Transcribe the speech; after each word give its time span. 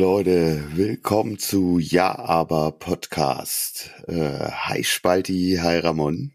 Leute, 0.00 0.64
willkommen 0.76 1.38
zu 1.38 1.78
Ja, 1.78 2.18
aber 2.18 2.72
Podcast. 2.72 3.90
Äh, 4.08 4.50
hi 4.50 4.82
Spalti, 4.82 5.58
hi 5.60 5.76
Ramon. 5.76 6.32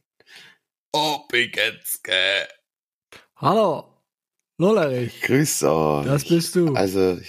Oh, 0.94 1.22
Pigetzke. 1.28 2.48
Hallo, 3.38 3.92
Lollerich. 4.60 5.20
Grüß 5.20 5.64
euch. 5.64 6.06
Das 6.06 6.26
bist 6.26 6.56
du. 6.56 6.76
Also, 6.76 7.20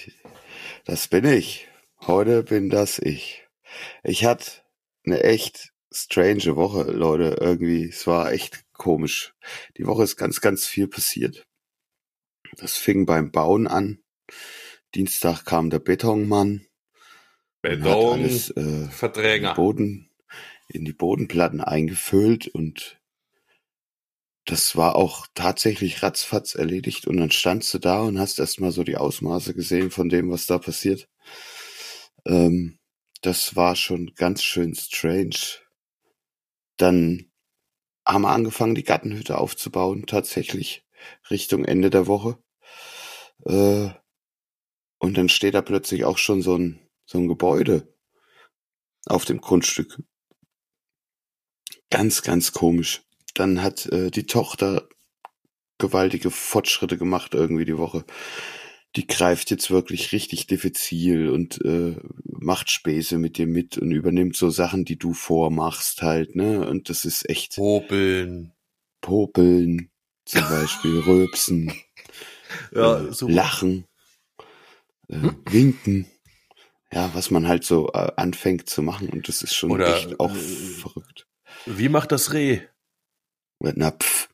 das 0.85 1.09
bin 1.09 1.25
ich. 1.25 1.69
Heute 2.07 2.43
bin 2.43 2.69
das 2.69 2.99
ich. 2.99 3.49
Ich 4.05 4.27
hatte 4.27 4.51
eine 5.07 5.25
echt 5.25 5.73
strange 5.91 6.55
Woche, 6.55 6.83
Leute, 6.83 7.39
irgendwie. 7.41 7.89
Es 7.89 8.07
war 8.07 8.31
echt 8.31 8.63
komisch. 8.75 9.33
Die 9.79 9.87
Woche 9.87 10.03
ist 10.03 10.19
ganz, 10.19 10.43
ganz 10.43 10.67
viel 10.67 10.87
passiert. 10.87 11.47
Das 12.59 12.77
fing 12.77 13.07
beim 13.07 13.31
Bauen 13.31 13.67
an. 13.67 14.03
Dienstag 14.95 15.45
kam 15.45 15.71
der 15.71 15.79
Betonmann. 15.79 16.67
hat 18.13 18.21
alles, 18.21 18.51
äh, 18.51 18.61
in, 18.61 18.85
die 18.87 18.93
Verträger. 18.93 19.55
Boden, 19.55 20.11
in 20.69 20.85
die 20.85 20.93
Bodenplatten 20.93 21.61
eingefüllt 21.61 22.49
und 22.49 23.01
das 24.47 24.77
war 24.77 24.95
auch 24.95 25.27
tatsächlich 25.35 26.05
ratzfatz 26.05 26.55
erledigt 26.55 27.09
und 27.09 27.17
dann 27.17 27.33
standst 27.33 27.75
du 27.75 27.79
da 27.79 28.03
und 28.03 28.19
hast 28.19 28.39
erstmal 28.39 28.71
so 28.71 28.85
die 28.85 28.97
Ausmaße 28.97 29.55
gesehen 29.55 29.91
von 29.91 30.09
dem, 30.09 30.31
was 30.31 30.47
da 30.47 30.59
passiert. 30.59 31.09
Ähm, 32.25 32.79
das 33.23 33.57
war 33.57 33.75
schon 33.75 34.13
ganz 34.15 34.45
schön 34.45 34.75
strange. 34.75 35.37
Dann 36.77 37.33
haben 38.07 38.23
wir 38.23 38.31
angefangen, 38.31 38.77
die 38.77 38.85
Gartenhütte 38.85 39.39
aufzubauen, 39.39 40.07
tatsächlich 40.07 40.87
Richtung 41.29 41.65
Ende 41.65 41.91
der 41.91 42.07
Woche. 42.07 42.39
Äh, 43.45 43.91
und 44.99 45.17
dann 45.17 45.29
steht 45.29 45.55
da 45.55 45.63
plötzlich 45.63 46.05
auch 46.05 46.19
schon 46.19 46.43
so 46.43 46.57
ein, 46.57 46.79
so 47.05 47.19
ein 47.19 47.29
Gebäude 47.29 47.95
auf 49.07 49.25
dem 49.25 49.41
Grundstück. 49.41 50.03
Ganz, 51.91 52.23
ganz 52.23 52.53
komisch. 52.53 53.03
Dann 53.35 53.63
hat 53.63 53.87
äh, 53.87 54.11
die 54.11 54.27
Tochter 54.27 54.89
gewaltige 55.79 56.31
Fortschritte 56.31 56.97
gemacht 56.99 57.35
irgendwie 57.35 57.65
die 57.65 57.79
Woche. 57.79 58.05
Die 58.97 59.07
greift 59.07 59.51
jetzt 59.51 59.71
wirklich 59.71 60.13
richtig 60.13 60.47
diffizil 60.47 61.29
und 61.29 61.63
äh, 61.65 61.97
macht 62.25 62.71
Späße 62.71 63.19
mit 63.19 63.37
dir 63.37 63.47
mit 63.47 63.77
und 63.77 63.91
übernimmt 63.91 64.37
so 64.37 64.49
Sachen, 64.49 64.87
die 64.87 64.99
du 64.99 65.13
vormachst 65.13 66.01
halt, 66.01 66.35
ne? 66.35 66.67
Und 66.67 66.89
das 66.89 67.05
ist 67.05 67.29
echt 67.29 67.57
Popeln. 67.57 68.53
Popeln, 69.03 69.91
zum 70.25 70.43
Beispiel 70.43 70.99
Röpsen, 71.07 71.73
Ja, 72.75 73.05
äh. 73.05 73.13
Lachen, 73.31 73.85
äh, 75.09 75.31
Winken. 75.51 76.07
Ja, 76.93 77.11
was 77.15 77.31
man 77.31 77.49
halt 77.49 77.65
so 77.65 77.89
äh, 77.93 78.13
anfängt 78.17 78.69
zu 78.71 78.81
machen 78.83 79.09
und 79.09 79.29
das 79.29 79.43
ist 79.43 79.55
schon 79.55 79.73
Oder, 79.73 79.97
echt 79.97 80.21
auch 80.21 80.31
äh, 80.35 80.39
verrückt. 80.39 81.27
Wie 81.67 81.89
macht 81.89 82.13
das 82.13 82.33
Reh? 82.33 82.61
Na, 83.61 83.91
pff. 83.91 84.29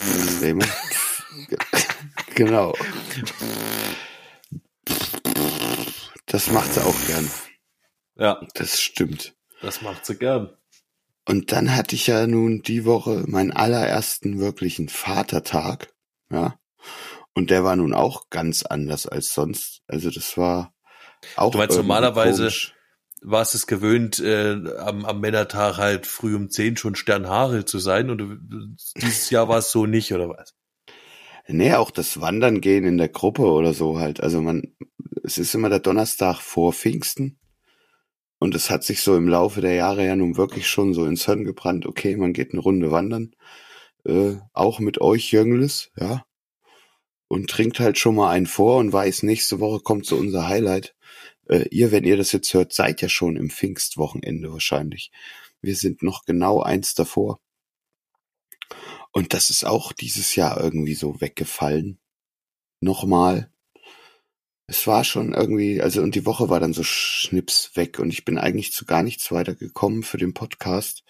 Pff. 0.00 1.24
genau. 2.34 2.74
Das 6.26 6.50
macht 6.50 6.72
sie 6.74 6.84
auch 6.84 7.06
gern. 7.06 7.30
Ja, 8.16 8.46
Das 8.54 8.80
stimmt. 8.80 9.34
das 9.60 9.82
macht 9.82 10.04
sie 10.06 10.16
gern. 10.16 10.56
Und 11.28 11.52
dann 11.52 11.74
hatte 11.76 11.94
ich 11.94 12.08
ja 12.08 12.26
nun 12.26 12.62
die 12.62 12.84
Woche 12.84 13.24
meinen 13.28 13.52
allerersten 13.52 14.40
wirklichen 14.40 14.88
Vatertag, 14.88 15.94
ja. 16.30 16.58
Und 17.34 17.50
der 17.50 17.64
war 17.64 17.76
nun 17.76 17.94
auch 17.94 18.28
ganz 18.30 18.62
anders 18.62 19.06
als 19.06 19.32
sonst. 19.32 19.82
Also 19.86 20.10
das 20.10 20.36
war 20.36 20.74
auch 21.36 21.52
Du 21.52 21.58
meinst 21.58 21.76
normalerweise- 21.76 22.42
komisch. 22.42 22.74
Warst 23.24 23.54
es 23.54 23.68
gewöhnt, 23.68 24.18
äh, 24.18 24.56
am, 24.78 25.04
am 25.04 25.20
Männertag 25.20 25.76
halt 25.78 26.08
früh 26.08 26.34
um 26.34 26.50
10 26.50 26.76
schon 26.76 26.96
Sternhaare 26.96 27.64
zu 27.64 27.78
sein 27.78 28.10
und 28.10 28.40
dieses 28.96 29.30
Jahr 29.30 29.48
war 29.48 29.58
es 29.58 29.70
so 29.70 29.86
nicht, 29.86 30.12
oder 30.12 30.28
was? 30.28 30.54
Nee, 31.46 31.74
auch 31.74 31.92
das 31.92 32.20
Wandern 32.20 32.60
gehen 32.60 32.84
in 32.84 32.98
der 32.98 33.08
Gruppe 33.08 33.42
oder 33.44 33.74
so 33.74 34.00
halt. 34.00 34.20
Also 34.20 34.40
man, 34.40 34.74
es 35.22 35.38
ist 35.38 35.54
immer 35.54 35.68
der 35.68 35.78
Donnerstag 35.78 36.40
vor 36.40 36.72
Pfingsten. 36.72 37.38
Und 38.40 38.56
es 38.56 38.70
hat 38.70 38.82
sich 38.82 39.02
so 39.02 39.16
im 39.16 39.28
Laufe 39.28 39.60
der 39.60 39.74
Jahre 39.74 40.04
ja 40.04 40.16
nun 40.16 40.36
wirklich 40.36 40.68
schon 40.68 40.92
so 40.92 41.04
ins 41.04 41.24
Hirn 41.26 41.44
gebrannt, 41.44 41.86
okay, 41.86 42.16
man 42.16 42.32
geht 42.32 42.52
eine 42.52 42.60
Runde 42.60 42.90
wandern. 42.90 43.30
Äh, 44.04 44.34
auch 44.52 44.80
mit 44.80 45.00
euch 45.00 45.30
Jüngles, 45.30 45.92
ja. 45.96 46.24
Und 47.32 47.48
trinkt 47.48 47.80
halt 47.80 47.96
schon 47.96 48.16
mal 48.16 48.30
einen 48.30 48.44
vor 48.44 48.76
und 48.76 48.92
weiß, 48.92 49.22
nächste 49.22 49.58
Woche 49.58 49.80
kommt 49.80 50.04
so 50.04 50.16
unser 50.16 50.48
Highlight. 50.48 50.94
Äh, 51.48 51.66
ihr, 51.70 51.90
wenn 51.90 52.04
ihr 52.04 52.18
das 52.18 52.30
jetzt 52.32 52.52
hört, 52.52 52.74
seid 52.74 53.00
ja 53.00 53.08
schon 53.08 53.36
im 53.36 53.48
Pfingstwochenende 53.48 54.52
wahrscheinlich. 54.52 55.10
Wir 55.62 55.74
sind 55.74 56.02
noch 56.02 56.26
genau 56.26 56.60
eins 56.60 56.92
davor. 56.92 57.40
Und 59.12 59.32
das 59.32 59.48
ist 59.48 59.64
auch 59.64 59.94
dieses 59.94 60.36
Jahr 60.36 60.60
irgendwie 60.60 60.92
so 60.92 61.22
weggefallen. 61.22 61.98
Nochmal. 62.82 63.50
Es 64.66 64.86
war 64.86 65.02
schon 65.02 65.32
irgendwie, 65.32 65.80
also 65.80 66.02
und 66.02 66.14
die 66.14 66.26
Woche 66.26 66.50
war 66.50 66.60
dann 66.60 66.74
so 66.74 66.84
schnips 66.84 67.74
weg 67.76 67.98
und 67.98 68.10
ich 68.10 68.26
bin 68.26 68.36
eigentlich 68.36 68.74
zu 68.74 68.84
gar 68.84 69.02
nichts 69.02 69.32
weiter 69.32 69.54
gekommen 69.54 70.02
für 70.02 70.18
den 70.18 70.34
Podcast, 70.34 71.02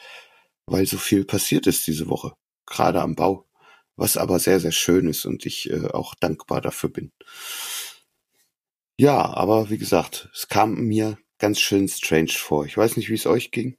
weil 0.66 0.87
so 0.87 0.99
viel 0.99 1.25
passiert 1.25 1.66
ist 1.66 1.84
diese 1.89 2.09
Woche, 2.09 2.34
gerade 2.65 3.03
am 3.03 3.16
Bau, 3.16 3.49
was 4.03 4.17
aber 4.17 4.41
sehr, 4.41 4.59
sehr 4.59 4.73
schön 4.73 5.07
ist 5.07 5.25
und 5.27 5.47
ich 5.47 5.71
äh, 5.71 5.87
auch 5.87 6.17
dankbar 6.17 6.61
dafür 6.61 6.91
bin. 6.91 7.13
Ja, 8.99 9.33
aber 9.33 9.71
wie 9.71 9.79
gesagt, 9.79 10.29
es 10.35 10.49
kam 10.49 10.75
mir 10.75 11.19
ganz 11.39 11.61
schön 11.61 11.87
strange 11.87 12.33
vor. 12.33 12.67
Ich 12.67 12.77
weiß 12.77 12.97
nicht, 12.97 13.11
wie 13.11 13.15
es 13.15 13.27
euch 13.27 13.53
ging. 13.53 13.77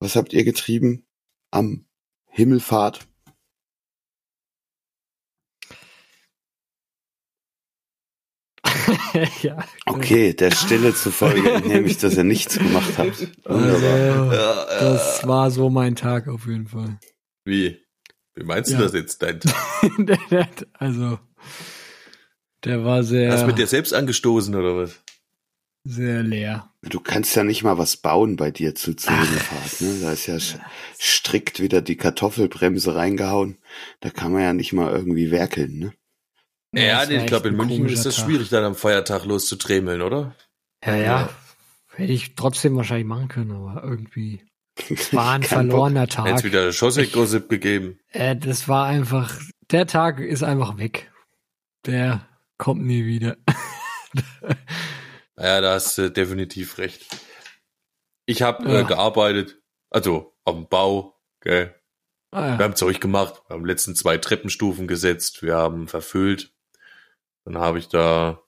Was 0.00 0.16
habt 0.16 0.32
ihr 0.32 0.42
getrieben 0.42 1.06
am 1.52 1.86
Himmelfahrt? 2.26 3.06
ja. 9.42 9.64
Okay, 9.86 10.34
der 10.34 10.50
Stille 10.50 10.92
zufolge 10.92 11.48
entnehme 11.52 11.86
ich, 11.86 11.98
dass 11.98 12.16
ihr 12.16 12.24
nichts 12.24 12.58
gemacht 12.58 12.98
habt. 12.98 13.28
Also. 13.44 13.86
Ja, 14.34 14.64
das 14.80 15.26
war 15.28 15.52
so 15.52 15.70
mein 15.70 15.94
Tag 15.94 16.26
auf 16.26 16.46
jeden 16.46 16.66
Fall. 16.66 16.98
Wie? 17.44 17.83
Wie 18.34 18.44
meinst 18.44 18.70
du 18.70 18.74
Ja. 18.74 18.80
das 18.82 18.92
jetzt, 18.94 19.22
dein 19.22 19.40
Tag? 19.40 19.54
Der- 19.98 20.18
der- 20.30 20.48
also, 20.74 21.18
der 22.64 22.84
war 22.84 23.02
sehr, 23.02 23.32
Hast 23.32 23.42
du 23.42 23.46
mit 23.46 23.58
dir 23.58 23.66
selbst 23.66 23.92
angestoßen, 23.94 24.54
oder 24.54 24.76
was? 24.76 25.00
sehr 25.86 26.22
leer. 26.22 26.70
Du 26.80 26.98
kannst 26.98 27.36
ja 27.36 27.44
nicht 27.44 27.62
mal 27.62 27.76
was 27.76 27.98
bauen 27.98 28.36
bei 28.36 28.50
dir 28.50 28.74
zu 28.74 28.94
zur 28.94 29.12
Himmelfahrt. 29.14 29.80
Ne? 29.82 30.00
Da 30.00 30.12
ist 30.12 30.26
ja 30.26 30.38
strikt 30.98 31.60
wieder 31.60 31.82
die 31.82 31.96
Kartoffelbremse 31.96 32.94
reingehauen. 32.94 33.58
Da 34.00 34.08
kann 34.08 34.32
man 34.32 34.40
ja 34.42 34.54
nicht 34.54 34.72
mal 34.72 34.90
irgendwie 34.90 35.30
werkeln. 35.30 35.78
Ne? 35.78 35.92
Ja, 36.72 37.04
nee, 37.04 37.18
ich 37.18 37.26
glaube, 37.26 37.48
in 37.48 37.56
München 37.56 37.86
ist 37.86 38.06
das 38.06 38.16
Tag. 38.16 38.24
schwierig, 38.24 38.48
dann 38.48 38.64
am 38.64 38.74
Feiertag 38.74 39.26
loszutremeln, 39.26 40.00
oder? 40.00 40.34
Ja, 40.84 40.96
ja. 40.96 41.28
Hätte 41.94 42.12
ich 42.12 42.34
trotzdem 42.34 42.76
wahrscheinlich 42.76 43.06
machen 43.06 43.28
können, 43.28 43.50
aber 43.52 43.84
irgendwie. 43.84 44.42
Es 44.90 45.12
war 45.14 45.32
ein 45.32 45.40
Bock. 45.42 45.48
verlorener 45.50 46.00
Hätte 46.02 46.16
Tag. 46.16 46.34
es 46.36 46.44
wieder 46.44 46.72
Schosseck-Gossip 46.72 47.48
gegeben. 47.48 47.98
Äh, 48.10 48.36
das 48.36 48.66
war 48.68 48.86
einfach, 48.86 49.38
der 49.70 49.86
Tag 49.86 50.18
ist 50.20 50.42
einfach 50.42 50.78
weg. 50.78 51.12
Der 51.86 52.26
kommt 52.58 52.82
nie 52.84 53.04
wieder. 53.04 53.36
Ja, 55.36 55.60
da 55.60 55.74
hast 55.74 55.98
du 55.98 56.10
definitiv 56.10 56.78
recht. 56.78 57.04
Ich 58.24 58.42
habe 58.42 58.70
Ja. 58.70 58.80
äh, 58.80 58.84
gearbeitet, 58.84 59.60
also 59.90 60.36
auf 60.44 60.54
dem 60.54 60.68
Bau, 60.68 61.20
gell. 61.40 61.74
Ah, 62.30 62.56
Wir 62.58 62.64
haben 62.64 62.76
Zeug 62.76 63.00
gemacht, 63.00 63.42
wir 63.48 63.54
haben 63.54 63.64
letzten 63.64 63.96
zwei 63.96 64.16
Treppenstufen 64.18 64.86
gesetzt, 64.86 65.42
wir 65.42 65.56
haben 65.56 65.88
verfüllt. 65.88 66.52
Dann 67.44 67.58
habe 67.58 67.78
ich 67.80 67.88
da 67.88 68.42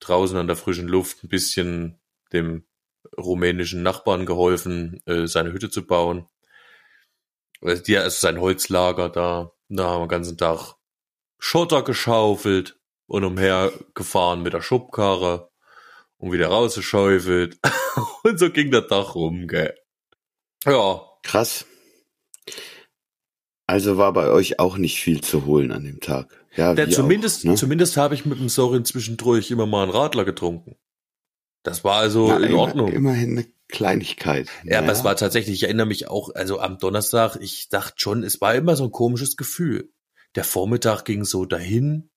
draußen 0.00 0.36
an 0.36 0.46
der 0.48 0.56
frischen 0.56 0.88
Luft 0.88 1.22
ein 1.22 1.28
bisschen 1.28 2.00
dem 2.32 2.66
rumänischen 3.16 3.82
Nachbarn 3.82 4.26
geholfen, 4.26 5.00
äh, 5.06 5.26
seine 5.26 5.52
Hütte 5.52 5.70
zu 5.70 5.86
bauen. 5.86 6.26
Also, 7.60 7.82
die, 7.82 7.96
also 7.96 8.16
sein 8.18 8.40
Holzlager 8.40 9.08
da. 9.08 9.52
Da 9.68 9.84
haben 9.84 10.02
wir 10.02 10.06
den 10.06 10.10
ganzen 10.10 10.38
Tag 10.38 10.74
Schotter 11.38 11.82
geschaufelt 11.82 12.78
und 13.06 13.24
umhergefahren 13.24 14.42
mit 14.42 14.52
der 14.52 14.62
Schubkarre 14.62 15.50
und 16.18 16.32
wieder 16.32 16.48
rausgeschaufelt. 16.48 17.58
und 18.22 18.38
so 18.38 18.50
ging 18.50 18.70
der 18.70 18.86
Tag 18.86 19.14
rum, 19.14 19.46
gell. 19.48 19.74
Ja, 20.64 21.00
Krass. 21.24 21.66
Also 23.66 23.96
war 23.96 24.12
bei 24.12 24.28
euch 24.28 24.60
auch 24.60 24.76
nicht 24.76 25.00
viel 25.00 25.22
zu 25.22 25.46
holen 25.46 25.72
an 25.72 25.84
dem 25.84 25.98
Tag. 25.98 26.44
Ja, 26.54 26.74
Ja, 26.74 26.88
zumindest, 26.88 27.40
auch, 27.40 27.50
ne? 27.50 27.54
zumindest 27.56 27.96
habe 27.96 28.14
ich 28.14 28.26
mit 28.26 28.38
dem 28.38 28.50
Sorin 28.50 28.84
zwischendurch 28.84 29.50
immer 29.50 29.66
mal 29.66 29.84
einen 29.84 29.90
Radler 29.90 30.24
getrunken. 30.24 30.76
Das 31.64 31.82
war 31.82 31.96
also 31.96 32.28
Na, 32.28 32.36
in 32.36 32.44
immer- 32.44 32.58
Ordnung. 32.58 32.92
Immerhin 32.92 33.32
eine 33.38 33.46
Kleinigkeit. 33.68 34.48
ja, 34.64 34.78
aber 34.78 34.92
es 34.92 35.02
war 35.02 35.16
tatsächlich, 35.16 35.56
ich 35.56 35.62
erinnere 35.64 35.86
mich 35.86 36.06
auch, 36.08 36.32
also 36.34 36.60
am 36.60 36.78
Donnerstag, 36.78 37.36
ich 37.40 37.68
dachte 37.70 37.94
schon, 37.96 38.22
es 38.22 38.40
war 38.40 38.54
immer 38.54 38.76
so 38.76 38.84
ein 38.84 38.92
komisches 38.92 39.36
Gefühl. 39.36 39.90
Der 40.36 40.44
Vormittag 40.44 41.04
ging 41.04 41.24
so 41.24 41.44
dahin 41.46 42.10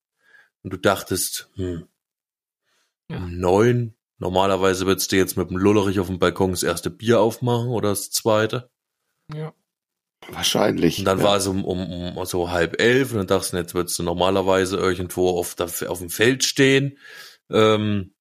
und 0.61 0.73
du 0.73 0.77
dachtest, 0.77 1.49
hm, 1.55 1.87
Ja. 3.09 3.17
um 3.17 3.37
neun. 3.39 3.93
Normalerweise 4.19 4.85
würdest 4.85 5.11
du 5.11 5.15
jetzt 5.15 5.37
mit 5.37 5.49
dem 5.49 5.57
Lullerich 5.57 5.99
auf 5.99 6.07
dem 6.07 6.19
Balkon 6.19 6.51
das 6.51 6.63
erste 6.63 6.89
Bier 6.89 7.19
aufmachen 7.21 7.69
oder 7.69 7.89
das 7.89 8.09
zweite. 8.11 8.69
Ja. 9.33 9.53
Wahrscheinlich. 10.29 10.99
Und 10.99 11.05
dann 11.05 11.19
ja. 11.19 11.23
war 11.23 11.37
es 11.37 11.45
um, 11.47 11.63
um, 11.63 12.17
um 12.17 12.25
so 12.25 12.49
halb 12.49 12.81
elf 12.81 13.11
und 13.11 13.17
dann 13.19 13.27
dachtest 13.27 13.53
du, 13.53 13.57
jetzt 13.57 13.75
würdest 13.75 13.97
du 13.99 14.03
normalerweise 14.03 14.75
irgendwo 14.77 15.29
auf, 15.29 15.53
der, 15.55 15.69
auf 15.89 15.99
dem 15.99 16.09
Feld 16.09 16.43
stehen, 16.43 16.97
ähm, 17.51 18.13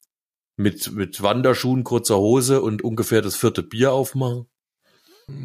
mit, 0.56 0.92
mit 0.92 1.22
Wanderschuhen, 1.22 1.84
kurzer 1.84 2.16
Hose 2.16 2.62
und 2.62 2.82
ungefähr 2.82 3.22
das 3.22 3.36
vierte 3.36 3.62
Bier 3.62 3.92
aufmachen. 3.92 4.46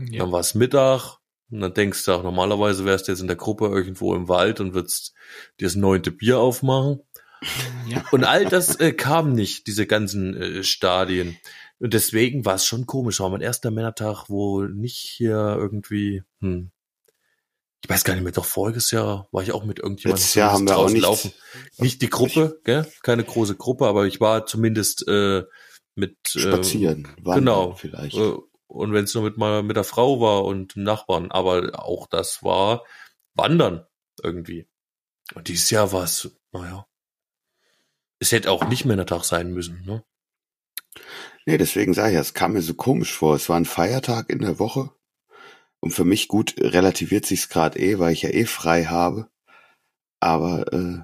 Ja. 0.09 0.23
Dann 0.23 0.31
war 0.31 0.39
es 0.39 0.55
Mittag 0.55 1.17
und 1.49 1.59
dann 1.59 1.73
denkst 1.73 2.05
du 2.05 2.13
auch, 2.13 2.23
normalerweise 2.23 2.85
wärst 2.85 3.07
du 3.07 3.11
jetzt 3.11 3.21
in 3.21 3.27
der 3.27 3.35
Gruppe 3.35 3.67
irgendwo 3.67 4.15
im 4.15 4.29
Wald 4.29 4.59
und 4.59 4.73
würdest 4.73 5.13
dir 5.59 5.65
das 5.65 5.75
neunte 5.75 6.11
Bier 6.11 6.39
aufmachen. 6.39 7.01
ja. 7.87 8.03
Und 8.11 8.23
all 8.23 8.45
das 8.45 8.79
äh, 8.79 8.93
kam 8.93 9.33
nicht, 9.33 9.67
diese 9.67 9.85
ganzen 9.85 10.35
äh, 10.35 10.63
Stadien. 10.63 11.37
Und 11.79 11.93
deswegen 11.93 12.45
war 12.45 12.55
es 12.55 12.65
schon 12.65 12.85
komisch. 12.85 13.19
War 13.19 13.29
mein 13.29 13.41
erster 13.41 13.71
Männertag, 13.71 14.25
wo 14.29 14.61
nicht 14.61 14.97
hier 14.97 15.57
irgendwie, 15.59 16.23
hm. 16.39 16.71
Ich 17.83 17.89
weiß 17.89 18.04
gar 18.04 18.13
nicht 18.13 18.24
mehr, 18.24 18.31
doch 18.31 18.45
voriges 18.45 18.92
Jahr 18.92 19.28
war 19.31 19.42
ich 19.42 19.51
auch 19.51 19.63
mit 19.63 19.80
irgendjemandem 19.80 20.22
Letztes 20.22 20.36
Jahr 20.36 20.51
haben 20.51 20.68
wir 20.68 20.78
auch 20.78 20.81
draußen 20.81 20.94
nicht. 20.94 21.04
laufen. 21.04 21.33
Nicht 21.78 22.01
die 22.01 22.10
Gruppe, 22.10 22.60
gell? 22.63 22.92
keine 23.01 23.24
große 23.24 23.56
Gruppe, 23.56 23.88
aber 23.88 24.06
ich 24.06 24.22
war 24.22 24.45
zumindest 24.45 25.07
äh, 25.07 25.44
mit 25.95 26.18
äh, 26.36 26.39
Spazieren. 26.39 27.07
Wandern 27.22 27.39
genau. 27.39 27.74
Vielleicht. 27.74 28.16
äh, 28.16 28.33
und 28.68 28.94
wenn 28.94 29.04
es 29.04 29.13
nur 29.13 29.24
mit 29.24 29.38
mal 29.38 29.63
mit 29.63 29.75
der 29.75 29.83
Frau 29.83 30.22
war 30.22 30.45
und 30.45 30.78
Nachbarn, 30.78 31.31
aber 31.31 31.83
auch 31.83 32.07
das 32.07 32.44
war 32.44 32.86
Wandern 33.33 33.86
irgendwie. 34.22 34.68
Und 35.33 35.48
dieses 35.48 35.69
Jahr 35.72 35.92
war 35.92 36.04
es, 36.04 36.30
naja, 36.51 36.86
es 38.19 38.31
hätte 38.31 38.51
auch 38.51 38.68
nicht 38.68 38.86
Männertag 38.86 39.24
sein 39.24 39.51
müssen, 39.51 39.83
ne? 39.86 40.04
Nee, 41.45 41.57
deswegen 41.57 41.94
sage 41.94 42.10
ich 42.10 42.16
ja, 42.16 42.22
es 42.22 42.33
kam 42.33 42.54
mir 42.54 42.62
so 42.62 42.75
komisch 42.75 43.13
vor. 43.13 43.36
Es 43.36 43.50
war 43.50 43.57
ein 43.57 43.66
Feiertag 43.66 44.30
in 44.30 44.39
der 44.39 44.60
Woche. 44.60 44.92
Und 45.81 45.92
für 45.92 46.06
mich 46.06 46.28
gut 46.30 46.56
relativiert 46.60 47.25
sich's 47.25 47.50
gerade 47.50 47.78
eh, 47.80 48.00
weil 48.00 48.13
ich 48.13 48.22
ja 48.22 48.30
eh 48.30 48.45
frei 48.45 48.86
habe. 48.86 49.30
Aber 50.19 50.72
äh, 50.72 51.00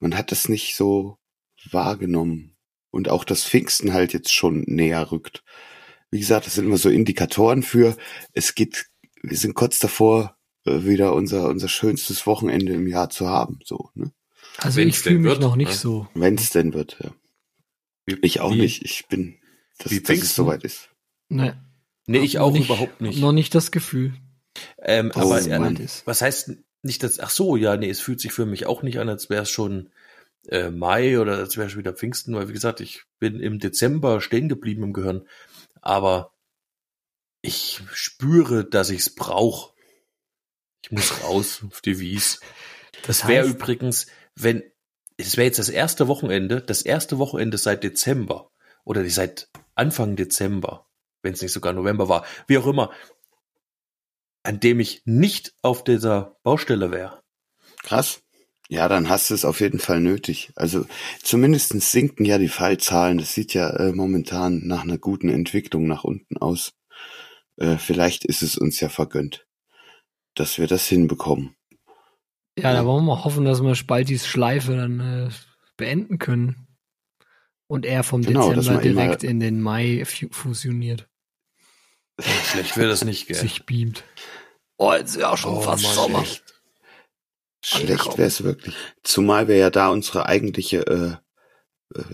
man 0.00 0.16
hat 0.16 0.30
es 0.32 0.48
nicht 0.48 0.76
so 0.76 1.18
wahrgenommen. 1.70 2.54
Und 2.90 3.08
auch 3.10 3.24
das 3.24 3.44
Pfingsten 3.44 3.92
halt 3.92 4.12
jetzt 4.12 4.32
schon 4.32 4.62
näher 4.66 5.10
rückt. 5.12 5.42
Wie 6.10 6.18
gesagt, 6.20 6.46
das 6.46 6.54
sind 6.54 6.64
immer 6.66 6.78
so 6.78 6.88
Indikatoren 6.88 7.62
für, 7.62 7.96
es 8.32 8.54
geht, 8.54 8.86
wir 9.22 9.36
sind 9.36 9.54
kurz 9.54 9.78
davor, 9.78 10.36
äh, 10.64 10.84
wieder 10.84 11.14
unser, 11.14 11.48
unser 11.48 11.68
schönstes 11.68 12.26
Wochenende 12.26 12.72
im 12.72 12.86
Jahr 12.86 13.10
zu 13.10 13.28
haben. 13.28 13.58
So, 13.64 13.90
ne? 13.94 14.12
Also 14.58 14.78
Wenn's 14.80 14.96
ich 14.96 15.02
fühle 15.02 15.14
denn 15.16 15.22
mich 15.22 15.30
wird, 15.32 15.40
noch 15.42 15.56
nicht 15.56 15.68
ne? 15.68 15.74
so. 15.74 16.08
Wenn's 16.14 16.50
denn 16.50 16.72
wird, 16.72 16.98
ja. 17.02 17.10
Wie- 18.06 18.18
Ich 18.22 18.40
auch 18.40 18.52
wie- 18.52 18.58
nicht. 18.60 18.82
Ich 18.84 19.06
bin, 19.08 19.38
dass, 19.78 19.90
wie 19.90 19.96
dass 20.00 20.02
es 20.02 20.06
Pfingsten? 20.06 20.34
soweit 20.34 20.64
ist. 20.64 20.88
Ne, 21.28 21.62
Nee, 22.08 22.18
ich 22.20 22.38
auch 22.38 22.52
nicht, 22.52 22.66
überhaupt 22.66 23.00
nicht. 23.00 23.20
Noch 23.20 23.32
nicht 23.32 23.54
das 23.54 23.70
Gefühl. 23.70 24.14
Ähm, 24.82 25.12
Oh, 25.14 25.20
aber 25.20 25.70
ist. 25.80 26.06
was 26.06 26.20
heißt 26.22 26.52
nicht, 26.82 27.02
dass, 27.02 27.20
ach 27.20 27.30
so, 27.30 27.56
ja, 27.56 27.76
nee, 27.76 27.90
es 27.90 28.00
fühlt 28.00 28.20
sich 28.20 28.32
für 28.32 28.46
mich 28.46 28.66
auch 28.66 28.82
nicht 28.82 28.98
an, 28.98 29.08
als 29.08 29.28
wäre 29.30 29.42
es 29.42 29.50
schon 29.50 29.90
äh, 30.48 30.70
Mai 30.70 31.18
oder 31.20 31.36
als 31.36 31.56
wäre 31.56 31.68
schon 31.70 31.80
wieder 31.80 31.92
Pfingsten, 31.92 32.34
weil 32.34 32.48
wie 32.48 32.52
gesagt, 32.54 32.80
ich 32.80 33.02
bin 33.18 33.40
im 33.40 33.58
Dezember 33.58 34.20
stehen 34.20 34.48
geblieben 34.48 34.82
im 34.84 34.92
Gehirn. 34.92 35.28
Aber 35.80 36.32
ich 37.42 37.80
spüre, 37.92 38.64
dass 38.64 38.90
ich 38.90 39.00
es 39.00 39.14
brauche. 39.14 39.74
Ich 40.82 40.90
muss 40.90 41.22
raus 41.22 41.62
auf 41.68 41.80
die 41.80 41.98
Wies. 42.00 42.40
Das 43.06 43.28
wäre 43.28 43.46
heißt- 43.46 43.50
übrigens, 43.50 44.06
wenn, 44.34 44.62
es 45.16 45.36
wäre 45.36 45.46
jetzt 45.46 45.58
das 45.58 45.68
erste 45.68 46.08
Wochenende, 46.08 46.60
das 46.62 46.82
erste 46.82 47.18
Wochenende 47.18 47.58
seit 47.58 47.84
Dezember 47.84 48.50
oder 48.84 49.08
seit 49.10 49.48
Anfang 49.74 50.16
Dezember, 50.16 50.87
wenn 51.22 51.34
es 51.34 51.42
nicht 51.42 51.52
sogar 51.52 51.72
November 51.72 52.08
war, 52.08 52.24
wie 52.46 52.58
auch 52.58 52.66
immer, 52.66 52.90
an 54.42 54.60
dem 54.60 54.80
ich 54.80 55.02
nicht 55.04 55.54
auf 55.62 55.84
dieser 55.84 56.36
Baustelle 56.42 56.90
wäre. 56.90 57.22
Krass. 57.82 58.22
Ja, 58.70 58.86
dann 58.88 59.08
hast 59.08 59.30
du 59.30 59.34
es 59.34 59.46
auf 59.46 59.60
jeden 59.60 59.78
Fall 59.78 60.00
nötig. 60.00 60.52
Also 60.54 60.84
zumindestens 61.22 61.90
sinken 61.90 62.26
ja 62.26 62.36
die 62.36 62.48
Fallzahlen. 62.48 63.16
Das 63.16 63.32
sieht 63.32 63.54
ja 63.54 63.70
äh, 63.70 63.92
momentan 63.92 64.66
nach 64.66 64.82
einer 64.82 64.98
guten 64.98 65.30
Entwicklung 65.30 65.86
nach 65.86 66.04
unten 66.04 66.36
aus. 66.36 66.74
Äh, 67.56 67.78
vielleicht 67.78 68.26
ist 68.26 68.42
es 68.42 68.58
uns 68.58 68.78
ja 68.80 68.90
vergönnt, 68.90 69.46
dass 70.34 70.58
wir 70.58 70.66
das 70.66 70.86
hinbekommen. 70.86 71.56
Ja, 72.58 72.72
da 72.72 72.84
wollen 72.84 73.04
wir 73.04 73.14
mal 73.14 73.24
hoffen, 73.24 73.44
dass 73.44 73.62
wir 73.62 73.74
Spaltis 73.74 74.26
Schleife 74.26 74.76
dann 74.76 75.00
äh, 75.00 75.30
beenden 75.76 76.18
können. 76.18 76.67
Und 77.68 77.84
er 77.86 78.02
vom 78.02 78.22
Genau, 78.22 78.52
Dezember 78.52 78.80
direkt 78.80 79.22
in 79.24 79.40
den 79.40 79.60
Mai 79.60 80.04
fu- 80.06 80.28
fusioniert, 80.32 81.06
Schlecht 82.50 82.76
wäre 82.76 82.88
das 82.88 83.04
nicht, 83.04 83.26
gell? 83.28 83.36
sich 83.36 83.64
beamt. 83.66 84.02
Oh, 84.78 84.92
jetzt 84.92 85.10
ist 85.10 85.20
ja 85.20 85.30
auch 85.30 85.36
schon 85.38 85.54
Oh, 85.54 85.60
fast 85.60 85.82
Mann, 85.84 85.94
Sommer. 85.94 86.20
echt. 86.22 86.42
Schlecht 87.64 87.90
Angekommen. 87.90 88.18
wäre 88.18 88.28
es 88.28 88.42
wirklich. 88.44 88.74
Zumal 89.02 89.48
wir 89.48 89.56
ja 89.56 89.70
da 89.70 89.88
unsere 89.90 90.26
eigentliche 90.26 90.86
äh, 90.86 91.98
äh, 91.98 92.04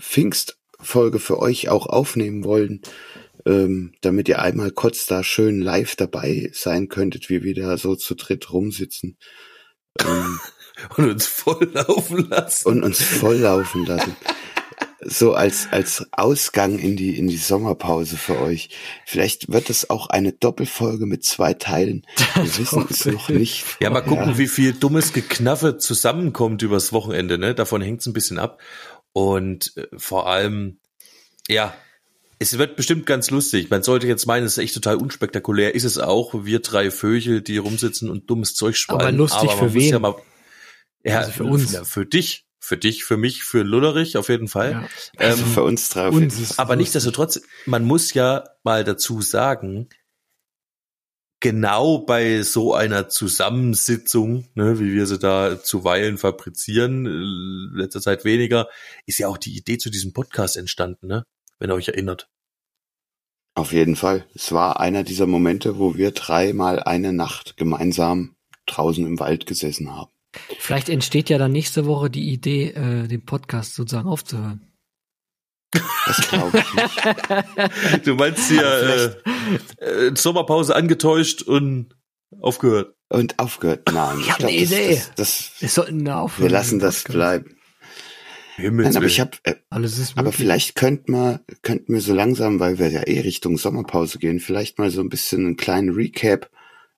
Pfingstfolge 0.00 1.18
für 1.18 1.38
euch 1.40 1.68
auch 1.68 1.86
aufnehmen 1.86 2.44
wollen, 2.44 2.80
ähm, 3.44 3.94
damit 4.00 4.28
ihr 4.28 4.40
einmal 4.40 4.70
kurz 4.70 5.06
da 5.06 5.22
schön 5.24 5.60
live 5.60 5.96
dabei 5.96 6.50
sein 6.54 6.88
könntet, 6.88 7.28
wie 7.28 7.42
wir 7.42 7.54
da 7.54 7.76
so 7.76 7.96
zu 7.96 8.14
dritt 8.14 8.52
rumsitzen 8.52 9.18
ähm, 10.00 10.40
Und 10.96 11.10
uns 11.10 11.26
voll 11.26 11.70
laufen 11.74 12.28
lassen. 12.30 12.66
und 12.68 12.82
uns 12.82 13.02
volllaufen 13.02 13.84
lassen. 13.84 14.16
So 15.04 15.34
als, 15.34 15.68
als 15.70 16.06
Ausgang 16.12 16.78
in 16.78 16.96
die, 16.96 17.16
in 17.18 17.26
die 17.28 17.36
Sommerpause 17.36 18.16
für 18.16 18.40
euch. 18.40 18.70
Vielleicht 19.04 19.50
wird 19.52 19.68
es 19.70 19.90
auch 19.90 20.08
eine 20.08 20.32
Doppelfolge 20.32 21.06
mit 21.06 21.24
zwei 21.24 21.54
Teilen. 21.54 22.06
Wir 22.34 22.44
wissen 22.58 22.86
es 22.88 23.04
noch 23.06 23.28
nicht. 23.28 23.64
Ja, 23.80 23.90
mal 23.90 24.02
gucken, 24.02 24.30
Ja. 24.30 24.38
wie 24.38 24.46
viel 24.48 24.72
dummes 24.72 25.12
Geknaffe 25.12 25.78
zusammenkommt 25.78 26.62
übers 26.62 26.92
Wochenende, 26.92 27.38
ne? 27.38 27.54
Davon 27.54 27.82
hängt's 27.82 28.06
ein 28.06 28.12
bisschen 28.12 28.38
ab. 28.38 28.60
Und 29.12 29.72
äh, 29.76 29.86
vor 29.96 30.28
allem, 30.28 30.78
ja, 31.48 31.74
es 32.38 32.56
wird 32.58 32.76
bestimmt 32.76 33.06
ganz 33.06 33.30
lustig. 33.30 33.70
Man 33.70 33.82
sollte 33.82 34.06
jetzt 34.06 34.26
meinen, 34.26 34.44
es 34.46 34.52
ist 34.56 34.64
echt 34.64 34.74
total 34.74 34.96
unspektakulär. 34.96 35.74
Ist 35.74 35.84
es 35.84 35.98
auch. 35.98 36.44
Wir 36.44 36.60
drei 36.60 36.90
Vögel, 36.90 37.40
die 37.40 37.58
rumsitzen 37.58 38.10
und 38.10 38.28
dummes 38.30 38.54
Zeug 38.54 38.76
schwallen. 38.76 39.00
Aber 39.00 39.12
lustig 39.12 39.46
man 39.50 39.58
für 39.58 39.74
wen? 39.74 39.90
Ja, 39.90 39.98
mal, 39.98 40.14
ja 41.04 41.18
Also 41.20 41.32
für 41.32 41.44
uns. 41.44 41.72
Ja, 41.72 41.84
für 41.84 42.04
dich. 42.06 42.44
Für 42.64 42.76
dich, 42.76 43.02
für 43.02 43.16
mich, 43.16 43.42
für 43.42 43.64
Lullerich 43.64 44.16
auf 44.16 44.28
jeden 44.28 44.46
Fall. 44.46 44.70
Ja. 44.70 44.88
Also 45.16 45.42
Ähm, 45.42 45.50
für 45.50 45.62
uns 45.64 45.88
drei 45.88 46.06
auf 46.06 46.14
uns 46.14 46.58
aber 46.60 46.76
nichtsdestotrotz, 46.76 47.40
man 47.66 47.84
muss 47.84 48.14
ja 48.14 48.44
mal 48.62 48.84
dazu 48.84 49.20
sagen, 49.20 49.88
genau 51.40 51.98
bei 51.98 52.42
so 52.42 52.72
einer 52.72 53.08
Zusammensitzung, 53.08 54.46
ne, 54.54 54.78
wie 54.78 54.92
wir 54.94 55.06
sie 55.06 55.18
da 55.18 55.60
zuweilen 55.60 56.18
fabrizieren, 56.18 57.04
äh, 57.04 57.76
letzter 57.80 58.00
Zeit 58.00 58.24
weniger, 58.24 58.68
ist 59.06 59.18
ja 59.18 59.26
auch 59.26 59.38
die 59.38 59.56
Idee 59.56 59.76
zu 59.76 59.90
diesem 59.90 60.12
Podcast 60.12 60.56
entstanden, 60.56 61.08
ne? 61.08 61.24
Wenn 61.58 61.70
ihr 61.70 61.74
euch 61.74 61.88
erinnert. 61.88 62.28
Auf 63.54 63.72
jeden 63.72 63.96
Fall. 63.96 64.24
Es 64.34 64.52
war 64.52 64.78
einer 64.78 65.02
dieser 65.02 65.26
Momente, 65.26 65.78
wo 65.78 65.96
wir 65.96 66.12
dreimal 66.12 66.80
eine 66.80 67.12
Nacht 67.12 67.56
gemeinsam 67.56 68.36
draußen 68.66 69.04
im 69.04 69.18
Wald 69.18 69.46
gesessen 69.46 69.90
haben. 69.90 70.12
Vielleicht 70.58 70.88
entsteht 70.88 71.28
ja 71.30 71.38
dann 71.38 71.52
nächste 71.52 71.86
Woche 71.86 72.10
die 72.10 72.30
Idee, 72.32 72.68
äh, 72.70 73.06
den 73.08 73.24
Podcast 73.24 73.74
sozusagen 73.74 74.08
aufzuhören. 74.08 74.66
Das 76.06 76.28
glaube 76.28 76.58
ich 76.58 76.74
nicht. 76.74 78.06
Du 78.06 78.14
meinst 78.14 78.48
hier 78.50 79.14
äh, 79.80 79.84
äh, 79.84 80.12
Sommerpause 80.16 80.74
angetäuscht 80.76 81.42
und 81.42 81.96
aufgehört. 82.40 82.94
Und 83.08 83.38
aufgehört. 83.38 83.90
Nein, 83.92 84.18
Ich 84.20 84.30
hab 84.30 84.38
glaub, 84.38 84.50
eine 84.50 84.60
das, 84.60 84.70
Idee. 84.70 84.94
Das, 84.96 85.14
das, 85.16 85.50
Wir 85.60 85.68
sollten 85.68 86.08
aufhören. 86.08 86.42
wir 86.44 86.50
lassen 86.50 86.78
das 86.78 86.96
Podcast. 87.04 87.14
bleiben. 87.14 87.56
Himmels 88.56 88.88
Nein, 88.88 88.96
aber 88.98 89.06
ich 89.06 89.20
habe, 89.20 89.30
äh, 89.44 89.54
Alles 89.70 89.96
ist 89.98 90.12
aber 90.12 90.24
möglich. 90.24 90.36
vielleicht 90.36 90.74
könnten 90.74 91.12
wir, 91.12 91.40
könnten 91.62 91.94
wir 91.94 92.00
so 92.02 92.14
langsam, 92.14 92.60
weil 92.60 92.78
wir 92.78 92.90
ja 92.90 93.02
eh 93.06 93.20
Richtung 93.20 93.56
Sommerpause 93.56 94.18
gehen, 94.18 94.40
vielleicht 94.40 94.78
mal 94.78 94.90
so 94.90 95.00
ein 95.00 95.08
bisschen 95.08 95.46
einen 95.46 95.56
kleinen 95.56 95.90
Recap 95.90 96.50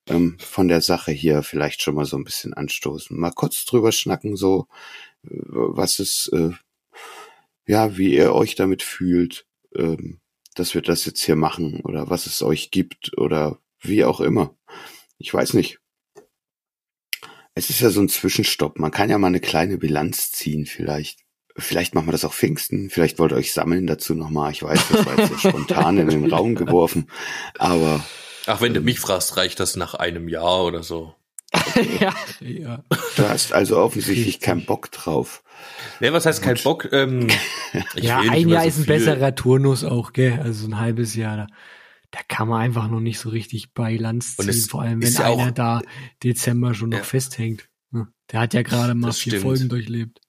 ähm, 0.09 0.37
von 0.39 0.69
der 0.69 0.81
Sache 0.81 1.13
hier 1.13 1.43
vielleicht 1.43 1.83
schon 1.83 1.95
mal 1.95 2.05
so 2.05 2.17
ein 2.17 2.25
bisschen 2.25 2.55
anstoßen. 2.55 3.19
Mal 3.19 3.33
kurz 3.33 3.65
drüber 3.65 3.93
schnacken, 3.93 4.37
so 4.37 4.67
äh, 5.25 5.31
was 5.31 5.99
ist, 5.99 6.31
äh, 6.33 6.51
ja, 7.67 7.97
wie 7.97 8.15
ihr 8.15 8.35
euch 8.35 8.55
damit 8.55 8.83
fühlt, 8.83 9.47
ähm, 9.75 10.21
dass 10.55 10.75
wir 10.75 10.83
das 10.83 11.05
jetzt 11.05 11.23
hier 11.23 11.37
machen 11.37 11.81
oder 11.81 12.11
was 12.11 12.27
es 12.27 12.43
euch 12.43 12.71
gibt 12.71 13.17
oder 13.19 13.59
wie 13.81 14.05
auch 14.05 14.21
immer. 14.21 14.55
Ich 15.19 15.33
weiß 15.33 15.55
nicht. 15.55 15.79
Es 17.55 17.71
ist 17.71 17.81
ja 17.81 17.91
so 17.91 18.01
ein 18.01 18.09
Zwischenstopp. 18.09 18.79
Man 18.79 18.91
kann 18.91 19.11
ja 19.11 19.19
mal 19.19 19.29
eine 19.29 19.41
kleine 19.41 19.79
Bilanz 19.79 20.33
ziehen 20.33 20.67
vielleicht. 20.67 21.21
Vielleicht 21.57 21.95
machen 21.95 22.09
wir 22.09 22.13
das 22.13 22.25
auch 22.25 22.35
Pfingsten. 22.35 22.91
Vielleicht 22.91 23.21
wollt 23.21 23.33
ihr 23.33 23.37
euch 23.37 23.53
sammeln 23.53 23.87
dazu 23.87 24.15
nochmal. 24.15 24.51
Ich 24.51 24.65
weiß, 24.65 24.89
das 24.91 25.07
war 25.07 25.19
jetzt 25.19 25.29
so 25.29 25.39
spontan 25.49 25.99
in 25.99 26.09
den 26.09 26.33
Raum 26.33 26.57
geworfen. 26.57 27.09
Aber 27.59 28.05
Ach, 28.47 28.61
wenn 28.61 28.75
du 28.75 28.81
mich 28.81 29.01
fragst, 29.01 29.37
reicht 29.37 29.61
das 29.61 29.77
nach 29.77 29.95
einem 29.95 30.29
Jahr 30.29 30.65
oder 30.65 30.83
so. 30.83 31.15
ja, 32.01 32.13
ja. 32.41 32.83
Du 33.17 33.29
hast 33.29 33.53
also 33.53 33.79
offensichtlich 33.79 34.41
keinen 34.41 34.65
Bock 34.67 34.91
drauf. 34.91 35.43
Ne, 36.01 36.13
was 36.13 36.27
heißt 36.27 36.43
kein 36.43 36.57
Bock? 36.63 36.89
Ähm, 36.93 37.29
ich 37.95 38.05
ja, 38.05 38.19
ein 38.21 38.49
Jahr 38.49 38.63
so 38.63 38.69
ist 38.69 38.77
ein 38.79 38.85
viel. 38.85 38.95
besserer 38.95 39.35
Turnus 39.35 39.85
auch, 39.85 40.13
gell? 40.13 40.41
Also 40.43 40.67
ein 40.67 40.79
halbes 40.81 41.15
Jahr. 41.15 41.37
Da, 41.37 41.47
da 42.11 42.21
kann 42.27 42.49
man 42.49 42.61
einfach 42.61 42.89
noch 42.89 43.01
nicht 43.01 43.19
so 43.21 43.29
richtig 43.29 43.73
Bilanz 43.73 44.35
Und 44.37 44.45
ziehen, 44.47 44.51
es 44.51 44.67
vor 44.67 44.83
allem 44.83 45.01
wenn 45.03 45.13
ja 45.13 45.27
auch- 45.29 45.39
einer 45.39 45.53
da 45.53 45.83
Dezember 46.23 46.75
schon 46.75 46.91
noch 46.91 46.99
Ja. 46.99 47.05
festhängt. 47.05 47.69
Der 48.33 48.41
hat 48.41 48.55
ja 48.55 48.63
gerade 48.63 48.95
mal 48.95 49.09
Das 49.09 49.19
vier 49.19 49.33
stimmt. 49.33 49.43
Folgen 49.45 49.69
durchlebt. 49.69 50.21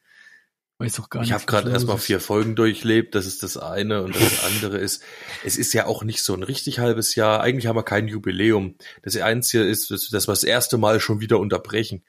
Weiß 0.78 0.96
doch 0.96 1.10
gar 1.10 1.24
Ich 1.24 1.32
habe 1.32 1.46
gerade 1.46 1.72
erstmal 1.72 1.98
vier 1.98 2.20
Folgen 2.20 2.56
durchlebt, 2.56 3.16
das 3.16 3.26
ist 3.26 3.44
das 3.44 3.56
eine 3.56 4.04
und 4.04 4.14
das 4.16 4.44
andere 4.44 4.78
ist, 4.78 5.02
es 5.46 5.58
ist 5.58 5.72
ja 5.74 5.86
auch 5.86 6.04
nicht 6.04 6.22
so 6.22 6.34
ein 6.34 6.44
richtig 6.44 6.80
halbes 6.80 7.16
Jahr. 7.16 7.40
Eigentlich 7.40 7.68
haben 7.68 7.78
wir 7.78 7.84
kein 7.84 8.10
Jubiläum. 8.10 8.76
Das 9.02 9.16
Einzige 9.16 9.64
ist, 9.64 9.90
dass 9.90 10.12
wir 10.12 10.34
das 10.34 10.44
erste 10.44 10.78
Mal 10.78 11.00
schon 11.00 11.22
wieder 11.22 11.40
unterbrechen. 11.40 12.04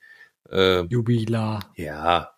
Äh, 0.50 0.82
Jubilar. 0.86 1.72
ja, 1.76 2.32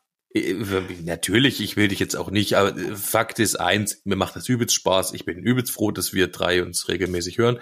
natürlich, 1.05 1.61
ich 1.61 1.77
will 1.77 1.89
dich 1.89 1.99
jetzt 1.99 2.17
auch 2.17 2.31
nicht, 2.31 2.55
aber 2.55 2.77
äh, 2.77 2.97
Fakt 2.97 3.39
ist 3.39 3.59
eins, 3.59 4.03
mir 4.05 4.17
macht 4.17 4.37
das 4.37 4.49
übelst 4.49 4.75
Spaß. 4.75 5.15
Ich 5.15 5.25
bin 5.25 5.39
übelst 5.39 5.73
froh, 5.73 5.91
dass 5.91 6.13
wir 6.13 6.29
drei 6.29 6.63
uns 6.63 6.89
regelmäßig 6.89 7.39
hören. 7.39 7.59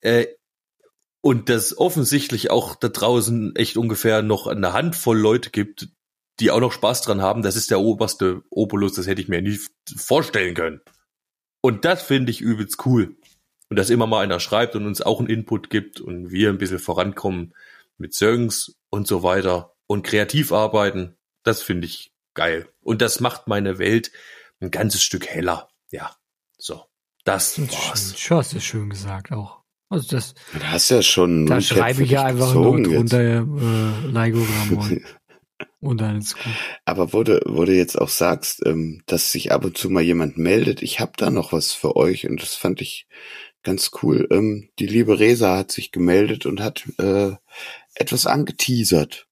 Äh, 0.00 0.26
und 1.20 1.48
dass 1.48 1.78
offensichtlich 1.78 2.50
auch 2.50 2.74
da 2.74 2.88
draußen 2.88 3.54
echt 3.54 3.76
ungefähr 3.76 4.22
noch 4.22 4.48
eine 4.48 4.72
Handvoll 4.72 5.18
Leute 5.18 5.50
gibt, 5.50 5.88
die 6.40 6.50
auch 6.50 6.60
noch 6.60 6.72
Spaß 6.72 7.02
dran 7.02 7.22
haben, 7.22 7.42
das 7.42 7.56
ist 7.56 7.70
der 7.70 7.80
oberste 7.80 8.42
Obolus, 8.50 8.94
das 8.94 9.06
hätte 9.06 9.20
ich 9.20 9.28
mir 9.28 9.42
nie 9.42 9.58
vorstellen 9.96 10.54
können. 10.54 10.80
Und 11.60 11.84
das 11.84 12.02
finde 12.02 12.30
ich 12.30 12.40
übelst 12.40 12.84
cool. 12.86 13.16
Und 13.68 13.76
dass 13.78 13.90
immer 13.90 14.06
mal 14.06 14.22
einer 14.22 14.40
schreibt 14.40 14.76
und 14.76 14.86
uns 14.86 15.00
auch 15.00 15.18
einen 15.18 15.28
Input 15.28 15.70
gibt 15.70 16.00
und 16.00 16.30
wir 16.30 16.50
ein 16.50 16.58
bisschen 16.58 16.78
vorankommen 16.78 17.54
mit 17.96 18.14
Songs 18.14 18.76
und 18.90 19.06
so 19.06 19.22
weiter 19.22 19.74
und 19.86 20.02
kreativ 20.02 20.52
arbeiten, 20.52 21.16
das 21.42 21.62
finde 21.62 21.86
ich 21.86 22.12
geil. 22.34 22.68
Und 22.82 23.00
das 23.00 23.20
macht 23.20 23.46
meine 23.48 23.78
Welt 23.78 24.10
ein 24.60 24.70
ganzes 24.70 25.02
Stück 25.02 25.26
heller. 25.26 25.68
Ja, 25.90 26.16
so. 26.58 26.84
Das 27.24 27.58
war's. 27.60 28.18
Schön, 28.18 28.36
hast 28.38 28.52
du 28.52 28.60
schön 28.60 28.90
gesagt 28.90 29.32
auch. 29.32 29.62
Also 29.88 30.16
das, 30.16 30.34
Du 30.52 30.62
hast 30.62 30.88
ja 30.88 31.02
schon. 31.02 31.46
da 31.46 31.60
schreibe 31.60 32.02
ich 32.02 32.10
ja 32.10 32.24
einfach 32.24 32.54
nur 32.54 32.82
drunter 32.82 33.20
äh, 33.20 33.36
Ramon. 33.38 35.04
Und 35.82 36.00
dann 36.00 36.18
ist 36.18 36.36
gut. 36.36 36.52
Aber 36.84 37.12
wo 37.12 37.24
du, 37.24 37.40
wo 37.44 37.64
du 37.64 37.74
jetzt 37.74 38.00
auch 38.00 38.08
sagst, 38.08 38.64
ähm, 38.64 39.02
dass 39.06 39.32
sich 39.32 39.50
ab 39.50 39.64
und 39.64 39.76
zu 39.76 39.90
mal 39.90 40.00
jemand 40.00 40.38
meldet, 40.38 40.80
ich 40.80 41.00
habe 41.00 41.12
da 41.16 41.28
noch 41.28 41.52
was 41.52 41.72
für 41.72 41.96
euch 41.96 42.28
und 42.28 42.40
das 42.40 42.54
fand 42.54 42.80
ich 42.80 43.08
ganz 43.64 43.90
cool. 44.00 44.28
Ähm, 44.30 44.70
die 44.78 44.86
liebe 44.86 45.18
Resa 45.18 45.56
hat 45.56 45.72
sich 45.72 45.90
gemeldet 45.90 46.46
und 46.46 46.60
hat 46.60 46.84
äh, 46.98 47.32
etwas 47.96 48.26
angeteasert. 48.26 49.26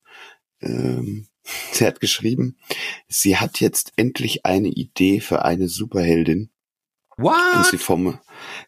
Ähm, 0.60 1.28
sie 1.70 1.86
hat 1.86 2.00
geschrieben, 2.00 2.58
sie 3.06 3.36
hat 3.36 3.60
jetzt 3.60 3.92
endlich 3.94 4.44
eine 4.44 4.68
Idee 4.68 5.20
für 5.20 5.44
eine 5.44 5.68
Superheldin 5.68 6.50
und 7.16 7.26
What? 7.26 7.66
sie, 7.70 7.78
formu 7.78 8.14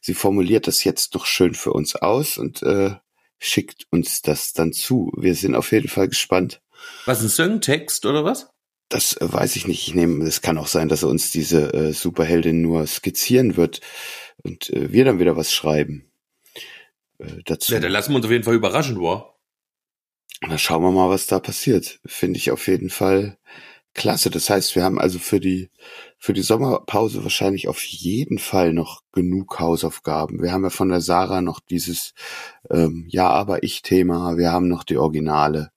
sie 0.01 0.15
formuliert 0.15 0.69
das 0.69 0.85
jetzt 0.85 1.17
doch 1.17 1.27
schön 1.27 1.55
für 1.55 1.73
uns 1.73 1.97
aus 1.97 2.39
und 2.39 2.63
äh, 2.63 2.95
schickt 3.39 3.87
uns 3.91 4.23
das 4.23 4.53
dann 4.53 4.73
zu. 4.73 5.11
Wir 5.17 5.35
sind 5.35 5.57
auf 5.57 5.73
jeden 5.73 5.89
Fall 5.89 6.09
gespannt. 6.09 6.63
Was, 7.05 7.23
ein 7.23 7.29
Songtext 7.29 8.07
oder 8.07 8.25
was? 8.25 8.51
Das 8.89 9.15
äh, 9.15 9.33
weiß 9.33 9.57
ich 9.57 9.67
nicht. 9.67 9.89
Ich 9.89 9.95
nehme, 9.95 10.25
es 10.25 10.43
kann 10.43 10.59
auch 10.59 10.67
sein, 10.67 10.89
dass 10.89 11.03
er 11.03 11.09
uns 11.09 11.31
diese 11.31 11.73
äh, 11.73 11.93
Superheldin 11.93 12.61
nur 12.61 12.87
skizzieren 12.87 13.57
wird 13.57 13.81
und 14.43 14.71
äh, 14.71 14.93
wir 14.93 15.05
dann 15.05 15.19
wieder 15.19 15.37
was 15.37 15.53
schreiben 15.53 16.11
äh, 17.19 17.43
dazu. 17.45 17.73
Ja, 17.73 17.81
dann 17.81 17.93
lassen 17.93 18.13
wir 18.13 18.17
uns 18.17 18.27
auf 18.27 18.33
jeden 18.33 18.45
Fall 18.45 18.55
überraschen, 18.55 18.97
boah. 18.97 19.37
Dann 20.41 20.59
schauen 20.59 20.83
wir 20.83 20.91
mal, 20.91 21.09
was 21.09 21.27
da 21.27 21.39
passiert. 21.39 22.01
Finde 22.05 22.39
ich 22.39 22.51
auf 22.51 22.67
jeden 22.67 22.91
Fall 22.91 23.39
klasse. 23.95 24.31
Das 24.31 24.51
heißt, 24.51 24.75
wir 24.75 24.85
haben 24.85 24.99
also 24.99 25.19
für 25.19 25.41
die 25.41 25.71
für 26.19 26.33
die 26.33 26.43
Sommerpause 26.43 27.23
wahrscheinlich 27.25 27.69
auf 27.69 27.83
jeden 27.85 28.39
Fall 28.39 28.73
noch 28.73 29.03
genug 29.13 29.59
Hausaufgaben. 29.59 30.43
Wir 30.43 30.53
haben 30.53 30.65
ja 30.65 30.71
von 30.71 30.89
der 30.89 31.01
Sarah 31.01 31.43
noch 31.43 31.61
dieses 31.61 32.15
ähm, 32.71 33.07
Ja, 33.09 33.29
aber 33.29 33.63
ich 33.63 33.83
Thema. 33.83 34.37
Wir 34.37 34.53
haben 34.53 34.69
noch 34.69 34.85
die 34.85 34.97
Originale. 34.97 35.71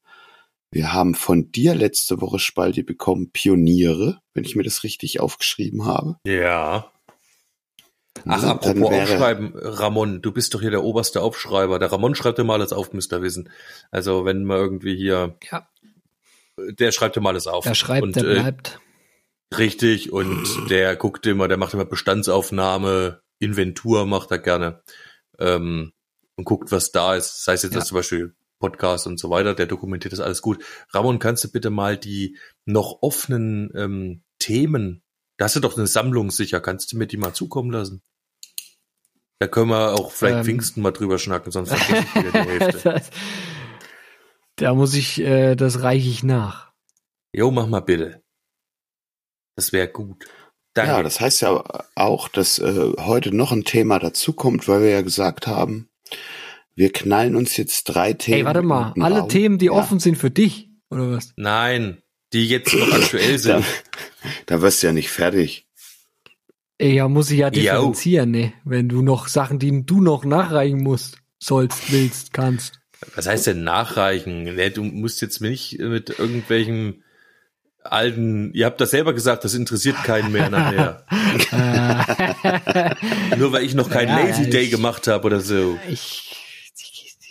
Wir 0.76 0.92
haben 0.92 1.16
von 1.16 1.54
dir 1.54 1.74
letzte 1.74 2.20
Woche 2.20 2.38
Spalti 2.38 2.84
bekommen 2.84 3.32
Pioniere, 3.32 4.20
wenn 4.34 4.44
ich 4.44 4.58
mir 4.58 4.64
das 4.64 4.84
richtig 4.84 5.22
aufgeschrieben 5.22 5.86
habe. 5.86 6.18
Ja. 6.28 6.92
Ach, 8.26 8.42
Dann 8.42 8.50
apropos 8.50 8.92
wäre- 8.92 9.04
Aufschreiben, 9.04 9.54
Ramon, 9.56 10.22
du 10.22 10.34
bist 10.34 10.54
doch 10.54 10.60
hier 10.60 10.72
der 10.72 10.84
oberste 10.84 11.22
Aufschreiber. 11.22 11.80
Der 11.80 11.94
Ramon 11.94 12.14
schreibt 12.14 12.40
dir 12.40 12.44
mal 12.44 12.56
alles 12.56 12.74
auf, 12.74 12.92
müsst 12.92 13.14
ihr 13.14 13.22
wissen. 13.22 13.50
Also 13.90 14.26
wenn 14.26 14.44
man 14.44 14.58
irgendwie 14.58 14.98
hier, 14.98 15.38
Ja, 15.50 15.66
der 16.58 16.92
schreibt 16.92 17.16
dir 17.16 17.22
mal 17.22 17.30
alles 17.30 17.48
auf. 17.48 17.64
der 17.64 17.74
schreibt, 17.74 18.04
und, 18.04 18.18
der 18.18 18.26
äh, 18.26 18.34
bleibt. 18.42 18.82
Richtig, 19.58 20.12
und 20.12 20.70
der 20.70 20.98
guckt 20.98 21.26
immer, 21.26 21.48
der 21.48 21.56
macht 21.56 21.74
immer 21.74 21.86
Bestandsaufnahme, 21.86 23.22
Inventur 23.40 24.06
macht 24.06 24.30
er 24.32 24.40
gerne 24.40 24.82
ähm, 25.40 25.94
und 26.36 26.44
guckt, 26.44 26.70
was 26.74 26.92
da 26.92 27.16
ist. 27.16 27.46
Sei 27.46 27.54
es 27.54 27.64
jetzt 27.64 27.72
Ja. 27.76 27.80
das 27.80 27.88
zum 27.88 27.96
Beispiel 27.96 28.36
Podcast 28.60 29.08
und 29.08 29.20
so 29.20 29.30
weiter, 29.30 29.54
der 29.54 29.66
dokumentiert 29.66 30.14
das 30.14 30.20
alles 30.20 30.42
gut. 30.42 30.64
Ramon, 30.90 31.20
kannst 31.20 31.44
du 31.44 31.52
bitte 31.52 31.70
mal 31.70 31.98
die 31.98 32.38
noch 32.66 33.00
offenen 33.02 33.72
ähm, 33.76 34.24
Themen, 34.40 35.04
da 35.38 35.46
hast 35.46 35.56
du 35.56 35.60
doch 35.60 35.78
eine 35.78 35.88
Sammlung 35.88 36.32
sicher, 36.32 36.62
kannst 36.62 36.92
du 36.92 36.98
mir 36.98 37.08
die 37.08 37.18
mal 37.18 37.34
zukommen 37.34 37.72
lassen? 37.72 38.02
Da 39.40 39.48
können 39.48 39.70
wir 39.70 39.94
auch 39.94 40.12
vielleicht 40.12 40.38
Ähm. 40.38 40.46
Pfingsten 40.46 40.82
mal 40.82 40.92
drüber 40.92 41.20
schnacken, 41.20 41.52
sonst 41.52 41.74
vergesse 41.74 42.08
ich 42.08 42.16
wieder 42.16 42.32
die 42.32 42.50
Hälfte. 42.60 42.90
das, 42.90 43.10
da 44.56 44.74
muss 44.74 44.94
ich, 44.94 45.20
äh, 45.20 45.56
das 45.56 45.82
reiche 45.82 46.10
ich 46.10 46.24
nach. 46.24 46.72
Jo, 47.34 47.52
mach 47.52 47.68
mal 47.68 47.82
bitte. 47.82 48.24
Das 49.58 49.74
wäre 49.74 49.90
gut. 49.90 50.26
Danke. 50.74 50.92
Ja, 50.92 51.04
das 51.04 51.20
heißt 51.20 51.42
ja 51.42 51.64
auch, 51.96 52.28
dass 52.30 52.60
äh, 52.60 52.94
heute 52.98 53.34
noch 53.34 53.52
ein 53.52 53.64
Thema 53.64 54.00
dazukommt, 54.00 54.68
weil 54.68 54.82
wir 54.82 54.90
ja 54.90 55.02
gesagt 55.02 55.48
haben, 55.48 55.90
wir 56.76 56.92
knallen 56.92 57.36
uns 57.36 57.56
jetzt 57.58 57.86
drei 57.86 58.14
Themen. 58.14 58.40
Ey, 58.40 58.46
warte 58.46 58.62
mal, 58.62 58.94
alle 59.00 59.20
Raum. 59.20 59.30
Themen, 59.30 59.58
die 59.58 59.68
Ja, 59.68 59.72
offen 59.74 60.00
sind 60.00 60.18
für 60.18 60.30
dich, 60.32 60.70
oder 60.90 61.12
was? 61.12 61.34
Nein, 61.38 62.02
die 62.34 62.48
jetzt 62.48 62.74
noch 62.74 62.92
aktuell 62.94 63.34
Da, 63.34 63.38
sind. 63.62 63.66
da 64.46 64.62
wirst 64.62 64.84
du 64.84 64.88
ja 64.88 64.94
nicht 64.94 65.10
fertig. 65.10 65.68
Ey, 66.78 66.96
ja, 66.96 67.08
muss 67.08 67.32
ich 67.32 67.40
ja 67.40 67.50
differenzieren, 67.50 68.32
ne? 68.32 68.52
Wenn 68.66 68.90
du 68.90 69.02
noch 69.02 69.30
Sachen, 69.30 69.60
die 69.60 69.86
du 69.86 70.02
noch 70.02 70.26
nachreichen 70.26 70.84
musst, 70.84 71.18
sollst, 71.42 71.92
willst, 71.94 72.34
kannst. 72.34 72.80
Was 73.16 73.28
heißt 73.28 73.48
denn 73.48 73.64
nachreichen? 73.64 74.44
Nee, 74.44 74.70
du 74.72 74.84
musst 74.84 75.22
jetzt 75.22 75.40
nicht 75.40 75.80
mit 75.80 76.18
irgendwelchen 76.20 77.04
alten, 77.82 78.52
ihr 78.54 78.66
habt 78.66 78.82
das 78.82 78.92
selber 78.92 79.14
gesagt, 79.14 79.44
das 79.46 79.54
interessiert 79.54 79.96
keinen 80.04 80.32
mehr 80.34 80.50
nachher. 80.50 81.06
Nur 83.38 83.52
weil 83.52 83.64
ich 83.64 83.74
noch 83.76 83.90
keinen 83.90 84.10
Ja, 84.10 84.24
Lazy 84.26 84.50
Day 84.50 84.64
ich- 84.66 84.72
gemacht 84.72 85.08
habe 85.08 85.26
oder 85.28 85.40
so. 85.40 85.78
ich, 85.90 86.35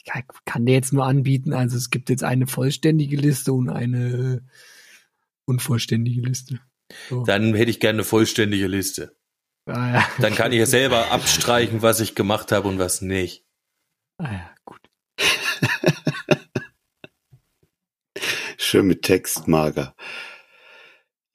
ich, 0.04 0.08
ich 0.08 0.12
kann- 0.12 0.24
kann 0.44 0.66
dir 0.66 0.72
jetzt 0.74 0.92
nur 0.92 1.04
anbieten, 1.06 1.52
also 1.52 1.76
es 1.76 1.90
gibt 1.90 2.10
jetzt 2.10 2.22
eine 2.24 2.46
vollständige 2.46 3.16
Liste 3.16 3.52
und 3.52 3.68
eine 3.70 4.42
unvollständige 5.46 6.20
Liste. 6.20 6.60
So. 7.08 7.24
Dann 7.24 7.54
hätte 7.54 7.70
ich 7.70 7.80
gerne 7.80 7.98
eine 7.98 8.04
vollständige 8.04 8.66
Liste. 8.66 9.16
Ah, 9.66 9.94
ja. 9.94 10.08
Dann 10.20 10.34
kann 10.34 10.52
ich 10.52 10.58
ja 10.58 10.66
selber 10.66 11.10
abstreichen, 11.10 11.80
was 11.82 12.00
ich 12.00 12.14
gemacht 12.14 12.52
habe 12.52 12.68
und 12.68 12.78
was 12.78 13.00
nicht. 13.00 13.44
Ah, 14.18 14.30
ja, 14.32 14.54
gut. 14.64 14.80
Schön 18.58 18.86
mit 18.86 19.02
Textmarker. 19.02 19.94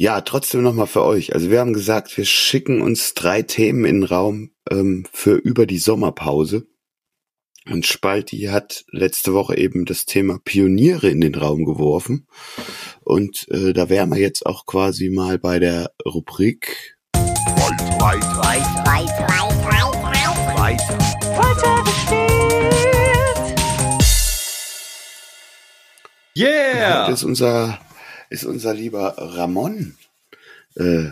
Ja, 0.01 0.21
trotzdem 0.21 0.61
nochmal 0.61 0.87
für 0.87 1.03
euch. 1.03 1.33
Also 1.33 1.49
wir 1.49 1.59
haben 1.59 1.73
gesagt, 1.73 2.15
wir 2.15 2.23
schicken 2.25 2.81
uns 2.81 3.13
drei 3.15 3.41
Themen 3.41 3.83
in 3.83 4.01
den 4.01 4.03
Raum 4.05 4.51
ähm, 4.69 5.05
für 5.11 5.33
über 5.35 5.65
die 5.65 5.77
Sommerpause. 5.79 6.68
Und 7.65 7.85
Spalti 7.85 8.43
hat 8.43 8.85
letzte 8.91 9.33
Woche 9.33 9.57
eben 9.57 9.85
das 9.85 10.05
Thema 10.05 10.39
Pioniere 10.43 11.09
in 11.09 11.21
den 11.21 11.35
Raum 11.35 11.65
geworfen. 11.65 12.27
Und 13.01 13.47
äh, 13.49 13.73
da 13.73 13.89
wären 13.89 14.09
wir 14.09 14.17
jetzt 14.17 14.45
auch 14.45 14.65
quasi 14.65 15.09
mal 15.09 15.37
bei 15.37 15.59
der 15.59 15.91
Rubrik 16.05 16.95
Yeah! 26.35 27.03
Heute 27.03 27.13
ist 27.13 27.23
unser, 27.23 27.79
ist 28.29 28.45
unser 28.45 28.73
lieber 28.73 29.15
Ramon 29.17 29.97
äh, 30.75 31.09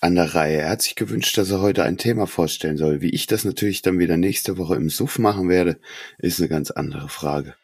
an 0.00 0.14
der 0.14 0.34
Reihe. 0.34 0.58
Er 0.58 0.70
hat 0.70 0.82
sich 0.82 0.94
gewünscht, 0.94 1.36
dass 1.38 1.50
er 1.50 1.60
heute 1.60 1.84
ein 1.84 1.98
Thema 1.98 2.26
vorstellen 2.26 2.76
soll. 2.76 3.00
Wie 3.00 3.10
ich 3.10 3.26
das 3.26 3.44
natürlich 3.44 3.82
dann 3.82 3.98
wieder 3.98 4.16
nächste 4.16 4.58
Woche 4.58 4.76
im 4.76 4.90
Suff 4.90 5.18
machen 5.18 5.48
werde, 5.48 5.78
ist 6.18 6.40
eine 6.40 6.48
ganz 6.48 6.70
andere 6.70 7.08
Frage. 7.08 7.54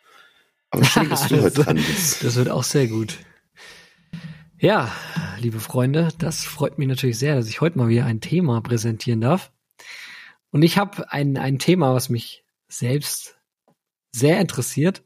Aber 0.71 0.85
schön, 0.85 1.11
dass 1.11 1.29
du 1.29 1.41
heute 1.43 1.63
dran 1.63 1.77
bist. 1.77 2.25
Das 2.25 2.37
wird 2.37 2.49
auch 2.49 2.65
sehr 2.65 2.87
gut. 2.87 3.19
Ja, 4.59 4.93
liebe 5.39 5.61
Freunde, 5.61 6.11
das 6.19 6.45
freut 6.45 6.79
mich 6.79 6.89
natürlich 6.89 7.19
sehr, 7.19 7.35
dass 7.35 7.49
ich 7.49 7.61
heute 7.61 7.79
mal 7.79 7.89
wieder 7.89 8.07
ein 8.07 8.21
Thema 8.21 8.61
präsentieren 8.61 9.21
darf. 9.21 9.53
Und 10.51 10.63
ich 10.63 10.79
habe 10.79 11.11
ein, 11.13 11.37
ein 11.37 11.59
Thema, 11.59 11.95
was 11.95 12.09
mich 12.09 12.45
selbst 12.69 13.39
sehr 14.13 14.41
interessiert. 14.41 15.03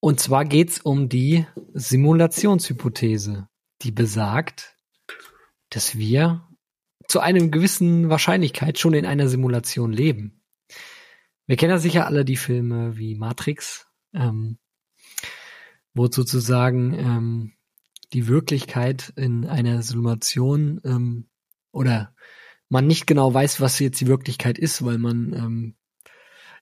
Und 0.00 0.20
zwar 0.20 0.44
geht's 0.44 0.80
um 0.80 1.08
die 1.08 1.46
Simulationshypothese, 1.74 3.48
die 3.82 3.90
besagt, 3.92 4.77
dass 5.70 5.96
wir 5.96 6.48
zu 7.08 7.20
einem 7.20 7.50
gewissen 7.50 8.10
Wahrscheinlichkeit 8.10 8.78
schon 8.78 8.94
in 8.94 9.06
einer 9.06 9.28
Simulation 9.28 9.92
leben. 9.92 10.42
Wir 11.46 11.56
kennen 11.56 11.70
ja 11.70 11.78
sicher 11.78 12.06
alle 12.06 12.24
die 12.24 12.36
Filme 12.36 12.98
wie 12.98 13.14
Matrix, 13.14 13.86
ähm, 14.12 14.58
wo 15.94 16.06
sozusagen 16.10 16.94
ähm, 16.94 17.52
die 18.12 18.28
Wirklichkeit 18.28 19.12
in 19.16 19.46
einer 19.46 19.82
Simulation 19.82 20.80
ähm, 20.84 21.28
oder 21.72 22.14
man 22.68 22.86
nicht 22.86 23.06
genau 23.06 23.32
weiß, 23.32 23.62
was 23.62 23.78
jetzt 23.78 24.00
die 24.00 24.06
Wirklichkeit 24.06 24.58
ist, 24.58 24.84
weil 24.84 24.98
man 24.98 25.32
ähm, 25.32 25.76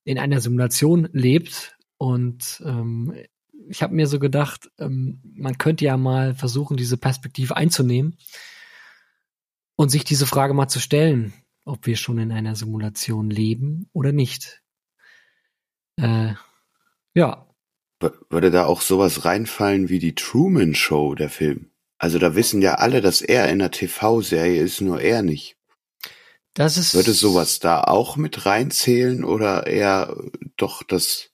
in 0.05 0.19
einer 0.19 0.41
Simulation 0.41 1.09
lebt. 1.13 1.77
Und 1.99 2.63
ähm, 2.65 3.13
ich 3.69 3.83
habe 3.83 3.95
mir 3.95 4.07
so 4.07 4.21
gedacht, 4.21 4.71
ähm, 4.79 5.21
man 5.35 5.59
könnte 5.59 5.85
ja 5.85 5.97
mal 5.97 6.35
versuchen, 6.35 6.77
diese 6.77 6.97
Perspektive 6.97 7.57
einzunehmen 7.57 8.17
und 9.77 9.91
sich 9.91 10.05
diese 10.05 10.27
Frage 10.27 10.55
mal 10.55 10.69
zu 10.69 10.81
stellen, 10.81 11.33
ob 11.65 11.87
wir 11.87 11.97
schon 11.97 12.19
in 12.19 12.33
einer 12.33 12.57
Simulation 12.57 13.31
leben 13.31 13.89
oder 13.93 14.13
nicht. 14.13 14.63
Äh, 15.97 16.35
ja. 17.15 17.47
Würde 18.29 18.51
da 18.51 18.67
auch 18.67 18.83
sowas 18.83 19.25
reinfallen 19.25 19.89
wie 19.89 19.99
die 19.99 20.15
Truman 20.15 20.75
Show, 20.75 21.15
der 21.15 21.31
Film? 21.31 21.71
Also 21.99 22.19
da 22.19 22.35
wissen 22.35 22.61
ja 22.61 22.75
alle, 22.75 23.01
dass 23.01 23.23
er 23.23 23.49
in 23.49 23.59
der 23.59 23.71
TV-Serie 23.71 24.63
ist, 24.63 24.81
nur 24.83 25.01
er 25.01 25.23
nicht. 25.23 25.57
Das 26.53 26.77
ist. 26.77 26.95
Würde 26.95 27.13
sowas 27.13 27.59
da 27.59 27.83
auch 27.83 28.17
mit 28.17 28.47
reinzählen 28.47 29.25
oder 29.25 29.67
eher 29.67 30.17
doch 30.57 30.83
das 30.83 31.31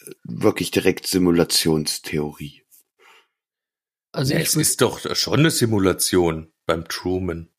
äh, 0.00 0.10
wirklich 0.24 0.70
direkt 0.70 1.06
Simulationstheorie? 1.06 2.62
Also 4.12 4.34
ja, 4.34 4.40
es 4.40 4.56
ist 4.56 4.80
doch 4.80 5.14
schon 5.14 5.38
eine 5.38 5.50
Simulation 5.50 6.52
beim 6.66 6.88
Truman. 6.88 7.50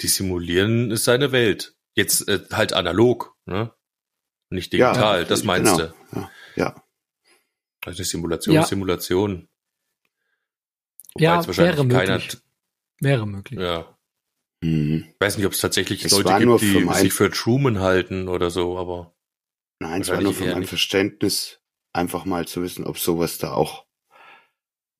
Die 0.00 0.08
simulieren 0.08 0.96
seine 0.96 1.32
Welt. 1.32 1.74
Jetzt 1.94 2.28
äh, 2.28 2.40
halt 2.52 2.72
analog, 2.72 3.36
ne? 3.46 3.72
Nicht 4.50 4.72
digital, 4.72 5.20
ja, 5.20 5.24
das 5.24 5.44
meinst 5.44 5.76
genau. 5.76 5.92
du? 6.12 6.18
Ja. 6.18 6.30
ja. 6.56 6.84
Also 7.84 7.98
eine 7.98 8.04
Simulation, 8.04 8.54
ja. 8.54 8.64
Simulation. 8.64 9.48
Wobei 11.14 11.24
ja, 11.24 11.56
wäre 11.56 11.84
möglich. 11.84 12.36
wäre 13.00 13.26
möglich. 13.26 13.60
Ja. 13.60 13.96
Mhm. 14.62 15.06
Ich 15.08 15.20
weiß 15.20 15.36
nicht, 15.36 15.46
ob 15.46 15.52
es 15.52 15.60
tatsächlich 15.60 16.04
es 16.04 16.12
Leute 16.12 16.38
gibt, 16.38 16.62
die 16.62 16.94
sich 16.94 17.12
für 17.12 17.30
Truman 17.30 17.80
halten 17.80 18.28
oder 18.28 18.50
so, 18.50 18.78
aber. 18.78 19.14
Nein, 19.78 20.02
es 20.02 20.08
war 20.08 20.20
nur 20.20 20.34
von 20.34 20.50
meinem 20.50 20.66
Verständnis, 20.66 21.60
einfach 21.94 22.26
mal 22.26 22.46
zu 22.46 22.62
wissen, 22.62 22.84
ob 22.84 22.98
sowas 22.98 23.38
da 23.38 23.52
auch 23.52 23.86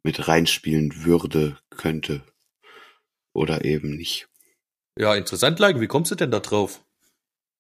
mit 0.03 0.27
reinspielen 0.27 1.05
würde, 1.05 1.59
könnte. 1.69 2.25
Oder 3.35 3.65
eben 3.67 3.95
nicht. 3.95 4.30
Ja, 5.01 5.15
interessant, 5.15 5.59
Leigen. 5.59 5.81
Wie 5.81 5.87
kommst 5.87 6.11
du 6.11 6.15
denn 6.15 6.31
da 6.31 6.41
drauf? 6.41 6.85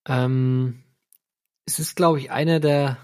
Ähm, 0.07 0.83
es 1.65 1.79
ist, 1.79 1.97
glaube 1.97 2.19
ich, 2.19 2.31
eine 2.31 2.61
der, 2.61 2.99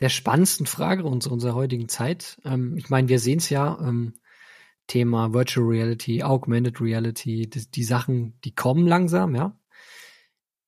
der 0.00 0.08
spannendsten 0.08 0.64
Fragen 0.64 1.02
unserer, 1.02 1.34
unserer 1.34 1.54
heutigen 1.54 1.90
Zeit. 1.90 2.40
Ähm, 2.46 2.78
ich 2.78 2.88
meine, 2.88 3.10
wir 3.10 3.18
sehen 3.18 3.36
es 3.36 3.50
ja, 3.50 3.78
ähm, 3.82 4.14
Thema 4.86 5.34
Virtual 5.34 5.66
Reality, 5.66 6.22
Augmented 6.22 6.80
Reality, 6.80 7.50
die, 7.50 7.70
die 7.70 7.84
Sachen, 7.84 8.40
die 8.46 8.54
kommen 8.54 8.86
langsam, 8.86 9.34
ja. 9.34 9.54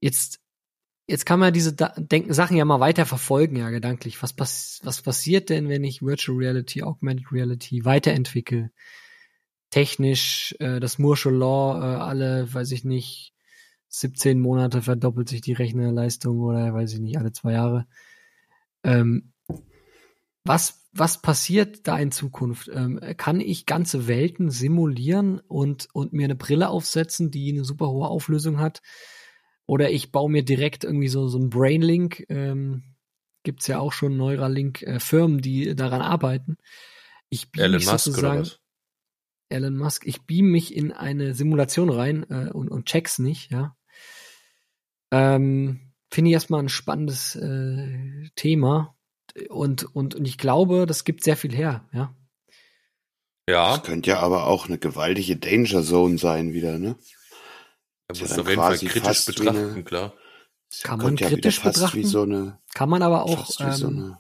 Jetzt, 0.01 0.41
jetzt 1.07 1.25
kann 1.25 1.41
man 1.41 1.55
diese 1.55 1.73
da 1.73 1.95
Denken, 1.97 2.35
Sachen 2.35 2.59
ja 2.59 2.67
mal 2.67 2.81
weiter 2.81 3.07
verfolgen, 3.07 3.57
ja, 3.57 3.71
gedanklich. 3.71 4.23
Was, 4.23 4.35
pass 4.35 4.81
was 4.83 5.01
passiert 5.01 5.49
denn, 5.49 5.71
wenn 5.71 5.83
ich 5.83 6.03
Virtual 6.03 6.37
Reality, 6.37 6.83
Augmented 6.83 7.33
Reality 7.33 7.87
weiterentwickle? 7.87 8.71
Technisch, 9.73 10.55
äh, 10.61 10.79
das 10.79 11.01
Moore'sche 11.01 11.31
Law, 11.31 11.81
äh, 11.81 11.97
alle, 11.97 12.55
weiß 12.55 12.71
ich 12.71 12.85
nicht, 12.85 13.35
17 13.89 14.41
Monate 14.41 14.83
verdoppelt 14.83 15.29
sich 15.29 15.41
die 15.41 15.53
Rechnerleistung 15.53 16.39
oder 16.39 16.73
weiß 16.73 16.95
ich 16.95 17.01
nicht, 17.01 17.19
alle 17.19 17.33
zwei 17.33 17.55
Jahre. 17.55 17.87
Ähm, 18.85 19.33
was 20.45 20.83
was 20.93 21.23
passiert 21.23 21.89
da 21.89 21.99
in 21.99 22.13
Zukunft? 22.13 22.71
Ähm, 22.73 23.01
kann 23.17 23.41
ich 23.41 23.67
ganze 23.67 24.09
Welten 24.09 24.51
simulieren 24.51 25.41
und, 25.41 25.89
und 25.95 26.13
mir 26.13 26.25
eine 26.25 26.37
Brille 26.37 26.69
aufsetzen, 26.69 27.31
die 27.31 27.51
eine 27.51 27.65
super 27.65 27.89
hohe 27.89 28.09
Auflösung 28.09 28.59
hat? 28.61 28.83
Oder 29.65 29.91
ich 29.91 30.13
baue 30.13 30.31
mir 30.31 30.45
direkt 30.45 30.85
irgendwie 30.85 31.09
so, 31.09 31.29
so 31.29 31.39
ein 31.39 31.49
Brainlink. 31.49 32.27
Ähm, 32.29 32.83
Gibt 33.43 33.67
ja 33.67 33.79
auch 33.79 33.93
schon 33.93 34.17
Neuralink-Firmen, 34.17 35.39
äh, 35.39 35.43
die 35.43 35.75
daran 35.75 36.03
arbeiten. 36.03 36.59
Ich 37.31 37.49
Elon 37.57 37.77
mich 37.77 37.87
Musk 37.87 38.05
sozusagen, 38.05 38.41
oder 38.41 38.41
was? 38.43 38.61
Elon 39.53 39.77
Musk, 39.77 40.07
ich 40.07 40.23
beam 40.23 40.47
mich 40.47 40.75
in 40.75 40.93
eine 40.93 41.35
Simulation 41.35 41.91
rein 41.91 42.27
äh, 42.31 42.51
und, 42.51 42.69
und 42.69 42.87
check's 42.87 43.19
nicht, 43.19 43.51
ja. 43.51 43.77
Ähm, 45.11 45.93
Finde 46.11 46.31
ich 46.31 46.35
erstmal 46.35 46.63
ein 46.63 46.69
spannendes 46.69 47.37
äh, 47.37 48.29
Thema 48.35 48.97
und, 49.49 49.85
und, 49.95 50.15
und 50.15 50.27
ich 50.27 50.39
glaube, 50.39 50.87
das 50.87 51.05
gibt 51.05 51.25
sehr 51.25 51.37
viel 51.37 51.55
her, 51.55 51.89
ja. 51.93 52.15
Ja. 53.49 53.77
Das 53.77 53.83
könnte 53.85 54.11
ja 54.11 54.21
aber 54.21 54.47
auch 54.47 54.67
eine 54.67 54.79
gewaltige 54.79 55.37
Danger 55.37 55.83
Zone 55.83 56.19
sein 56.19 56.53
wieder, 56.53 56.79
ne? 56.79 56.97
Da 58.09 58.19
muss 58.19 58.31
ja 58.31 58.43
auf 58.43 58.49
jeden 58.49 58.61
Fall 58.61 58.79
kritisch 58.79 59.25
betrachten, 59.25 59.71
eine, 59.73 59.85
klar. 59.85 60.15
Kann 60.83 60.99
man 60.99 61.17
kritisch 61.17 61.59
ja 61.59 61.71
betrachten. 61.71 62.05
So 62.05 62.23
eine, 62.23 62.59
kann 62.75 62.89
man 62.89 63.03
aber 63.03 63.25
auch, 63.25 63.51
ähm, 63.61 63.73
so 63.73 64.17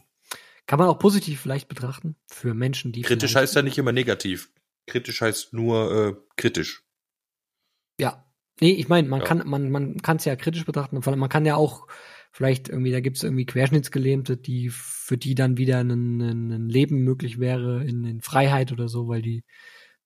kann 0.66 0.78
man 0.78 0.88
auch 0.88 0.98
positiv 0.98 1.40
vielleicht 1.40 1.68
betrachten 1.68 2.16
für 2.26 2.54
Menschen, 2.54 2.92
die. 2.92 3.02
Kritisch 3.02 3.34
heißt 3.34 3.54
ja 3.54 3.62
nicht 3.62 3.78
immer 3.78 3.92
negativ. 3.92 4.50
Kritisch 4.86 5.20
heißt 5.20 5.52
nur 5.52 5.92
äh, 5.92 6.14
kritisch. 6.36 6.84
Ja. 7.98 8.26
Nee, 8.60 8.72
ich 8.72 8.88
meine, 8.88 9.08
man 9.08 9.20
ja. 9.20 9.26
kann, 9.26 9.42
man, 9.46 9.70
man 9.70 10.02
kann 10.02 10.18
es 10.18 10.24
ja 10.24 10.36
kritisch 10.36 10.64
betrachten. 10.64 11.00
Man 11.04 11.28
kann 11.28 11.46
ja 11.46 11.56
auch 11.56 11.86
vielleicht 12.32 12.68
irgendwie, 12.68 12.90
da 12.90 13.00
gibt 13.00 13.18
es 13.18 13.22
irgendwie 13.22 13.46
Querschnittsgelähmte, 13.46 14.36
die 14.36 14.70
für 14.70 15.18
die 15.18 15.34
dann 15.34 15.58
wieder 15.58 15.80
ein, 15.80 16.20
ein 16.20 16.68
Leben 16.68 17.04
möglich 17.04 17.38
wäre 17.38 17.84
in, 17.84 18.04
in, 18.04 18.20
Freiheit 18.22 18.72
oder 18.72 18.88
so, 18.88 19.08
weil 19.08 19.22
die 19.22 19.44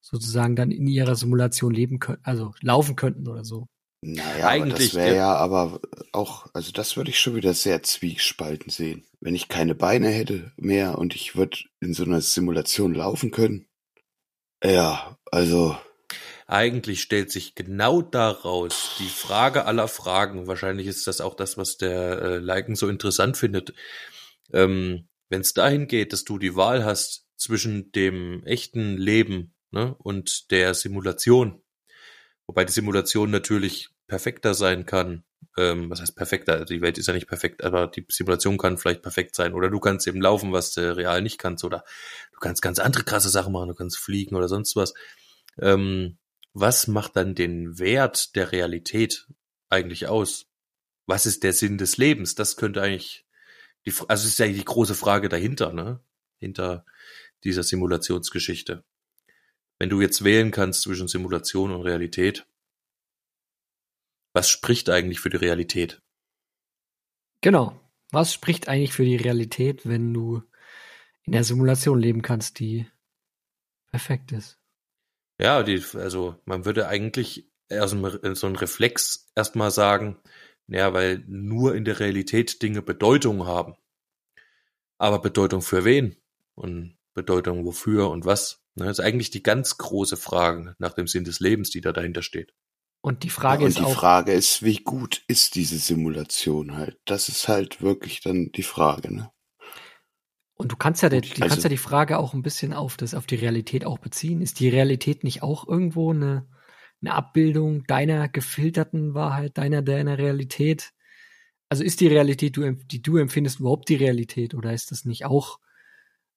sozusagen 0.01 0.57
dann 0.57 0.71
in 0.71 0.87
ihrer 0.87 1.15
Simulation 1.15 1.73
leben 1.73 1.99
können, 1.99 2.19
also 2.23 2.53
laufen 2.61 2.97
könnten 2.97 3.29
oder 3.29 3.45
so. 3.45 3.69
Naja, 4.03 4.49
eigentlich. 4.49 4.93
das 4.93 4.95
wäre 4.95 5.17
ja 5.17 5.35
aber 5.35 5.81
auch, 6.13 6.47
also 6.53 6.71
das 6.71 6.97
würde 6.97 7.11
ich 7.11 7.19
schon 7.19 7.35
wieder 7.35 7.55
sehr 7.55 7.83
zwiespalten 7.83 8.71
sehen. 8.71 9.05
Wenn 9.21 9.35
ich 9.35 9.49
keine 9.49 9.75
Beine 9.75 10.09
hätte 10.09 10.53
mehr 10.57 10.99
und 10.99 11.15
ich 11.15 11.35
würde 11.37 11.59
in 11.81 11.95
so 11.95 12.05
einer 12.05 12.21
Simulation 12.21 12.95
laufen 12.95 13.31
können. 13.31 13.67
Ja, 14.67 15.17
also 15.31 15.77
eigentlich 16.49 17.03
stellt 17.03 17.31
sich 17.31 17.55
genau 17.55 18.03
daraus 18.03 18.97
die 18.99 19.09
Frage 19.09 19.65
aller 19.65 19.89
Fragen. 19.89 20.47
Wahrscheinlich 20.47 20.87
ist 20.87 21.07
das 21.07 21.21
auch 21.21 21.35
das, 21.35 21.57
was 21.57 21.77
der 21.77 22.23
äh, 22.23 22.39
Liken 22.39 22.77
so 22.77 22.89
interessant 22.89 23.37
findet. 23.37 23.75
Ähm, 24.53 25.09
Wenn 25.29 25.41
es 25.41 25.55
dahin 25.55 25.87
geht, 25.89 26.13
dass 26.13 26.25
du 26.25 26.39
die 26.39 26.55
Wahl 26.57 26.85
hast 26.85 27.27
zwischen 27.37 27.93
dem 27.93 28.45
echten 28.45 28.97
Leben 28.97 29.55
ne, 29.71 29.95
und 29.99 30.51
der 30.51 30.75
Simulation, 30.75 31.63
wobei 32.47 32.65
die 32.65 32.73
Simulation 32.73 33.31
natürlich 33.31 33.91
perfekter 34.07 34.55
sein 34.55 34.87
kann. 34.87 35.25
Ähm, 35.57 35.89
was 35.91 36.01
heißt 36.01 36.17
perfekter? 36.17 36.65
Die 36.65 36.83
Welt 36.83 36.99
ist 36.99 37.07
ja 37.07 37.15
nicht 37.15 37.29
perfekt, 37.29 37.65
aber 37.65 37.87
die 37.87 38.05
Simulation 38.09 38.59
kann 38.59 38.79
vielleicht 38.79 39.03
perfekt 39.03 39.35
sein. 39.35 39.55
Oder 39.55 39.71
du 39.71 39.81
kannst 39.81 40.07
eben 40.07 40.21
laufen, 40.21 40.53
was 40.53 40.73
du 40.73 40.97
real 40.97 41.23
nicht 41.23 41.39
kannst. 41.39 41.65
Oder 41.65 41.85
du 42.33 42.39
kannst 42.39 42.63
ganz 42.63 42.79
andere 42.79 43.05
krasse 43.05 43.31
Sachen 43.31 43.53
machen. 43.53 43.69
Du 43.69 43.75
kannst 43.75 43.99
fliegen 43.99 44.37
oder 44.37 44.49
sonst 44.49 44.77
was. 44.77 44.95
Ähm, 45.61 46.19
was 46.53 46.87
macht 46.87 47.17
dann 47.17 47.35
den 47.35 47.79
Wert 47.79 48.35
der 48.35 48.53
Realität 48.53 49.27
eigentlich 49.69 50.09
aus? 50.09 50.47
Was 51.07 51.27
ist 51.27 51.43
der 51.43 51.53
Sinn 51.53 51.79
des 51.79 51.97
Lebens? 51.97 52.35
Das 52.35 52.57
könnte 52.57 52.83
eigentlich 52.83 53.27
die, 53.87 53.93
also 54.09 54.27
ist 54.27 54.39
ja 54.39 54.47
die 54.47 54.65
große 54.65 54.95
Frage 54.95 55.29
dahinter, 55.29 55.73
ne? 55.73 56.01
Hinter 56.39 56.85
dieser 57.45 57.63
Simulationsgeschichte. 57.63 58.85
Wenn 59.79 59.89
du 59.89 60.01
jetzt 60.01 60.25
wählen 60.25 60.51
kannst 60.51 60.83
zwischen 60.83 61.09
Simulation 61.09 61.71
und 61.71 61.83
Realität, 61.83 62.47
was 64.37 64.51
spricht 64.51 64.91
eigentlich 64.91 65.21
für 65.21 65.31
die 65.31 65.39
Realität? 65.39 66.03
Genau. 67.41 67.81
Was 68.11 68.35
spricht 68.35 68.69
eigentlich 68.69 68.93
für 68.93 69.07
die 69.07 69.17
Realität, 69.17 69.89
wenn 69.89 70.13
du 70.13 70.43
in 71.23 71.33
der 71.33 71.43
Simulation 71.43 71.99
leben 71.99 72.21
kannst, 72.21 72.61
die 72.61 72.87
perfekt 73.91 74.33
ist? 74.33 74.59
Ja, 75.41 75.63
die, 75.63 75.83
also 75.95 76.39
man 76.45 76.67
würde 76.67 76.87
eigentlich 76.87 77.51
aus 77.71 77.93
so 77.93 78.47
ein 78.47 78.57
Reflex 78.57 79.31
erstmal 79.35 79.71
sagen, 79.71 80.19
ja, 80.67 80.93
weil 80.93 81.25
nur 81.27 81.75
in 81.75 81.87
der 81.87 81.99
Realität 81.99 82.61
Dinge 82.61 82.83
Bedeutung 82.83 83.47
haben. 83.47 83.75
Aber 84.99 85.19
Bedeutung 85.23 85.63
für 85.63 85.87
wen? 85.87 86.15
Und 86.55 86.99
Bedeutung 87.15 87.65
wofür 87.65 88.11
und 88.11 88.27
was? 88.27 88.63
Ne, 88.75 88.85
das 88.85 88.99
ist 88.99 89.05
eigentlich 89.05 89.31
die 89.31 89.43
ganz 89.43 89.79
große 89.79 90.19
Frage 90.19 90.77
nach 90.79 90.93
dem 90.93 91.07
Sinn 91.07 91.25
des 91.25 91.41
Lebens, 91.41 91.71
die 91.71 91.81
da 91.81 91.93
dahinter 91.93 92.21
steht. 92.21 92.53
Und 93.07 93.23
die 93.23 93.31
Frage 93.31 93.61
ja, 93.61 93.67
und 93.67 93.69
ist 93.69 93.79
die 93.79 93.85
auch. 93.85 93.91
Die 93.91 93.95
Frage 93.95 94.33
ist, 94.33 94.65
wie 94.65 94.79
gut 94.79 95.23
ist 95.29 95.55
diese 95.55 95.79
Simulation 95.79 96.77
halt? 96.77 96.99
Das 97.05 97.29
ist 97.29 97.47
halt 97.47 97.81
wirklich 97.81 98.21
dann 98.21 98.51
die 98.51 98.65
Frage, 98.65 99.15
ne? 99.15 99.31
Und 100.57 100.73
du 100.73 100.77
kannst 100.77 101.05
ja, 101.05 101.09
die, 101.09 101.21
du 101.21 101.29
kannst 101.29 101.53
also- 101.53 101.63
ja 101.63 101.69
die 101.69 101.77
Frage 101.77 102.19
auch 102.19 102.35
ein 102.35 102.43
bisschen 102.43 102.73
auf 102.73 102.97
das, 102.97 103.15
auf 103.15 103.27
die 103.27 103.37
Realität 103.37 103.85
auch 103.85 104.01
beziehen. 104.01 104.41
Ist 104.41 104.59
die 104.59 104.69
Realität 104.69 105.23
nicht 105.23 105.45
auch 105.45 105.69
irgendwo 105.69 106.13
eine, 106.13 106.49
eine 107.01 107.15
Abbildung 107.15 107.85
deiner 107.85 108.29
gefilterten 108.29 109.15
Wahrheit, 109.15 109.57
deiner, 109.57 109.83
deiner 109.83 110.19
Realität? 110.19 110.93
Also 111.69 111.85
ist 111.85 112.01
die 112.01 112.09
Realität, 112.09 112.57
die 112.91 113.03
du 113.03 113.19
empfindest, 113.19 113.61
überhaupt 113.61 113.89
die 113.89 113.95
Realität 113.95 114.53
oder 114.53 114.73
ist 114.73 114.91
das 114.91 115.05
nicht 115.05 115.27
auch 115.27 115.61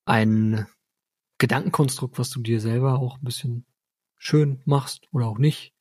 ein 0.05 0.67
Gedankenkonstrukt, 1.39 2.19
was 2.19 2.29
du 2.29 2.43
dir 2.43 2.61
selber 2.61 2.99
auch 2.99 3.17
ein 3.17 3.25
bisschen 3.25 3.65
schön 4.19 4.61
machst 4.65 5.07
oder 5.11 5.25
auch 5.25 5.39
nicht? 5.39 5.73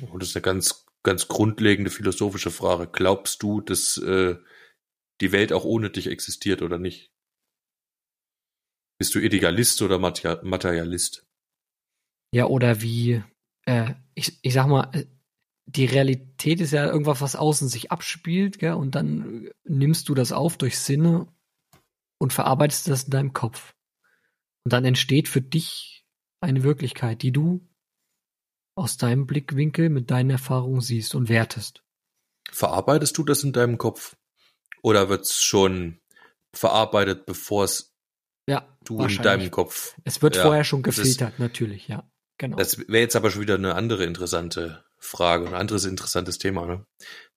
Und 0.00 0.22
das 0.22 0.30
ist 0.30 0.36
eine 0.36 0.42
ganz, 0.42 0.86
ganz 1.02 1.28
grundlegende 1.28 1.90
philosophische 1.90 2.50
Frage. 2.50 2.88
Glaubst 2.90 3.42
du, 3.42 3.60
dass 3.60 3.98
äh, 3.98 4.36
die 5.20 5.32
Welt 5.32 5.52
auch 5.52 5.64
ohne 5.64 5.90
dich 5.90 6.06
existiert 6.06 6.62
oder 6.62 6.78
nicht? 6.78 7.12
Bist 8.98 9.14
du 9.14 9.18
Idealist 9.18 9.82
oder 9.82 9.98
Materialist? 9.98 11.26
Ja, 12.34 12.46
oder 12.46 12.80
wie, 12.80 13.22
äh, 13.66 13.94
ich, 14.14 14.38
ich 14.42 14.54
sag 14.54 14.68
mal, 14.68 14.90
die 15.66 15.84
Realität 15.86 16.60
ist 16.60 16.72
ja 16.72 16.86
irgendwas, 16.86 17.20
was 17.20 17.36
außen 17.36 17.68
sich 17.68 17.90
abspielt, 17.90 18.58
gell? 18.58 18.74
Und 18.74 18.94
dann 18.94 19.50
nimmst 19.64 20.08
du 20.08 20.14
das 20.14 20.32
auf 20.32 20.56
durch 20.56 20.78
Sinne 20.78 21.28
und 22.18 22.32
verarbeitest 22.32 22.88
das 22.88 23.04
in 23.04 23.10
deinem 23.10 23.32
Kopf. 23.32 23.74
Und 24.64 24.72
dann 24.72 24.84
entsteht 24.84 25.28
für 25.28 25.42
dich 25.42 26.04
eine 26.40 26.62
Wirklichkeit, 26.62 27.22
die 27.22 27.32
du 27.32 27.66
aus 28.74 28.96
deinem 28.96 29.26
Blickwinkel 29.26 29.88
mit 29.90 30.10
deinen 30.10 30.30
Erfahrungen 30.30 30.80
siehst 30.80 31.14
und 31.14 31.28
wertest. 31.28 31.82
Verarbeitest 32.50 33.16
du 33.18 33.24
das 33.24 33.42
in 33.44 33.52
deinem 33.52 33.78
Kopf? 33.78 34.16
Oder 34.82 35.08
wird's 35.08 35.42
schon 35.42 36.00
verarbeitet, 36.54 37.24
bevor 37.26 37.64
es 37.64 37.94
Ja, 38.48 38.76
du 38.84 39.04
in 39.04 39.16
deinem 39.18 39.50
Kopf 39.50 39.96
Es 40.04 40.22
wird 40.22 40.36
Ja, 40.36 40.42
vorher 40.42 40.64
schon 40.64 40.80
ist- 40.84 40.96
gefiltert, 40.96 41.38
natürlich, 41.38 41.88
ja. 41.88 42.08
Genau. 42.38 42.56
Das 42.56 42.78
wäre 42.78 42.98
jetzt 42.98 43.14
aber 43.14 43.30
schon 43.30 43.42
wieder 43.42 43.54
eine 43.54 43.74
andere 43.76 44.04
interessante 44.04 44.84
Frage, 44.98 45.46
ein 45.46 45.54
anderes 45.54 45.84
interessantes 45.84 46.38
Thema. 46.38 46.66
Ne? 46.66 46.84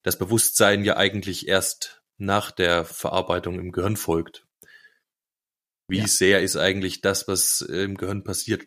Das 0.03 0.17
Bewusstsein 0.17 0.83
ja 0.83 0.97
eigentlich 0.97 1.47
erst 1.47 2.01
nach 2.17 2.49
der 2.49 2.85
Verarbeitung 2.85 3.59
im 3.59 3.71
Gehirn 3.71 3.97
folgt. 3.97 4.47
Wie 5.87 5.99
Ja. 5.99 6.07
sehr 6.07 6.41
ist 6.41 6.55
eigentlich 6.55 7.01
das, 7.01 7.27
was 7.27 7.61
im 7.61 7.95
Gehirn 7.97 8.23
passiert, 8.23 8.65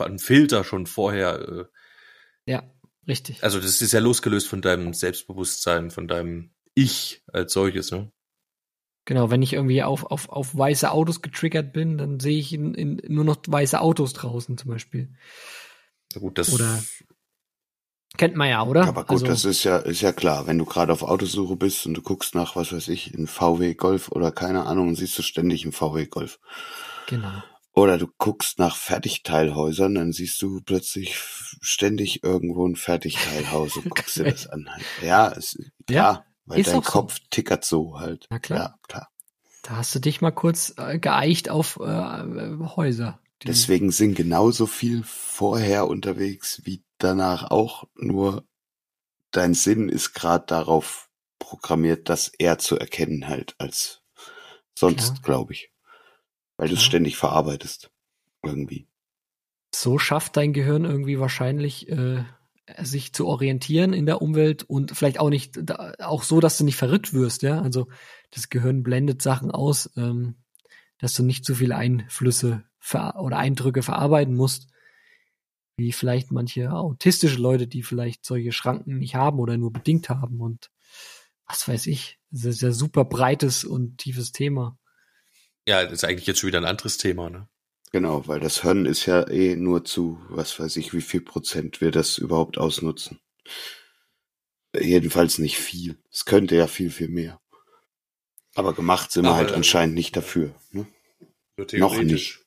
einen 0.00 0.18
Filter 0.18 0.64
schon 0.64 0.86
vorher? 0.86 1.48
Äh, 1.48 1.64
ja, 2.50 2.62
richtig. 3.06 3.42
also 3.42 3.60
das 3.60 3.80
ist 3.80 3.92
ja 3.92 4.00
losgelöst 4.00 4.48
von 4.48 4.62
deinem 4.62 4.94
Selbstbewusstsein, 4.94 5.90
von 5.90 6.08
deinem 6.08 6.50
Ich 6.74 7.22
als 7.26 7.52
solches. 7.52 7.90
Ne? 7.90 8.10
Genau, 9.04 9.30
wenn 9.30 9.42
ich 9.42 9.54
irgendwie 9.54 9.82
auf, 9.82 10.04
auf, 10.04 10.28
auf 10.28 10.56
weiße 10.56 10.90
Autos 10.90 11.22
getriggert 11.22 11.72
bin, 11.72 11.98
dann 11.98 12.20
sehe 12.20 12.38
ich 12.38 12.52
in, 12.52 12.74
in, 12.74 13.00
nur 13.08 13.24
noch 13.24 13.38
weiße 13.46 13.80
Autos 13.80 14.12
draußen 14.12 14.58
zum 14.58 14.70
Beispiel. 14.70 15.14
Na 16.14 16.20
gut, 16.20 16.38
das 16.38 16.52
Oder- 16.52 16.82
Kennt 18.16 18.36
man 18.36 18.48
ja, 18.48 18.64
oder? 18.64 18.86
Aber 18.86 19.04
gut, 19.04 19.22
also, 19.22 19.26
das 19.26 19.44
ist 19.44 19.64
ja, 19.64 19.76
ist 19.78 20.00
ja 20.00 20.12
klar. 20.12 20.46
Wenn 20.46 20.58
du 20.58 20.64
gerade 20.64 20.92
auf 20.92 21.02
Autosuche 21.02 21.56
bist 21.56 21.86
und 21.86 21.94
du 21.94 22.02
guckst 22.02 22.34
nach, 22.34 22.56
was 22.56 22.72
weiß 22.72 22.88
ich, 22.88 23.14
in 23.14 23.26
VW 23.26 23.74
Golf 23.74 24.10
oder 24.10 24.32
keine 24.32 24.66
Ahnung 24.66 24.88
und 24.88 24.94
siehst 24.96 25.16
du 25.18 25.22
ständig 25.22 25.62
einen 25.62 25.72
VW 25.72 26.06
Golf. 26.06 26.40
Genau. 27.06 27.42
Oder 27.78 27.96
du 27.96 28.08
guckst 28.18 28.58
nach 28.58 28.76
Fertigteilhäusern, 28.76 29.94
dann 29.94 30.12
siehst 30.12 30.42
du 30.42 30.60
plötzlich 30.60 31.16
ständig 31.60 32.24
irgendwo 32.24 32.66
ein 32.66 32.74
Fertigteilhaus 32.74 33.76
und 33.76 33.84
guckst 33.90 34.16
dir 34.16 34.24
das 34.24 34.48
an. 34.48 34.68
Ja, 35.00 35.28
es, 35.30 35.56
klar, 35.86 36.26
weil 36.44 36.58
ist 36.58 36.70
dein 36.70 36.80
auch 36.80 36.84
so. 36.84 36.90
Kopf 36.90 37.20
tickert 37.30 37.64
so 37.64 38.00
halt. 38.00 38.26
Na 38.30 38.40
klar. 38.40 38.58
Ja, 38.58 38.74
klar. 38.88 39.08
Da 39.62 39.76
hast 39.76 39.94
du 39.94 40.00
dich 40.00 40.20
mal 40.20 40.32
kurz 40.32 40.74
äh, 40.76 40.98
geeicht 40.98 41.50
auf 41.50 41.78
äh, 41.80 42.56
Häuser. 42.76 43.20
Deswegen 43.44 43.92
sind 43.92 44.16
genauso 44.16 44.66
viel 44.66 45.04
vorher 45.04 45.86
unterwegs 45.86 46.62
wie 46.64 46.82
danach 46.98 47.48
auch, 47.52 47.84
nur 47.94 48.44
dein 49.30 49.54
Sinn 49.54 49.88
ist 49.88 50.14
gerade 50.14 50.46
darauf 50.46 51.08
programmiert, 51.38 52.08
das 52.08 52.26
eher 52.26 52.58
zu 52.58 52.76
erkennen 52.76 53.28
halt 53.28 53.54
als 53.58 54.02
sonst, 54.74 55.22
glaube 55.22 55.52
ich. 55.52 55.70
Weil 56.58 56.68
du 56.68 56.74
es 56.74 56.80
Klar. 56.80 56.86
ständig 56.88 57.16
verarbeitest. 57.16 57.90
Irgendwie. 58.44 58.86
so 59.74 59.98
schafft 59.98 60.36
dein 60.36 60.52
Gehirn 60.52 60.84
irgendwie 60.84 61.18
wahrscheinlich 61.18 61.88
äh, 61.88 62.24
sich 62.82 63.12
zu 63.12 63.26
orientieren 63.26 63.92
in 63.92 64.06
der 64.06 64.22
Umwelt 64.22 64.62
und 64.62 64.96
vielleicht 64.96 65.18
auch 65.18 65.30
nicht 65.30 65.58
da, 65.62 65.94
auch 66.00 66.22
so, 66.22 66.40
dass 66.40 66.58
du 66.58 66.64
nicht 66.64 66.76
verrückt 66.76 67.12
wirst, 67.14 67.42
ja. 67.42 67.60
Also 67.60 67.88
das 68.30 68.48
Gehirn 68.48 68.82
blendet 68.82 69.22
Sachen 69.22 69.50
aus, 69.50 69.90
ähm, 69.96 70.36
dass 70.98 71.14
du 71.14 71.22
nicht 71.22 71.44
zu 71.44 71.54
viele 71.54 71.76
Einflüsse 71.76 72.64
oder 72.92 73.38
Eindrücke 73.38 73.82
verarbeiten 73.82 74.34
musst, 74.34 74.68
wie 75.76 75.92
vielleicht 75.92 76.30
manche 76.32 76.72
autistische 76.72 77.40
Leute, 77.40 77.66
die 77.66 77.82
vielleicht 77.82 78.24
solche 78.24 78.52
Schranken 78.52 78.98
nicht 78.98 79.14
haben 79.14 79.38
oder 79.40 79.56
nur 79.56 79.72
bedingt 79.72 80.08
haben 80.08 80.40
und 80.40 80.70
was 81.46 81.66
weiß 81.66 81.86
ich. 81.86 82.18
Das 82.30 82.44
ist 82.44 82.62
ja 82.62 82.72
super 82.72 83.04
breites 83.04 83.64
und 83.64 83.98
tiefes 83.98 84.32
Thema. 84.32 84.77
Ja, 85.68 85.84
das 85.84 85.92
ist 85.92 86.04
eigentlich 86.04 86.26
jetzt 86.26 86.40
schon 86.40 86.48
wieder 86.48 86.60
ein 86.60 86.64
anderes 86.64 86.96
Thema. 86.96 87.28
Ne? 87.28 87.46
Genau, 87.92 88.26
weil 88.26 88.40
das 88.40 88.64
Hören 88.64 88.86
ist 88.86 89.04
ja 89.04 89.28
eh 89.28 89.54
nur 89.54 89.84
zu, 89.84 90.18
was 90.30 90.58
weiß 90.58 90.76
ich, 90.76 90.94
wie 90.94 91.02
viel 91.02 91.20
Prozent 91.20 91.82
wir 91.82 91.90
das 91.90 92.16
überhaupt 92.16 92.56
ausnutzen. 92.56 93.20
Jedenfalls 94.74 95.36
nicht 95.38 95.58
viel. 95.58 95.98
Es 96.10 96.24
könnte 96.24 96.56
ja 96.56 96.68
viel, 96.68 96.90
viel 96.90 97.08
mehr. 97.08 97.38
Aber 98.54 98.72
gemacht 98.72 99.12
sind 99.12 99.24
wir 99.24 99.34
halt 99.34 99.50
äh, 99.50 99.54
anscheinend 99.54 99.94
nicht 99.94 100.16
dafür. 100.16 100.54
Ne? 100.70 100.86
So 101.58 101.76
Noch 101.76 102.00
nicht. 102.00 102.40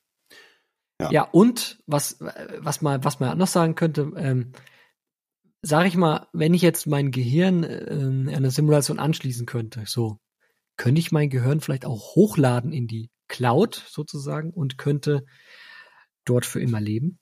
Ja. 1.00 1.10
Ja, 1.12 1.22
und 1.22 1.78
was, 1.86 2.16
was 2.20 2.82
man, 2.82 3.04
was 3.04 3.20
man 3.20 3.30
anders 3.30 3.52
sagen 3.52 3.76
könnte, 3.76 4.12
ähm, 4.16 4.52
sag 5.62 5.86
ich 5.86 5.96
mal, 5.96 6.26
wenn 6.32 6.54
ich 6.54 6.62
jetzt 6.62 6.88
mein 6.88 7.12
Gehirn 7.12 7.62
ähm, 7.62 8.28
einer 8.34 8.50
Simulation 8.50 8.98
anschließen 8.98 9.46
könnte, 9.46 9.84
so, 9.86 10.18
könnte 10.76 11.00
ich 11.00 11.12
mein 11.12 11.30
Gehirn 11.30 11.60
vielleicht 11.60 11.84
auch 11.84 12.14
hochladen 12.14 12.72
in 12.72 12.86
die 12.88 13.10
Cloud 13.28 13.82
sozusagen 13.88 14.50
und 14.50 14.78
könnte 14.78 15.24
dort 16.24 16.46
für 16.46 16.60
immer 16.60 16.80
leben? 16.80 17.18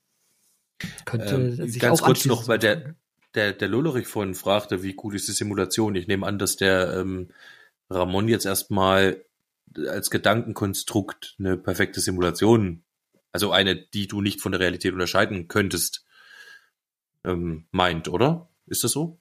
Könnte 1.05 1.35
Ähm, 1.35 1.67
sich 1.69 1.81
ganz 1.81 2.01
auch 2.01 2.05
kurz 2.05 2.25
noch, 2.25 2.47
weil 2.47 2.59
der- 2.59 2.75
sozusagen. 2.75 2.97
Der, 3.33 3.53
der 3.53 3.69
Lollerich 3.69 4.07
vorhin 4.07 4.35
fragte, 4.35 4.83
wie 4.83 4.91
gut 4.91 5.13
ist 5.13 5.25
die 5.29 5.31
Simulation? 5.31 5.95
Ich 5.95 6.05
nehme 6.05 6.27
an, 6.27 6.37
dass 6.37 6.57
der 6.57 6.97
ähm, 6.97 7.29
Ramon 7.89 8.27
jetzt 8.27 8.45
erstmal 8.45 9.23
als 9.87 10.09
Gedankenkonstrukt 10.09 11.37
eine 11.39 11.55
perfekte 11.55 12.01
Simulation, 12.01 12.83
also 13.31 13.51
eine, 13.51 13.77
die 13.77 14.07
du 14.07 14.19
nicht 14.19 14.41
von 14.41 14.51
der 14.51 14.59
Realität 14.59 14.91
unterscheiden 14.91 15.47
könntest, 15.47 16.05
ähm, 17.23 17.67
meint, 17.71 18.09
oder? 18.09 18.49
Ist 18.67 18.83
das 18.83 18.91
so? 18.91 19.20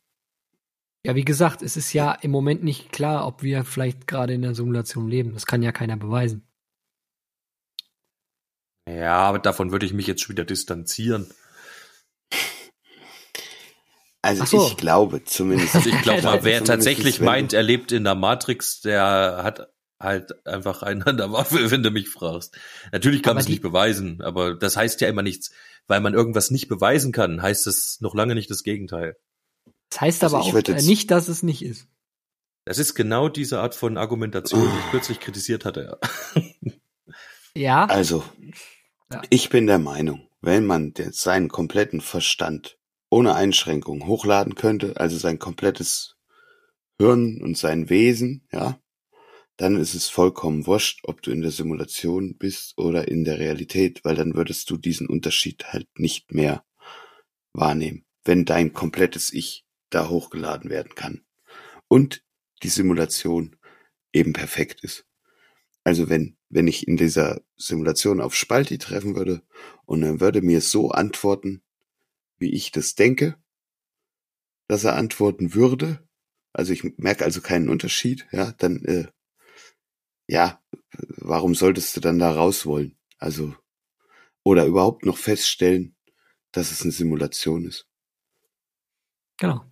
Ja, 1.05 1.15
wie 1.15 1.25
gesagt, 1.25 1.63
es 1.63 1.77
ist 1.77 1.93
ja 1.95 2.13
im 2.13 2.31
Moment 2.31 2.63
nicht 2.63 2.93
klar, 2.93 3.27
ob 3.27 3.43
wir 3.43 3.65
vielleicht 3.65 4.07
gerade 4.07 4.35
in 4.35 4.43
der 4.43 4.55
Simulation 4.55 5.09
leben. 5.09 5.33
Das 5.33 5.47
kann 5.47 5.63
ja 5.63 5.73
keiner 5.73 5.97
beweisen. 5.97 6.47
Ja, 8.89 9.19
aber 9.19 9.39
davon 9.39 9.73
würde 9.73 9.87
ich 9.87 9.95
mich 9.95 10.07
jetzt 10.07 10.23
schon 10.23 10.35
wieder 10.35 10.45
distanzieren. 10.45 11.31
Also 14.23 14.45
so. 14.45 14.67
ich 14.67 14.77
glaube 14.77 15.25
zumindest. 15.25 15.75
Also 15.77 15.89
ich 15.89 16.03
glaube 16.03 16.23
mal, 16.23 16.33
wer 16.45 16.59
Zumindest 16.59 16.67
tatsächlich 16.67 17.21
meint, 17.21 17.55
er 17.55 17.63
lebt 17.63 17.93
in 17.93 18.05
der 18.05 18.15
Matrix, 18.15 18.83
der 18.83 19.41
hat 19.43 19.69
halt 19.99 20.47
einfach 20.47 20.83
einen 20.83 21.03
an 21.03 21.17
der 21.17 21.33
Waffe, 21.33 21.71
wenn 21.71 21.83
du 21.83 21.91
mich 21.91 22.11
fragst. 22.11 22.59
Natürlich 22.93 23.23
kann 23.23 23.35
man 23.35 23.43
es 23.43 23.49
nicht 23.49 23.63
beweisen, 23.63 24.21
aber 24.21 24.55
das 24.55 24.77
heißt 24.77 25.01
ja 25.01 25.09
immer 25.09 25.23
nichts. 25.23 25.53
Weil 25.87 26.01
man 26.01 26.15
irgendwas 26.15 26.51
nicht 26.51 26.69
beweisen 26.69 27.13
kann, 27.13 27.41
heißt 27.41 27.67
es 27.67 28.01
noch 28.01 28.15
lange 28.15 28.35
nicht 28.35 28.51
das 28.51 28.63
Gegenteil. 28.63 29.17
Das 29.91 30.01
heißt 30.01 30.23
Also 30.25 30.37
aber 30.37 30.45
auch 30.47 30.55
äh, 30.55 30.63
jetzt- 30.67 30.87
nicht, 30.87 31.11
dass 31.11 31.29
es 31.29 31.43
nicht 31.43 31.63
ist. 31.63 31.89
Das 32.65 32.79
ist 32.79 32.95
genau 32.95 33.29
diese 33.29 33.61
Art 33.61 33.75
von 33.75 33.97
Argumentation, 33.97 34.61
die 34.71 34.79
ich 34.79 34.91
kürzlich 34.91 35.19
kritisiert 35.21 35.65
hatte. 35.65 35.99
Ja, 37.55 37.87
Also, 37.87 38.23
Ja. 39.13 39.23
ich 39.31 39.49
bin 39.51 39.67
der 39.67 39.79
Meinung, 39.81 40.29
wenn 40.41 40.67
man 40.67 40.93
den, 40.95 41.13
seinen 41.13 41.49
kompletten 41.49 42.01
Verstand 42.01 42.79
ohne 43.11 43.35
Einschränkung 43.35 44.07
hochladen 44.07 44.55
könnte, 44.55 44.99
also 45.01 45.17
sein 45.19 45.39
komplettes 45.41 46.17
Hirn 47.01 47.41
und 47.43 47.57
sein 47.59 47.89
Wesen, 47.91 48.47
ja, 48.53 48.79
dann 49.57 49.77
ist 49.77 49.95
es 49.95 50.09
vollkommen 50.09 50.67
wurscht, 50.67 51.01
ob 51.05 51.23
du 51.23 51.33
in 51.33 51.41
der 51.43 51.51
Simulation 51.51 52.37
bist 52.39 52.79
oder 52.79 53.09
in 53.09 53.25
der 53.25 53.39
Realität, 53.41 54.05
weil 54.05 54.15
dann 54.15 54.35
würdest 54.35 54.71
du 54.71 54.77
diesen 54.77 55.09
Unterschied 55.09 55.65
halt 55.73 55.89
nicht 55.99 56.33
mehr 56.33 56.65
wahrnehmen, 57.53 58.05
wenn 58.25 58.45
dein 58.45 58.73
komplettes 58.73 59.33
Ich 59.33 59.65
da 59.91 60.09
hochgeladen 60.09 60.71
werden 60.71 60.95
kann. 60.95 61.23
Und 61.89 62.25
die 62.63 62.69
Simulation 62.69 63.57
eben 64.13 64.33
perfekt 64.33 64.83
ist. 64.83 65.07
Also 65.85 66.09
wenn, 66.09 66.37
wenn 66.49 66.69
ich 66.69 66.87
in 66.87 66.97
dieser 66.97 67.41
Simulation 67.57 68.21
auf 68.21 68.35
Spalti 68.35 68.79
treffen 68.79 69.17
würde 69.17 69.43
und 69.87 70.03
er 70.03 70.21
würde 70.21 70.43
mir 70.43 70.61
so 70.61 70.91
antworten, 70.91 71.63
wie 72.39 72.53
ich 72.53 72.71
das 72.71 72.95
denke, 72.95 73.37
dass 74.69 74.85
er 74.85 74.97
antworten 74.97 75.55
würde, 75.55 76.07
also 76.53 76.73
ich 76.73 76.85
merke 76.99 77.25
also 77.25 77.41
keinen 77.41 77.69
Unterschied, 77.69 78.27
ja, 78.33 78.53
dann, 78.53 78.85
äh, 78.85 79.07
ja, 80.27 80.63
warum 81.17 81.55
solltest 81.55 81.97
du 81.97 82.01
dann 82.01 82.19
da 82.19 82.31
raus 82.33 82.67
wollen? 82.67 82.97
Also, 83.19 83.55
oder 84.43 84.67
überhaupt 84.67 85.05
noch 85.05 85.17
feststellen, 85.17 85.97
dass 86.53 86.73
es 86.73 86.83
eine 86.83 86.93
Simulation 86.93 87.65
ist. 87.65 87.87
Genau. 89.39 89.65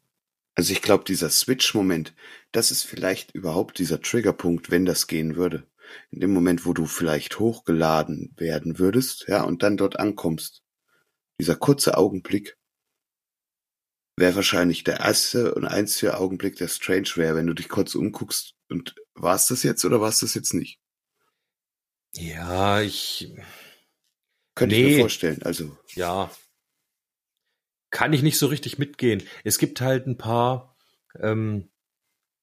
Also 0.58 0.72
ich 0.72 0.82
glaube, 0.82 1.04
dieser 1.04 1.30
Switch-Moment, 1.30 2.16
das 2.50 2.72
ist 2.72 2.82
vielleicht 2.82 3.32
überhaupt 3.32 3.78
dieser 3.78 4.00
Triggerpunkt, 4.00 4.72
wenn 4.72 4.86
das 4.86 5.06
gehen 5.06 5.36
würde. 5.36 5.68
In 6.10 6.18
dem 6.18 6.32
Moment, 6.32 6.66
wo 6.66 6.72
du 6.72 6.86
vielleicht 6.86 7.38
hochgeladen 7.38 8.34
werden 8.36 8.80
würdest, 8.80 9.26
ja, 9.28 9.44
und 9.44 9.62
dann 9.62 9.76
dort 9.76 10.00
ankommst. 10.00 10.64
Dieser 11.40 11.54
kurze 11.54 11.96
Augenblick 11.96 12.58
wäre 14.16 14.34
wahrscheinlich 14.34 14.82
der 14.82 14.98
erste 14.98 15.54
und 15.54 15.64
einzige 15.64 16.18
Augenblick, 16.18 16.56
der 16.56 16.66
strange 16.66 17.10
wäre, 17.14 17.36
wenn 17.36 17.46
du 17.46 17.54
dich 17.54 17.68
kurz 17.68 17.94
umguckst 17.94 18.56
und 18.68 18.96
war 19.14 19.36
es 19.36 19.46
das 19.46 19.62
jetzt 19.62 19.84
oder 19.84 20.00
war 20.00 20.08
es 20.08 20.18
das 20.18 20.34
jetzt 20.34 20.54
nicht? 20.54 20.80
Ja, 22.16 22.80
ich. 22.80 23.32
Könnte 24.56 24.74
nee. 24.74 24.88
ich 24.88 24.94
mir 24.96 25.00
vorstellen, 25.02 25.40
also. 25.44 25.78
Ja. 25.94 26.32
Kann 27.90 28.12
ich 28.12 28.22
nicht 28.22 28.38
so 28.38 28.46
richtig 28.46 28.78
mitgehen. 28.78 29.22
Es 29.44 29.58
gibt 29.58 29.80
halt 29.80 30.06
ein 30.06 30.18
paar 30.18 30.76
ähm, 31.18 31.70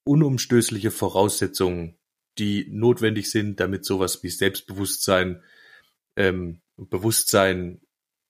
unumstößliche 0.04 0.90
Voraussetzungen, 0.90 1.98
die 2.38 2.66
notwendig 2.70 3.30
sind, 3.30 3.60
damit 3.60 3.84
sowas 3.84 4.22
wie 4.22 4.28
Selbstbewusstsein, 4.28 5.42
ähm, 6.16 6.60
Bewusstsein 6.76 7.80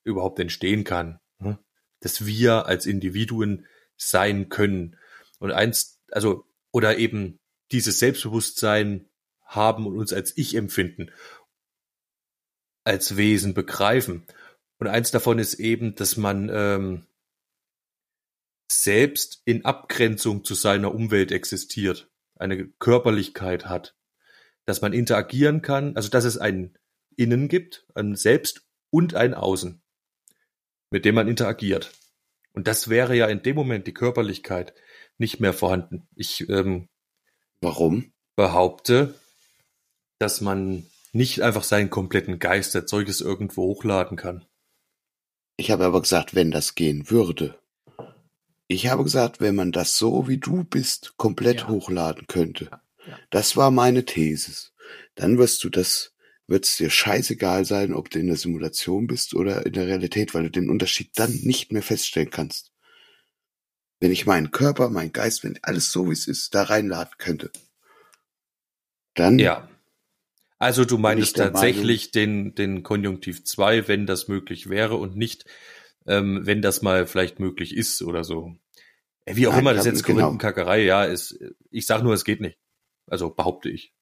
überhaupt 0.04 0.38
entstehen 0.38 0.84
kann. 0.84 1.20
Hm? 1.38 1.58
Dass 2.00 2.26
wir 2.26 2.66
als 2.66 2.86
Individuen 2.86 3.66
sein 3.96 4.48
können. 4.48 4.96
Und 5.38 5.52
eins, 5.52 6.00
also, 6.12 6.44
oder 6.70 6.98
eben 6.98 7.38
dieses 7.72 7.98
Selbstbewusstsein 7.98 9.08
haben 9.44 9.86
und 9.86 9.98
uns 9.98 10.12
als 10.12 10.36
Ich 10.36 10.54
empfinden, 10.54 11.10
als 12.84 13.16
Wesen 13.16 13.54
begreifen. 13.54 14.26
Und 14.78 14.88
eins 14.88 15.10
davon 15.10 15.38
ist 15.38 15.54
eben, 15.54 15.94
dass 15.94 16.16
man 16.16 16.50
ähm, 16.52 17.06
selbst 18.70 19.42
in 19.44 19.64
Abgrenzung 19.64 20.44
zu 20.44 20.54
seiner 20.54 20.94
Umwelt 20.94 21.32
existiert, 21.32 22.10
eine 22.38 22.68
Körperlichkeit 22.68 23.66
hat, 23.66 23.96
dass 24.66 24.82
man 24.82 24.92
interagieren 24.92 25.62
kann, 25.62 25.96
also 25.96 26.08
dass 26.08 26.24
es 26.24 26.36
ein 26.36 26.76
Innen 27.16 27.48
gibt, 27.48 27.86
ein 27.94 28.16
Selbst 28.16 28.66
und 28.90 29.14
ein 29.14 29.34
Außen, 29.34 29.80
mit 30.90 31.04
dem 31.04 31.14
man 31.14 31.28
interagiert. 31.28 31.92
Und 32.52 32.68
das 32.68 32.88
wäre 32.88 33.14
ja 33.14 33.26
in 33.26 33.42
dem 33.42 33.56
Moment 33.56 33.86
die 33.86 33.94
Körperlichkeit 33.94 34.74
nicht 35.18 35.40
mehr 35.40 35.52
vorhanden. 35.52 36.08
Ich 36.14 36.48
ähm, 36.48 36.88
Warum? 37.60 38.12
behaupte, 38.34 39.14
dass 40.18 40.40
man 40.40 40.86
nicht 41.12 41.40
einfach 41.42 41.64
seinen 41.64 41.90
kompletten 41.90 42.38
Geist 42.38 42.76
als 42.76 42.90
solches 42.90 43.20
irgendwo 43.20 43.62
hochladen 43.64 44.16
kann. 44.16 44.44
Ich 45.56 45.70
habe 45.70 45.84
aber 45.84 46.02
gesagt, 46.02 46.34
wenn 46.34 46.50
das 46.50 46.74
gehen 46.74 47.10
würde. 47.10 47.58
Ich 48.68 48.88
habe 48.88 49.04
gesagt, 49.04 49.40
wenn 49.40 49.54
man 49.54 49.72
das 49.72 49.96
so 49.96 50.28
wie 50.28 50.38
du 50.38 50.64
bist 50.64 51.14
komplett 51.16 51.60
ja. 51.60 51.68
hochladen 51.68 52.26
könnte. 52.26 52.66
Ja. 52.66 52.82
Ja. 53.06 53.18
Das 53.30 53.56
war 53.56 53.70
meine 53.70 54.04
These. 54.04 54.70
Dann 55.14 55.38
wirst 55.38 55.62
du 55.64 55.70
das, 55.70 56.12
wird 56.46 56.64
es 56.64 56.76
dir 56.76 56.90
scheißegal 56.90 57.64
sein, 57.64 57.94
ob 57.94 58.10
du 58.10 58.18
in 58.18 58.26
der 58.26 58.36
Simulation 58.36 59.06
bist 59.06 59.34
oder 59.34 59.64
in 59.64 59.72
der 59.72 59.86
Realität, 59.86 60.34
weil 60.34 60.44
du 60.44 60.50
den 60.50 60.70
Unterschied 60.70 61.10
dann 61.14 61.32
nicht 61.42 61.72
mehr 61.72 61.82
feststellen 61.82 62.30
kannst. 62.30 62.72
Wenn 64.00 64.12
ich 64.12 64.26
meinen 64.26 64.50
Körper, 64.50 64.90
meinen 64.90 65.12
Geist, 65.12 65.42
wenn 65.42 65.58
alles 65.62 65.90
so 65.90 66.08
wie 66.08 66.12
es 66.12 66.28
ist, 66.28 66.54
da 66.54 66.64
reinladen 66.64 67.14
könnte. 67.18 67.50
Dann 69.14 69.38
ja. 69.38 69.68
Also 70.58 70.84
du 70.84 70.96
meinst 70.96 71.36
tatsächlich 71.36 72.10
den, 72.12 72.54
den 72.54 72.82
Konjunktiv 72.82 73.44
2, 73.44 73.88
wenn 73.88 74.06
das 74.06 74.28
möglich 74.28 74.68
wäre 74.68 74.96
und 74.96 75.16
nicht, 75.16 75.44
ähm, 76.06 76.40
wenn 76.44 76.62
das 76.62 76.82
mal 76.82 77.06
vielleicht 77.06 77.40
möglich 77.40 77.76
ist 77.76 78.02
oder 78.02 78.24
so. 78.24 78.56
Äh, 79.26 79.36
wie 79.36 79.46
auch 79.46 79.52
Nein, 79.52 79.60
immer, 79.60 79.74
das 79.74 79.84
ist 79.84 79.92
jetzt 79.92 80.04
genau. 80.04 80.36
Kackerei, 80.38 80.82
ja, 80.84 81.04
ist, 81.04 81.38
ich 81.70 81.86
sag 81.86 82.02
nur, 82.02 82.14
es 82.14 82.24
geht 82.24 82.40
nicht. 82.40 82.58
Also 83.06 83.30
behaupte 83.30 83.68
ich. 83.68 83.94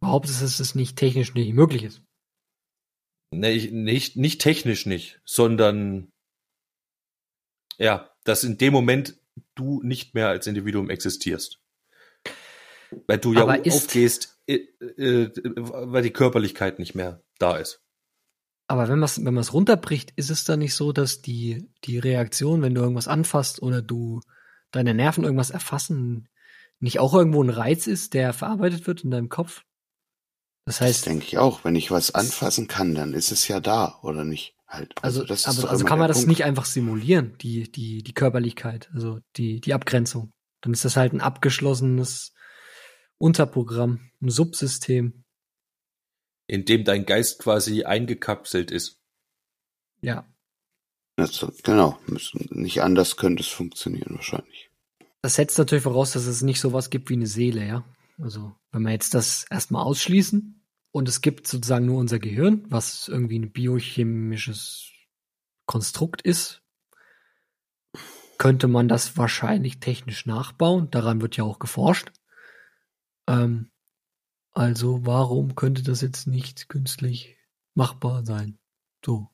Behauptest, 0.00 0.42
dass 0.42 0.60
es 0.60 0.74
nicht 0.74 0.96
technisch 0.96 1.32
nicht 1.34 1.54
möglich 1.54 1.84
ist? 1.84 2.02
Nee, 3.30 3.52
ich, 3.52 3.72
nicht, 3.72 4.16
nicht 4.16 4.40
technisch 4.40 4.86
nicht, 4.86 5.20
sondern 5.24 6.12
ja, 7.78 8.10
dass 8.24 8.44
in 8.44 8.58
dem 8.58 8.72
Moment 8.72 9.18
du 9.54 9.82
nicht 9.82 10.14
mehr 10.14 10.28
als 10.28 10.46
Individuum 10.46 10.90
existierst. 10.90 11.60
Weil 13.06 13.18
du 13.18 13.32
ja 13.32 13.44
aufgehst 13.44 14.35
weil 14.48 16.02
die 16.02 16.12
Körperlichkeit 16.12 16.78
nicht 16.78 16.94
mehr 16.94 17.22
da 17.38 17.56
ist. 17.56 17.82
Aber 18.68 18.88
wenn 18.88 18.98
man 18.98 19.04
es 19.04 19.24
wenn 19.24 19.34
man's 19.34 19.52
runterbricht, 19.52 20.12
ist 20.16 20.30
es 20.30 20.44
dann 20.44 20.58
nicht 20.58 20.74
so, 20.74 20.92
dass 20.92 21.22
die, 21.22 21.68
die 21.84 21.98
Reaktion, 21.98 22.62
wenn 22.62 22.74
du 22.74 22.80
irgendwas 22.80 23.08
anfasst 23.08 23.62
oder 23.62 23.80
du 23.80 24.20
deine 24.72 24.94
Nerven 24.94 25.24
irgendwas 25.24 25.50
erfassen, 25.50 26.28
nicht 26.80 26.98
auch 26.98 27.14
irgendwo 27.14 27.42
ein 27.42 27.50
Reiz 27.50 27.86
ist, 27.86 28.14
der 28.14 28.32
verarbeitet 28.32 28.86
wird 28.86 29.04
in 29.04 29.10
deinem 29.10 29.28
Kopf? 29.28 29.62
Das 30.64 30.80
heißt. 30.80 30.98
Das 30.98 31.02
denke 31.02 31.26
ich 31.26 31.38
auch. 31.38 31.64
Wenn 31.64 31.76
ich 31.76 31.92
was 31.92 32.14
anfassen 32.14 32.66
kann, 32.66 32.94
dann 32.94 33.14
ist 33.14 33.30
es 33.30 33.46
ja 33.46 33.60
da, 33.60 33.98
oder 34.02 34.24
nicht? 34.24 34.56
Halt. 34.66 34.94
Also, 35.00 35.20
also, 35.20 35.32
das 35.32 35.46
aber, 35.46 35.70
also 35.70 35.84
kann 35.84 36.00
man 36.00 36.08
das 36.08 36.18
Punkt. 36.18 36.28
nicht 36.28 36.44
einfach 36.44 36.64
simulieren, 36.64 37.38
die, 37.40 37.70
die, 37.70 38.02
die 38.02 38.14
Körperlichkeit, 38.14 38.90
also 38.92 39.20
die, 39.36 39.60
die 39.60 39.74
Abgrenzung. 39.74 40.32
Dann 40.60 40.72
ist 40.72 40.84
das 40.84 40.96
halt 40.96 41.12
ein 41.12 41.20
abgeschlossenes 41.20 42.32
Unterprogramm, 43.18 44.10
ein 44.20 44.30
Subsystem. 44.30 45.24
In 46.46 46.64
dem 46.64 46.84
dein 46.84 47.06
Geist 47.06 47.38
quasi 47.38 47.84
eingekapselt 47.84 48.70
ist. 48.70 49.00
Ja. 50.00 50.26
Also, 51.16 51.52
genau. 51.62 51.98
Nicht 52.50 52.82
anders 52.82 53.16
könnte 53.16 53.42
es 53.42 53.48
funktionieren 53.48 54.14
wahrscheinlich. 54.14 54.70
Das 55.22 55.34
setzt 55.34 55.58
natürlich 55.58 55.82
voraus, 55.82 56.12
dass 56.12 56.26
es 56.26 56.42
nicht 56.42 56.60
sowas 56.60 56.90
gibt 56.90 57.08
wie 57.10 57.14
eine 57.14 57.26
Seele, 57.26 57.66
ja. 57.66 57.84
Also, 58.18 58.54
wenn 58.70 58.82
wir 58.82 58.92
jetzt 58.92 59.14
das 59.14 59.44
erstmal 59.50 59.84
ausschließen 59.84 60.62
und 60.92 61.08
es 61.08 61.20
gibt 61.20 61.46
sozusagen 61.46 61.86
nur 61.86 61.98
unser 61.98 62.18
Gehirn, 62.18 62.64
was 62.68 63.08
irgendwie 63.08 63.38
ein 63.38 63.52
biochemisches 63.52 64.90
Konstrukt 65.66 66.22
ist, 66.22 66.62
könnte 68.38 68.68
man 68.68 68.88
das 68.88 69.16
wahrscheinlich 69.16 69.80
technisch 69.80 70.26
nachbauen. 70.26 70.90
Daran 70.90 71.20
wird 71.20 71.36
ja 71.36 71.44
auch 71.44 71.58
geforscht. 71.58 72.12
Ähm, 73.28 73.70
also 74.52 75.04
warum 75.04 75.54
könnte 75.54 75.82
das 75.82 76.00
jetzt 76.00 76.26
nicht 76.26 76.68
künstlich 76.68 77.36
machbar 77.74 78.24
sein? 78.24 78.58
So, 79.04 79.28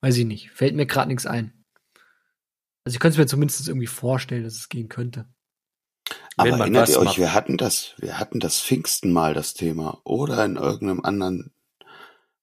weiß 0.00 0.16
ich 0.18 0.26
nicht. 0.26 0.50
Fällt 0.50 0.74
mir 0.74 0.86
gerade 0.86 1.08
nichts 1.08 1.26
ein. 1.26 1.64
Also 2.84 2.96
ich 2.96 3.00
könnte 3.00 3.14
es 3.14 3.18
mir 3.18 3.26
zumindest 3.26 3.68
irgendwie 3.68 3.86
vorstellen, 3.86 4.44
dass 4.44 4.54
es 4.54 4.68
gehen 4.68 4.88
könnte. 4.88 5.28
Aber 6.36 6.50
erinnert 6.50 6.88
ihr 6.88 6.98
euch, 6.98 7.04
macht. 7.04 7.18
wir 7.18 7.32
hatten 7.32 7.56
das, 7.56 7.94
wir 7.98 8.18
hatten 8.18 8.40
das 8.40 8.60
Pfingsten 8.60 9.12
mal 9.12 9.34
das 9.34 9.54
Thema 9.54 10.00
oder 10.04 10.44
in 10.44 10.56
irgendeinem 10.56 11.04
anderen 11.04 11.52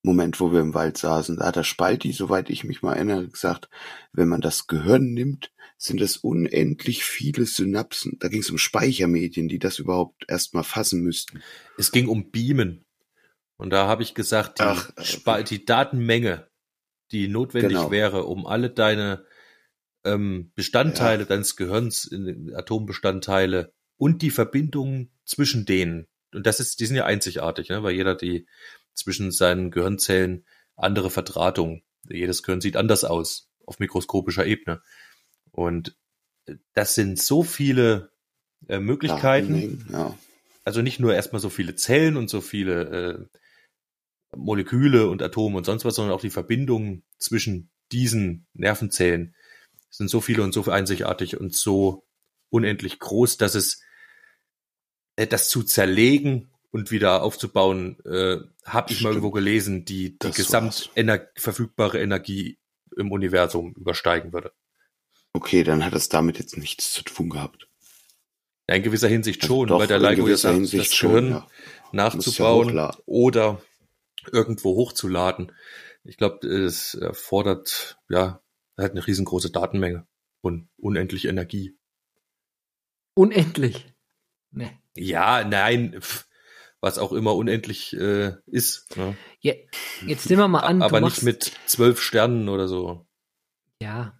Moment, 0.03 0.39
wo 0.39 0.51
wir 0.51 0.59
im 0.59 0.73
Wald 0.73 0.97
saßen. 0.97 1.37
Da 1.37 1.47
hat 1.47 1.55
der 1.55 1.63
Spalti, 1.63 2.11
soweit 2.11 2.49
ich 2.49 2.63
mich 2.65 2.81
mal 2.81 2.93
erinnere, 2.93 3.27
gesagt, 3.27 3.69
wenn 4.11 4.27
man 4.27 4.41
das 4.41 4.67
Gehirn 4.67 5.13
nimmt, 5.13 5.51
sind 5.77 6.01
es 6.01 6.17
unendlich 6.17 7.03
viele 7.03 7.45
Synapsen. 7.45 8.17
Da 8.19 8.27
ging 8.27 8.41
es 8.41 8.49
um 8.49 8.57
Speichermedien, 8.57 9.47
die 9.47 9.59
das 9.59 9.79
überhaupt 9.79 10.25
erstmal 10.27 10.63
fassen 10.63 11.01
müssten. 11.01 11.41
Es 11.77 11.91
ging 11.91 12.07
um 12.07 12.31
Beamen. 12.31 12.85
Und 13.57 13.69
da 13.71 13.87
habe 13.87 14.03
ich 14.03 14.13
gesagt, 14.13 14.59
die, 14.59 14.63
Ach, 14.63 14.91
äh, 14.97 15.43
die 15.43 15.65
Datenmenge, 15.65 16.47
die 17.11 17.29
notwendig 17.29 17.77
genau. 17.77 17.91
wäre, 17.91 18.25
um 18.25 18.45
alle 18.45 18.69
deine 18.69 19.25
ähm, 20.03 20.51
Bestandteile 20.55 21.23
ja. 21.23 21.29
deines 21.29 21.55
Gehirns, 21.55 22.13
Atombestandteile 22.55 23.73
und 23.97 24.21
die 24.21 24.31
Verbindungen 24.31 25.11
zwischen 25.25 25.65
denen. 25.65 26.07
Und 26.33 26.45
das 26.45 26.59
ist, 26.59 26.79
die 26.79 26.87
sind 26.87 26.97
ja 26.97 27.05
einzigartig, 27.05 27.69
ne? 27.69 27.83
weil 27.83 27.93
jeder 27.93 28.15
die 28.15 28.47
zwischen 28.93 29.32
seinen 29.32 29.71
Gehirnzellen 29.71 30.45
andere 30.75 31.10
Verdrahtung. 31.10 31.84
Jedes 32.10 32.43
Gehirn 32.43 32.62
sieht 32.62 32.77
anders 32.77 33.03
aus 33.03 33.49
auf 33.65 33.79
mikroskopischer 33.79 34.45
Ebene. 34.45 34.82
Und 35.51 35.95
das 36.73 36.95
sind 36.95 37.19
so 37.19 37.43
viele 37.43 38.12
äh, 38.67 38.79
Möglichkeiten. 38.79 39.86
Ja. 39.91 40.17
Also 40.65 40.82
nicht 40.82 40.99
nur 40.99 41.13
erstmal 41.13 41.41
so 41.41 41.49
viele 41.49 41.75
Zellen 41.75 42.17
und 42.17 42.29
so 42.29 42.41
viele 42.41 43.29
äh, 44.32 44.38
Moleküle 44.38 45.08
und 45.08 45.21
Atome 45.21 45.58
und 45.58 45.65
sonst 45.65 45.86
was, 45.86 45.95
sondern 45.95 46.15
auch 46.15 46.21
die 46.21 46.29
Verbindungen 46.29 47.03
zwischen 47.17 47.69
diesen 47.91 48.47
Nervenzellen 48.53 49.36
sind 49.89 50.10
so 50.10 50.21
viele 50.21 50.43
und 50.43 50.53
so 50.53 50.63
einzigartig 50.65 51.39
und 51.39 51.53
so 51.53 52.03
unendlich 52.49 52.99
groß, 52.99 53.38
dass 53.38 53.53
es 53.56 53.82
äh, 55.15 55.27
das 55.27 55.49
zu 55.49 55.63
zerlegen 55.63 56.52
und 56.73 56.89
wieder 56.89 57.21
aufzubauen, 57.21 57.99
äh, 58.03 58.38
habe 58.65 58.91
ich 58.91 59.01
mal 59.01 59.09
irgendwo 59.09 59.29
gelesen, 59.29 59.86
die 59.86 60.17
die 60.17 60.31
gesamt 60.31 60.89
ener 60.95 61.21
verfügbare 61.36 62.01
Energie 62.01 62.57
im 62.97 63.12
Universum 63.12 63.73
übersteigen 63.75 64.33
würde. 64.33 64.51
Okay, 65.33 65.63
dann 65.63 65.86
hat 65.86 65.93
es 65.93 66.09
damit 66.09 66.39
jetzt 66.39 66.57
nichts 66.57 66.91
zu 66.91 67.03
tun 67.03 67.29
gehabt. 67.29 67.67
Ja, 68.67 68.75
in 68.75 68.81
gewisser 68.81 69.07
Hinsicht 69.07 69.43
Also 69.43 69.55
schon, 69.55 69.67
doch, 69.67 69.79
weil 69.79 69.88
der 69.88 69.99
Leigo 69.99 70.27
ja 70.27 70.36
sagt, 70.36 70.73
das 70.73 70.93
schon, 70.93 71.12
Gehirn 71.12 71.29
ja. 71.29 71.47
nachzubauen 71.91 72.69
hochladen. 72.69 73.01
oder 73.05 73.62
irgendwo 74.31 74.75
hochzuladen. 74.75 75.51
Ich 76.03 76.17
glaube, 76.17 76.47
es 76.47 76.95
erfordert 76.95 77.99
ja 78.09 78.41
halt 78.77 78.93
eine 78.93 79.05
riesengroße 79.05 79.51
Datenmenge 79.51 80.07
und 80.41 80.69
unendlich 80.77 81.25
Energie. 81.25 81.77
Unendlich. 83.13 83.93
Nee. 84.49 84.71
Ja, 84.95 85.43
nein, 85.43 86.01
pf, 86.01 86.25
was 86.83 86.97
auch 86.97 87.13
immer 87.13 87.33
unendlich 87.33 87.93
äh, 87.93 88.33
ist. 88.45 88.97
Ne? 88.97 89.15
Ja, 89.39 89.53
jetzt 90.05 90.29
nehmen 90.29 90.41
wir 90.41 90.47
mal 90.49 90.59
an, 90.59 90.81
Aber 90.81 90.99
du 90.99 91.05
nicht 91.05 91.23
mit 91.23 91.53
zwölf 91.65 92.01
Sternen 92.01 92.49
oder 92.49 92.67
so. 92.67 93.07
Ja. 93.81 94.17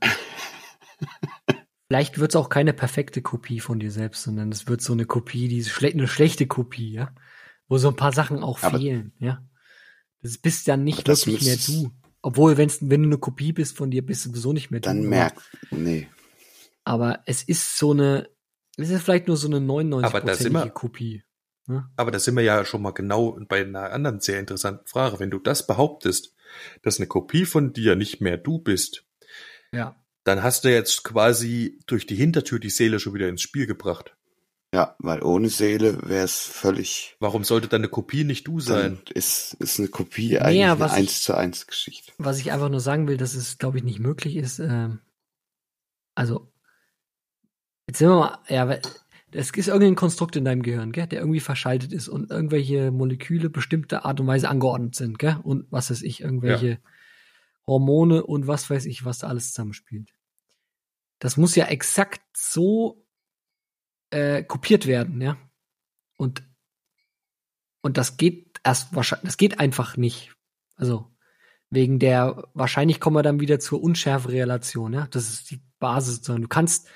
Vielleicht 1.88 2.20
wird 2.20 2.32
es 2.32 2.36
auch 2.38 2.48
keine 2.48 2.72
perfekte 2.74 3.22
Kopie 3.22 3.60
von 3.60 3.80
dir 3.80 3.92
selbst, 3.92 4.24
sondern 4.24 4.50
es 4.52 4.66
wird 4.68 4.82
so 4.82 4.94
eine 4.94 5.06
Kopie, 5.06 5.50
die 5.50 5.64
schle 5.66 5.90
eine 5.92 6.08
schlechte 6.08 6.48
Kopie, 6.48 6.94
ja, 6.94 7.14
wo 7.68 7.78
so 7.78 7.90
ein 7.90 7.98
paar 7.98 8.14
Sachen 8.14 8.42
auch 8.42 8.64
Aber- 8.64 8.80
fehlen, 8.80 9.14
ja. 9.20 9.44
Das 10.22 10.38
bist 10.38 10.66
dann 10.70 10.86
nicht 10.86 11.00
Aber 11.00 11.04
das 11.04 11.28
wirklich 11.28 11.46
mehr 11.46 11.58
du. 11.58 11.92
Obwohl, 12.22 12.56
wenn's, 12.56 12.78
wenn 12.82 13.04
du 13.04 13.10
eine 13.10 13.18
Kopie 13.18 13.52
bist 13.52 13.76
von 13.76 13.92
dir, 13.92 14.06
bist 14.06 14.26
du 14.26 14.30
sowieso 14.30 14.54
nicht 14.54 14.72
mehr 14.72 14.80
du. 14.80 14.88
Dann 14.88 15.00
aber- 15.00 15.08
merkt, 15.10 15.42
nee. 15.72 16.08
Aber 16.86 17.20
es 17.26 17.44
ist 17.44 17.78
so 17.78 17.92
eine, 17.92 18.30
es 18.78 18.90
ist 18.90 19.04
vielleicht 19.04 19.28
nur 19.28 19.36
so 19.36 19.48
eine 19.50 19.58
Aber 19.58 20.22
da 20.22 20.34
sind 20.34 20.54
wir- 20.54 20.62
99-prozentige 20.62 20.70
Kopie. 20.72 21.24
Ne? 21.68 21.90
Aber 21.96 22.12
da 22.12 22.20
sind 22.20 22.36
wir 22.36 22.44
ja 22.44 22.66
schon 22.66 22.82
mal 22.82 22.92
genau 22.92 23.40
bei 23.48 23.62
einer 23.62 23.92
anderen 23.92 24.20
sehr 24.20 24.40
interessanten 24.40 24.86
Frage. 24.88 25.20
Wenn 25.20 25.32
du 25.32 25.40
das 25.40 25.66
behauptest, 25.66 26.34
dass 26.82 26.98
eine 27.00 27.08
Kopie 27.08 27.46
von 27.46 27.74
dir 27.74 27.96
nicht 27.96 28.20
mehr 28.22 28.38
du 28.38 28.60
bist, 28.60 29.06
Ja. 29.72 29.96
dann 30.24 30.44
hast 30.44 30.66
du 30.66 30.72
jetzt 30.72 31.04
quasi 31.04 31.80
durch 31.88 32.06
die 32.06 32.16
Hintertür 32.16 32.60
die 32.60 32.70
Seele 32.70 33.00
schon 33.00 33.14
wieder 33.14 33.30
ins 33.30 33.42
Spiel 33.42 33.66
gebracht. 33.66 34.16
Ja, 34.74 34.96
weil 34.98 35.22
ohne 35.22 35.50
Seele 35.50 36.00
wäre 36.10 36.26
es 36.26 36.40
völlig. 36.40 37.16
Warum 37.20 37.44
sollte 37.44 37.68
dann 37.68 37.82
eine 37.82 37.90
Kopie 37.90 38.24
nicht 38.24 38.48
du 38.48 38.60
sein? 38.60 39.00
Dann 39.06 39.14
ist, 39.14 39.54
ist 39.60 39.78
eine 39.80 39.88
Kopie 39.88 40.40
eigentlich 40.40 40.62
ja, 40.62 40.72
eine 40.72 40.80
was 40.80 40.94
ich- 40.94 40.98
1 40.98 41.22
zu 41.22 41.38
1 41.38 41.68
Geschichte. 41.68 42.12
Was 42.18 42.40
ich 42.40 42.52
einfach 42.52 42.70
nur 42.70 42.80
sagen 42.80 43.08
will, 43.08 43.18
dass 43.18 43.36
es, 43.36 43.60
glaube 43.60 43.78
ich, 43.78 43.84
nicht 43.84 44.00
möglich 44.00 44.36
ist. 44.36 44.58
Ähm, 44.58 45.00
also, 46.16 46.52
jetzt 47.88 48.00
sind 48.00 48.10
wir 48.10 48.16
mal, 48.18 48.40
ja, 48.50 48.68
es 49.34 49.52
ist 49.52 49.68
irgendein 49.68 49.96
Konstrukt 49.96 50.36
in 50.36 50.46
deinem 50.46 50.62
Gehirn, 50.62 50.92
gell, 50.92 51.08
der 51.08 51.20
irgendwie 51.20 51.40
verschaltet 51.40 51.94
ist 51.94 52.08
und 52.08 52.32
irgendwelche 52.32 52.92
Moleküle 52.92 53.50
bestimmte 53.50 54.06
Art 54.06 54.20
und 54.20 54.28
Weise 54.28 54.50
angeordnet 54.50 54.96
sind, 54.96 55.20
gell, 55.20 55.38
und 55.44 55.66
was 55.72 55.90
weiß 55.90 56.02
ich, 56.04 56.22
irgendwelche 56.22 56.80
Hormone 57.68 58.24
und 58.24 58.48
was 58.48 58.70
weiß 58.70 58.86
ich, 58.86 59.06
was 59.06 59.20
da 59.20 59.28
alles 59.28 59.50
zusammenspielt. 59.50 60.14
Das 61.20 61.38
muss 61.38 61.56
ja 61.56 61.66
exakt 61.66 62.22
so 62.36 63.06
äh, 64.12 64.44
kopiert 64.44 64.88
werden, 64.88 65.22
ja. 65.22 65.38
Und 66.18 66.44
und 67.82 67.98
das 67.98 68.18
geht 68.18 68.60
erst 68.64 68.96
wahrscheinlich, 68.96 69.26
das 69.26 69.38
geht 69.38 69.60
einfach 69.60 69.98
nicht. 69.98 70.36
Also 70.76 71.12
wegen 71.70 72.00
der 72.00 72.48
wahrscheinlich 72.54 73.00
kommen 73.00 73.16
wir 73.16 73.24
dann 73.24 73.40
wieder 73.40 73.60
zur 73.60 73.82
Unschärferelation, 73.82 74.94
ja. 74.94 75.08
Das 75.08 75.30
ist 75.30 75.50
die 75.52 75.62
Basis 75.80 76.16
sozusagen. 76.18 76.44
Du 76.44 76.48
kannst 76.48 76.88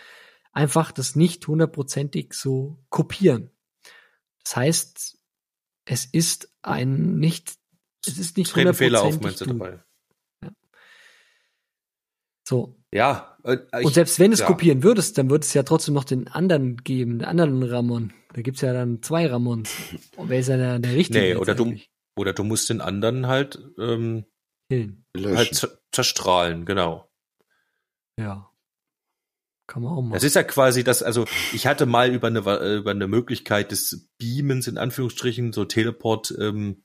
einfach 0.58 0.91
das 0.91 1.15
nicht 1.15 1.48
hundertprozentig 1.48 2.34
so 2.34 2.84
kopieren. 2.89 3.52
Das 4.43 4.56
heißt, 4.56 5.17
es 5.86 6.06
ist 6.06 6.52
ein 6.63 7.20
nicht, 7.20 7.56
es 8.08 8.17
ist 8.17 8.38
nicht 8.38 8.52
Treten 8.52 8.74
Fehler 8.74 9.04
auf, 9.04 9.13
hundertprozentig 9.13 9.22
meinst 9.22 9.41
du 9.41 9.46
du. 9.46 10.52
dabei? 10.52 10.56
So. 12.48 12.76
Ja. 12.91 13.38
Äh, 13.43 13.58
ich, 13.80 13.86
Und 13.86 13.93
selbst 13.93 14.17
wenn 14.20 14.32
du 14.32 14.36
es 14.36 14.39
ja. 14.39 14.48
kopieren 14.48 14.82
würdest, 14.82 15.17
dann 15.17 15.30
würde 15.30 15.43
es 15.46 15.54
ja 15.54 15.62
trotzdem 15.63 15.93
noch 15.93 16.06
den 16.06 16.28
anderen 16.28 16.78
geben, 16.78 17.20
den 17.20 17.28
anderen 17.28 17.62
Ramon. 17.62 18.13
Da 18.34 18.41
gibt's 18.41 18.62
ja 18.62 18.74
dann 18.74 19.04
zwei 19.04 19.28
Ramons. 19.28 19.70
Und 20.15 20.30
wer 20.30 20.39
ist 20.39 20.48
ja 20.48 20.58
der, 20.58 20.80
der 20.80 20.93
richtige? 20.93 21.20
Nee, 21.20 21.36
oder 21.36 21.54
du, 21.54 21.76
oder 22.17 22.34
du 22.34 22.43
musst 22.43 22.70
den 22.70 22.82
anderen 22.82 23.28
halt, 23.28 23.60
ähm, 23.78 24.26
Killen. 24.72 25.06
Halt 25.15 25.54
zer- 25.54 25.78
zerstrahlen, 25.91 26.65
genau. 26.65 27.10
Ja. 28.20 28.50
Kann 29.67 29.84
man 29.84 29.91
auch 29.93 30.01
machen. 30.01 30.15
Es 30.15 30.23
ist 30.23 30.36
ja 30.36 30.43
quasi 30.43 30.84
das, 30.84 31.03
also 31.03 31.25
ich 31.53 31.67
hatte 31.67 31.86
mal 31.86 32.13
über 32.13 32.27
eine, 32.27 32.39
über 32.39 32.91
eine 32.91 33.08
Möglichkeit 33.08 33.71
des 33.71 34.08
Beamens 34.17 34.67
in 34.67 34.77
Anführungsstrichen, 34.77 35.51
so 35.51 35.65
Teleport 35.65 36.34
ähm, 36.39 36.84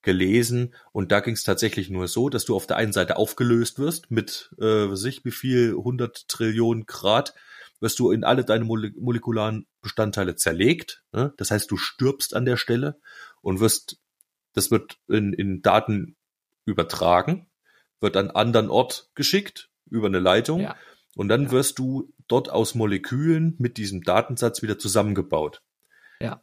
gelesen 0.00 0.74
und 0.92 1.12
da 1.12 1.20
ging 1.20 1.34
es 1.34 1.44
tatsächlich 1.44 1.90
nur 1.90 2.08
so, 2.08 2.30
dass 2.30 2.46
du 2.46 2.56
auf 2.56 2.66
der 2.66 2.76
einen 2.76 2.92
Seite 2.92 3.16
aufgelöst 3.16 3.78
wirst 3.78 4.10
mit, 4.10 4.50
äh, 4.58 4.64
was 4.64 5.00
weiß 5.00 5.04
ich, 5.04 5.24
wie 5.24 5.30
viel, 5.30 5.74
100 5.76 6.26
Trillionen 6.26 6.86
Grad, 6.86 7.34
wirst 7.80 7.98
du 7.98 8.10
in 8.10 8.24
alle 8.24 8.44
deine 8.44 8.64
Mole 8.64 8.92
molekularen 8.98 9.66
Bestandteile 9.82 10.36
zerlegt. 10.36 11.04
Ne? 11.12 11.34
Das 11.36 11.50
heißt, 11.50 11.70
du 11.70 11.76
stirbst 11.76 12.34
an 12.34 12.44
der 12.44 12.56
Stelle 12.56 13.00
und 13.42 13.60
wirst, 13.60 13.98
das 14.54 14.70
wird 14.70 14.98
in, 15.08 15.32
in 15.32 15.62
Daten 15.62 16.16
übertragen, 16.64 17.50
wird 18.00 18.16
an 18.16 18.30
anderen 18.30 18.70
Ort 18.70 19.10
geschickt 19.14 19.68
über 19.90 20.06
eine 20.06 20.20
Leitung 20.20 20.60
ja. 20.60 20.76
Und 21.16 21.28
dann 21.28 21.44
Ja. 21.44 21.50
wirst 21.52 21.78
du 21.78 22.12
dort 22.28 22.50
aus 22.50 22.74
Molekülen 22.74 23.54
mit 23.58 23.76
diesem 23.76 24.02
Datensatz 24.02 24.62
wieder 24.62 24.78
zusammengebaut. 24.78 25.62
Ja. 26.20 26.42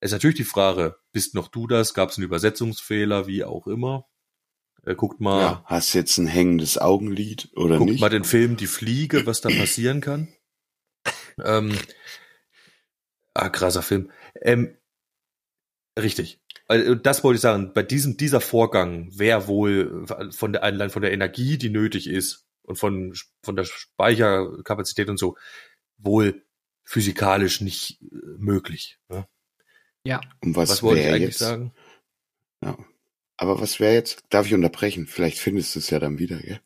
Es 0.00 0.10
ist 0.10 0.12
natürlich 0.12 0.36
die 0.36 0.44
Frage, 0.44 0.96
bist 1.12 1.34
noch 1.34 1.48
du 1.48 1.66
das? 1.66 1.92
Gab 1.94 2.10
es 2.10 2.18
einen 2.18 2.24
Übersetzungsfehler, 2.26 3.26
wie 3.26 3.42
auch 3.44 3.66
immer? 3.66 4.06
Äh, 4.84 4.94
guckt 4.94 5.20
mal, 5.20 5.40
Ja, 5.40 5.62
hast 5.66 5.92
jetzt 5.94 6.18
ein 6.18 6.28
hängendes 6.28 6.78
Augenlid 6.78 7.50
oder 7.56 7.78
guckt 7.78 7.90
nicht? 7.90 8.00
mal 8.00 8.08
den 8.10 8.22
Film 8.24 8.56
Die 8.56 8.68
Fliege, 8.68 9.26
was 9.26 9.40
da 9.40 9.48
passieren 9.48 10.00
kann. 10.00 10.28
Ähm, 11.44 11.76
ah, 13.34 13.48
krasser 13.48 13.82
Film. 13.82 14.10
Ähm, 14.40 14.76
richtig. 15.98 16.40
Also, 16.68 16.94
Das 16.94 17.24
wollte 17.24 17.36
ich 17.36 17.40
sagen. 17.42 17.72
Bei 17.74 17.82
diesem, 17.82 18.16
dieser 18.16 18.40
Vorgang 18.40 19.08
wäre 19.18 19.46
wohl 19.48 20.06
von 20.30 20.52
der, 20.52 20.62
allein 20.62 20.90
von 20.90 21.02
der 21.02 21.12
Energie, 21.12 21.58
die 21.58 21.70
nötig 21.70 22.06
ist 22.08 22.47
und 22.68 22.76
von, 22.76 23.14
von 23.42 23.56
der 23.56 23.64
Speicherkapazität 23.64 25.08
und 25.08 25.18
so, 25.18 25.36
wohl 25.96 26.44
physikalisch 26.84 27.60
nicht 27.60 28.00
äh, 28.02 28.06
möglich. 28.38 28.98
Ne? 29.08 29.26
Ja. 30.04 30.20
Und 30.40 30.56
was, 30.56 30.70
Was, 30.70 30.82
wollte 30.82 31.02
ich 31.02 31.08
eigentlich 31.08 31.22
jetzt? 31.22 31.38
sagen? 31.38 31.72
Ja. 32.62 32.78
Aber 33.36 33.60
was 33.60 33.78
wäre 33.80 33.94
jetzt? 33.94 34.24
Darf 34.30 34.46
ich 34.46 34.54
unterbrechen? 34.54 35.06
Vielleicht 35.06 35.38
findest 35.38 35.74
du 35.74 35.80
es 35.80 35.90
ja 35.90 35.98
dann 35.98 36.18
wieder, 36.18 36.38
gell? 36.38 36.60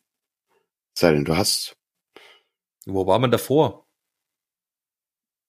Sei 0.97 1.11
denn, 1.11 1.25
du 1.25 1.35
hast. 1.35 1.77
Wo 2.85 3.07
war 3.07 3.19
man 3.19 3.31
davor? 3.31 3.87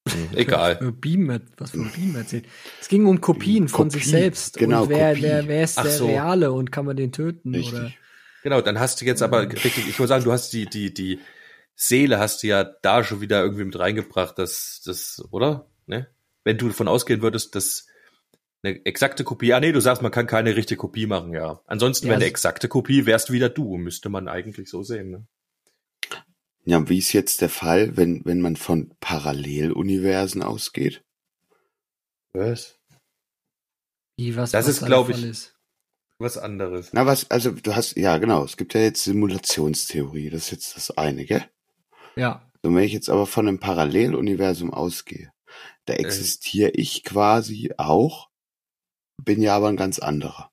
Hm, 0.09 0.29
egal. 0.37 0.93
Beam, 0.93 1.41
was 1.57 1.71
für 1.71 1.79
Beam 1.79 2.15
erzählt. 2.15 2.47
Es 2.81 2.89
ging 2.89 3.07
um 3.07 3.21
Kopien 3.21 3.69
von 3.69 3.89
Kopie, 3.89 3.99
sich 3.99 4.11
selbst. 4.11 4.59
genau, 4.59 4.83
und 4.83 4.91
wer, 4.91 5.11
Kopie. 5.11 5.23
wer, 5.23 5.49
wer 5.49 5.65
ist 5.65 5.79
Ach 5.79 5.85
der 5.85 5.93
so. 5.93 6.07
Reale 6.07 6.53
und 6.53 6.71
kann 6.71 6.85
man 6.85 6.97
den 6.97 7.11
töten? 7.13 7.55
Richtig. 7.55 7.73
Oder 7.75 7.93
Genau, 8.45 8.61
dann 8.61 8.79
hast 8.79 9.01
du 9.01 9.07
jetzt 9.07 9.23
aber 9.23 9.51
richtig, 9.51 9.89
ich 9.89 9.99
wollte 9.99 10.09
sagen, 10.11 10.25
du 10.25 10.31
hast 10.31 10.53
die, 10.53 10.67
die, 10.67 10.93
die 10.93 11.19
Seele 11.75 12.19
hast 12.19 12.43
du 12.43 12.47
ja 12.49 12.63
da 12.63 13.03
schon 13.03 13.23
wieder 13.23 13.43
irgendwie 13.43 13.65
mit 13.65 13.79
reingebracht, 13.79 14.39
dass 14.39 14.83
das, 14.85 15.25
oder? 15.31 15.67
Ne? 15.87 16.09
Wenn 16.45 16.59
du 16.59 16.69
davon 16.69 16.87
ausgehen 16.87 17.23
würdest, 17.23 17.55
dass 17.55 17.87
eine 18.63 18.85
exakte 18.85 19.25
Kopie, 19.25 19.55
ah 19.55 19.61
nee, 19.61 19.73
du 19.73 19.81
sagst, 19.81 20.03
man 20.03 20.13
kann 20.13 20.27
keine 20.27 20.57
richtige 20.57 20.79
Kopie 20.79 21.07
machen, 21.07 21.33
ja. 21.33 21.63
Ansonsten 21.67 22.07
Ja, 22.07 22.11
wäre 22.11 22.17
eine 22.19 22.25
also- 22.27 22.31
exakte 22.33 22.69
Kopie, 22.69 23.07
wärst 23.07 23.33
wieder 23.33 23.49
du, 23.49 23.79
müsste 23.79 24.11
man 24.11 24.29
eigentlich 24.29 24.69
so 24.69 24.83
sehen, 24.83 25.11
ne? 25.11 25.27
Ja, 26.67 26.87
wie 26.89 26.99
ist 26.99 27.13
jetzt 27.15 27.41
der 27.41 27.51
Fall, 27.51 27.97
wenn, 27.97 28.25
wenn 28.27 28.41
man 28.43 28.57
von 28.57 28.95
Paralleluniversen 29.01 30.43
ausgeht? 30.43 31.03
Was? 32.35 32.79
wie 34.17 34.37
was, 34.37 34.51
Das 34.53 34.67
was 34.67 34.75
ist, 34.75 34.83
da 34.83 34.87
glaub 34.87 35.07
der 35.09 35.17
ich, 35.17 35.25
ist. 35.25 35.54
Was 36.19 36.39
anderes. 36.39 36.93
Na, 36.93 37.07
was, 37.07 37.31
also 37.31 37.51
du 37.53 37.75
hast, 37.75 37.97
ja 37.97 38.19
genau, 38.19 38.45
es 38.45 38.57
gibt 38.57 38.75
ja 38.75 38.81
jetzt 38.81 39.05
Simulationstheorie, 39.05 40.31
das 40.31 40.45
ist 40.45 40.51
jetzt 40.53 40.77
das 40.77 40.91
eine, 40.93 41.25
gell? 41.25 41.45
Ja. 42.17 42.49
Und 42.63 42.75
wenn 42.77 42.85
ich 42.85 42.93
jetzt 42.93 43.11
aber 43.11 43.27
von 43.27 43.49
einem 43.49 43.59
Paralleluniversum 43.59 44.73
ausgehe, 44.73 45.33
da 45.87 45.95
existiere 45.95 46.71
ich 46.71 47.03
quasi 47.05 47.73
auch, 47.77 48.31
bin 49.23 49.43
ja 49.43 49.57
aber 49.57 49.69
ein 49.69 49.77
ganz 49.77 49.99
anderer. 49.99 50.51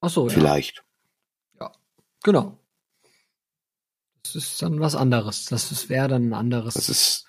Ach 0.00 0.10
so, 0.10 0.28
ja. 0.28 0.34
Vielleicht. 0.34 0.82
Genau. 2.24 2.58
Das 4.24 4.34
ist 4.34 4.60
dann 4.60 4.80
was 4.80 4.96
anderes. 4.96 5.44
Das 5.44 5.70
ist- 5.70 5.88
wäre 5.88 6.08
dann 6.08 6.30
ein 6.30 6.34
anderes 6.34 6.74
Das 6.74 6.88
ist, 6.88 7.26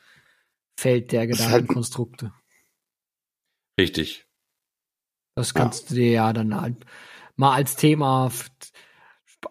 Feld 0.80 1.11
der 1.11 1.22
halt- 1.22 1.32
Gedankenkonstrukte. 1.32 2.34
Richtig. 3.80 4.26
Das 5.36 5.53
kannst 5.53 5.91
du 5.91 5.95
dir 5.95 6.09
ja 6.09 6.34
dann 6.34 6.59
halt 6.59 6.84
mal 7.38 7.54
als 7.56 7.76
Thema 7.76 8.32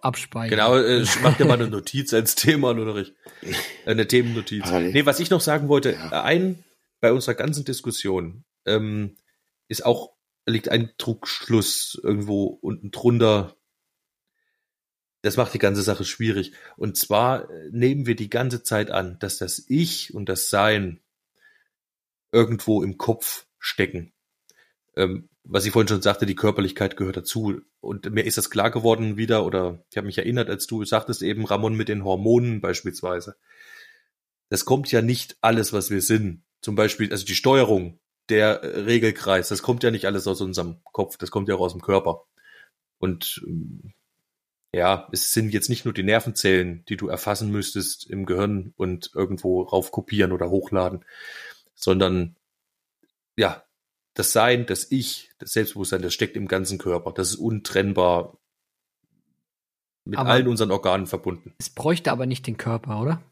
abspeichern. 0.03 0.51
Genau, 0.51 0.77
äh, 0.77 1.01
ich 1.03 1.21
mach 1.23 1.37
dir 1.37 1.47
mal 1.47 1.55
eine 1.55 1.69
Notiz 1.69 2.13
als 2.13 2.35
Thema, 2.35 2.71
oder 2.73 2.97
ich? 2.97 3.15
Äh, 3.43 3.91
Eine 3.91 4.07
Themennotiz. 4.07 4.71
Nee, 4.71 5.07
was 5.07 5.21
ich 5.21 5.31
noch 5.31 5.41
sagen 5.41 5.69
wollte, 5.69 5.93
Ja. 5.93 6.11
äh, 6.13 6.23
ein, 6.23 6.65
bei 7.01 7.13
unserer 7.13 7.35
ganzen 7.35 7.65
Diskussion, 7.65 8.45
ähm, 8.67 9.17
ist 9.69 9.85
auch, 9.87 10.15
liegt 10.45 10.69
ein 10.69 10.93
Trugschluss 10.99 11.99
irgendwo 12.03 12.45
unten 12.47 12.91
drunter. 12.91 13.57
Das 15.23 15.37
macht 15.37 15.55
die 15.55 15.59
ganze 15.59 15.83
Sache 15.83 16.05
schwierig. 16.05 16.53
Und 16.77 16.97
zwar 16.97 17.49
äh, 17.51 17.69
nehmen 17.71 18.07
wir 18.07 18.17
die 18.17 18.31
ganze 18.31 18.63
Zeit 18.63 18.91
an, 18.91 19.19
dass 19.21 19.39
das 19.39 19.65
Ich 19.69 20.13
und 20.15 20.29
das 20.29 20.51
Sein 20.51 21.01
irgendwo 22.33 22.83
im 22.83 22.99
Kopf 22.99 23.47
stecken. 23.59 24.13
Ähm, 24.97 25.29
was 25.49 25.65
ich 25.65 25.73
vorhin 25.73 25.89
schon 25.89 26.03
sagte, 26.03 26.27
die 26.27 26.35
Körperlichkeit 26.35 26.97
gehört 26.97 27.17
dazu. 27.17 27.61
Und 27.81 28.11
mir 28.11 28.25
ist 28.25 28.37
das 28.37 28.51
klar 28.51 28.71
geworden 28.71 29.17
wieder, 29.17 29.45
oder 29.45 29.85
ich 29.91 29.97
habe 29.97 30.07
mich 30.07 30.19
erinnert, 30.19 30.51
als 30.51 30.67
du 30.67 30.85
sagtest 30.85 31.23
eben, 31.23 31.45
Ramon, 31.45 31.77
mit 31.77 31.89
den 31.89 32.05
Hormonen 32.05 32.61
beispielsweise. 32.61 33.37
Das 34.49 34.65
kommt 34.65 34.91
ja 34.91 35.03
nicht 35.03 35.37
alles, 35.41 35.73
was 35.73 35.91
wir 35.91 36.03
sind. 36.03 36.43
Zum 36.61 36.75
Beispiel, 36.75 37.11
also 37.13 37.25
die 37.25 37.35
Steuerung, 37.35 38.01
der 38.29 38.87
Regelkreis, 38.87 39.49
das 39.49 39.63
kommt 39.63 39.83
ja 39.85 39.91
nicht 39.91 40.07
alles 40.07 40.27
aus 40.27 40.41
unserem 40.41 40.81
Kopf, 40.85 41.17
das 41.17 41.31
kommt 41.31 41.49
ja 41.49 41.55
auch 41.55 41.61
aus 41.61 41.73
dem 41.73 41.83
Körper. 41.83 42.25
Und 42.99 43.43
ähm, 43.47 43.95
ja, 44.73 45.09
es 45.13 45.33
sind 45.33 45.53
jetzt 45.53 45.69
nicht 45.69 45.85
nur 45.85 45.95
die 45.95 46.03
Nervenzellen, 46.03 46.85
die 46.89 46.97
du 46.97 47.09
erfassen 47.09 47.51
müsstest 47.51 48.09
im 48.11 48.27
Gehirn 48.27 48.75
und 48.77 49.11
irgendwo 49.15 49.63
rauf 49.63 49.93
kopieren 49.93 50.33
oder 50.33 50.51
hochladen, 50.51 51.05
sondern 51.75 52.37
ja, 53.37 53.66
das 54.17 54.33
Sein, 54.33 54.67
das 54.67 54.91
Ich, 54.91 55.31
das 55.39 55.53
Selbstbewusstsein, 55.53 56.01
das 56.03 56.15
steckt 56.15 56.37
im 56.37 56.49
ganzen 56.49 56.79
Körper. 56.79 57.13
Das 57.13 57.29
ist 57.29 57.37
untrennbar 57.37 58.39
mit 60.07 60.19
aber 60.19 60.31
allen 60.31 60.49
unseren 60.49 60.71
Organen 60.71 61.07
verbunden. 61.07 61.55
Es 61.59 61.69
bräuchte 61.69 62.11
aber 62.11 62.25
nicht 62.25 62.47
den 62.47 62.57
Körper, 62.57 63.01
oder? 63.01 63.23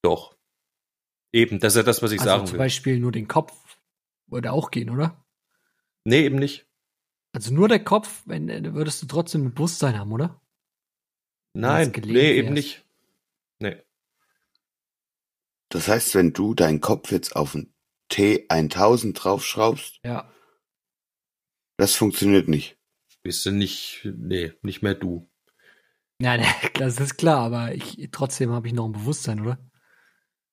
Doch. 0.00 0.34
Eben, 1.30 1.60
das 1.60 1.74
ist 1.74 1.76
ja 1.76 1.82
das, 1.82 2.02
was 2.02 2.12
ich 2.12 2.20
also 2.20 2.30
sagen 2.30 2.46
zum 2.46 2.52
will. 2.54 2.58
Zum 2.58 2.64
Beispiel 2.64 2.98
nur 2.98 3.12
den 3.12 3.28
Kopf 3.28 3.52
würde 4.28 4.52
auch 4.52 4.70
gehen, 4.70 4.88
oder? 4.88 5.24
Nee, 6.04 6.24
eben 6.24 6.36
nicht. 6.36 6.66
Also 7.32 7.52
nur 7.52 7.68
der 7.68 7.84
Kopf, 7.84 8.22
wenn, 8.24 8.74
würdest 8.74 9.02
du 9.02 9.06
trotzdem 9.06 9.44
ein 9.44 9.54
Bewusstsein 9.54 9.98
haben, 9.98 10.12
oder? 10.12 10.40
Nein, 11.54 11.92
nee, 12.06 12.32
eben 12.32 12.54
nicht. 12.54 12.82
Nee. 13.58 13.76
Das 15.68 15.88
heißt, 15.88 16.14
wenn 16.14 16.32
du 16.32 16.54
deinen 16.54 16.80
Kopf 16.80 17.12
jetzt 17.12 17.36
auf 17.36 17.54
ein 17.54 17.72
T1000 18.12 19.14
draufschraubst, 19.14 20.00
ja. 20.04 20.30
das 21.78 21.94
funktioniert 21.94 22.48
nicht. 22.48 22.76
Bist 23.22 23.46
du 23.46 23.50
nicht, 23.50 24.00
nee, 24.04 24.52
nicht 24.62 24.82
mehr 24.82 24.94
du. 24.94 25.30
Ja, 26.20 26.36
nee, 26.36 26.46
das 26.74 27.00
ist 27.00 27.16
klar, 27.16 27.38
aber 27.38 27.74
ich, 27.74 28.08
trotzdem 28.12 28.50
habe 28.50 28.66
ich 28.66 28.74
noch 28.74 28.86
ein 28.86 28.92
Bewusstsein, 28.92 29.40
oder? 29.40 29.58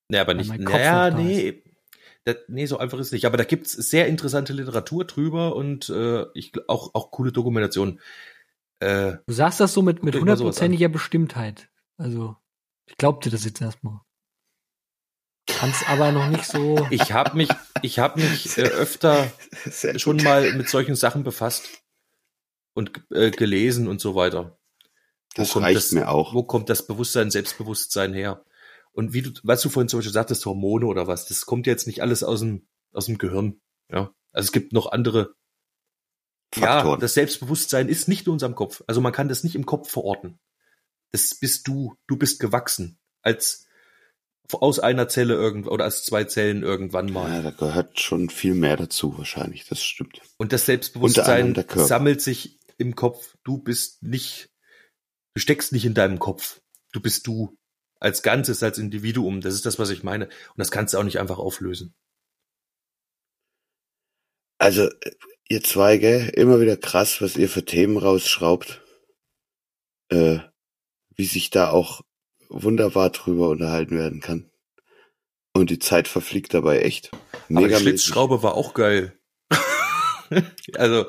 Nee, 0.09 0.19
aber 0.19 0.33
nicht, 0.33 0.57
naja, 0.57 1.11
nee, 1.11 1.63
das, 2.25 2.37
nee, 2.47 2.65
so 2.65 2.77
einfach 2.77 2.99
ist 2.99 3.07
es 3.07 3.11
nicht. 3.11 3.25
Aber 3.25 3.37
da 3.37 3.43
gibt's 3.43 3.73
sehr 3.73 4.07
interessante 4.07 4.53
Literatur 4.53 5.05
drüber 5.05 5.55
und 5.55 5.89
äh, 5.89 6.25
ich, 6.33 6.51
auch, 6.67 6.93
auch 6.93 7.11
coole 7.11 7.31
Dokumentationen. 7.31 7.99
Äh, 8.79 9.17
du 9.25 9.33
sagst 9.33 9.59
das 9.59 9.73
so 9.73 9.81
mit, 9.81 10.03
mit 10.03 10.15
hundertprozentiger 10.15 10.89
Bestimmtheit. 10.89 11.69
Also, 11.97 12.35
ich 12.85 12.97
glaubte 12.97 13.29
das 13.29 13.45
jetzt 13.45 13.61
erstmal. 13.61 14.01
Kannst 15.59 15.89
aber 15.89 16.13
noch 16.13 16.29
nicht 16.29 16.45
so. 16.45 16.87
Ich 16.89 17.11
habe 17.11 17.35
mich, 17.35 17.49
ich 17.81 17.99
habe 17.99 18.21
mich 18.21 18.57
äh, 18.57 18.61
öfter 18.61 19.29
schon 19.97 20.15
mal 20.23 20.53
mit 20.53 20.69
solchen 20.69 20.95
Sachen 20.95 21.23
befasst 21.23 21.67
und 22.73 23.03
äh, 23.11 23.29
gelesen 23.29 23.89
und 23.89 23.99
so 23.99 24.15
weiter. 24.15 24.57
Das 25.35 25.53
reicht 25.57 25.75
das, 25.75 25.91
mir 25.91 26.07
auch. 26.07 26.33
Wo 26.33 26.43
kommt 26.43 26.69
das 26.69 26.87
Bewusstsein, 26.87 27.29
Selbstbewusstsein 27.29 28.13
her? 28.13 28.45
Und 28.93 29.11
wie 29.11 29.21
du, 29.21 29.31
was 29.43 29.61
du 29.61 29.67
vorhin 29.67 29.89
zum 29.89 29.99
Beispiel 29.99 30.13
sagtest, 30.13 30.45
Hormone 30.45 30.85
oder 30.85 31.07
was, 31.07 31.27
das 31.27 31.45
kommt 31.45 31.67
jetzt 31.67 31.87
nicht 31.87 32.01
alles 32.01 32.23
aus 32.23 32.39
dem, 32.39 32.65
aus 32.93 33.07
dem 33.07 33.17
Gehirn. 33.17 33.59
Ja. 33.89 34.13
Also 34.31 34.47
es 34.47 34.51
gibt 34.53 34.71
noch 34.71 34.89
andere 34.93 35.35
Faktoren. 36.53 36.87
Ja, 36.87 36.97
das 36.97 37.15
Selbstbewusstsein 37.15 37.89
ist 37.89 38.07
nicht 38.07 38.27
in 38.27 38.31
unserem 38.31 38.55
Kopf. 38.55 38.81
Also 38.87 39.01
man 39.01 39.11
kann 39.11 39.27
das 39.27 39.43
nicht 39.43 39.55
im 39.55 39.65
Kopf 39.65 39.91
verorten. 39.91 40.39
Das 41.11 41.35
bist 41.35 41.67
du. 41.67 41.97
Du 42.07 42.15
bist 42.15 42.39
gewachsen. 42.39 42.97
Als 43.21 43.67
aus 44.53 44.79
einer 44.79 45.07
Zelle 45.07 45.35
irgendwann 45.35 45.71
oder 45.71 45.85
aus 45.85 46.03
zwei 46.03 46.23
Zellen 46.23 46.63
irgendwann 46.63 47.11
mal. 47.11 47.29
Ja, 47.31 47.41
da 47.41 47.51
gehört 47.51 47.99
schon 47.99 48.29
viel 48.29 48.55
mehr 48.55 48.77
dazu 48.77 49.17
wahrscheinlich. 49.17 49.67
Das 49.67 49.83
stimmt. 49.83 50.21
Und 50.37 50.53
das 50.53 50.65
Selbstbewusstsein 50.65 51.63
sammelt 51.75 52.21
sich 52.21 52.59
im 52.77 52.95
Kopf. 52.95 53.35
Du 53.43 53.57
bist 53.57 54.01
nicht, 54.01 54.49
du 55.35 55.41
steckst 55.41 55.71
nicht 55.71 55.85
in 55.85 55.93
deinem 55.93 56.19
Kopf. 56.19 56.61
Du 56.91 57.01
bist 57.01 57.27
du 57.27 57.57
als 57.99 58.23
Ganzes, 58.23 58.63
als 58.63 58.77
Individuum. 58.77 59.41
Das 59.41 59.53
ist 59.53 59.65
das, 59.65 59.77
was 59.77 59.89
ich 59.89 60.03
meine. 60.03 60.25
Und 60.25 60.57
das 60.57 60.71
kannst 60.71 60.93
du 60.93 60.97
auch 60.97 61.03
nicht 61.03 61.19
einfach 61.19 61.37
auflösen. 61.37 61.93
Also, 64.57 64.89
ihr 65.47 65.63
zwei, 65.63 65.97
gell, 65.97 66.29
immer 66.29 66.59
wieder 66.59 66.75
krass, 66.75 67.21
was 67.21 67.37
ihr 67.37 67.49
für 67.49 67.65
Themen 67.65 67.97
rausschraubt. 67.97 68.81
Äh, 70.09 70.39
wie 71.15 71.25
sich 71.25 71.49
da 71.49 71.69
auch 71.69 72.01
wunderbar 72.49 73.11
drüber 73.11 73.49
unterhalten 73.49 73.97
werden 73.97 74.19
kann. 74.19 74.49
Und 75.53 75.69
die 75.69 75.79
Zeit 75.79 76.07
verfliegt 76.07 76.53
dabei 76.53 76.79
echt. 76.81 77.11
Mega 77.47 77.65
Aber 77.65 77.75
die 77.75 77.81
Schlitzschraube 77.81 78.43
war 78.43 78.55
auch 78.55 78.73
geil. 78.73 79.17
also. 80.75 81.05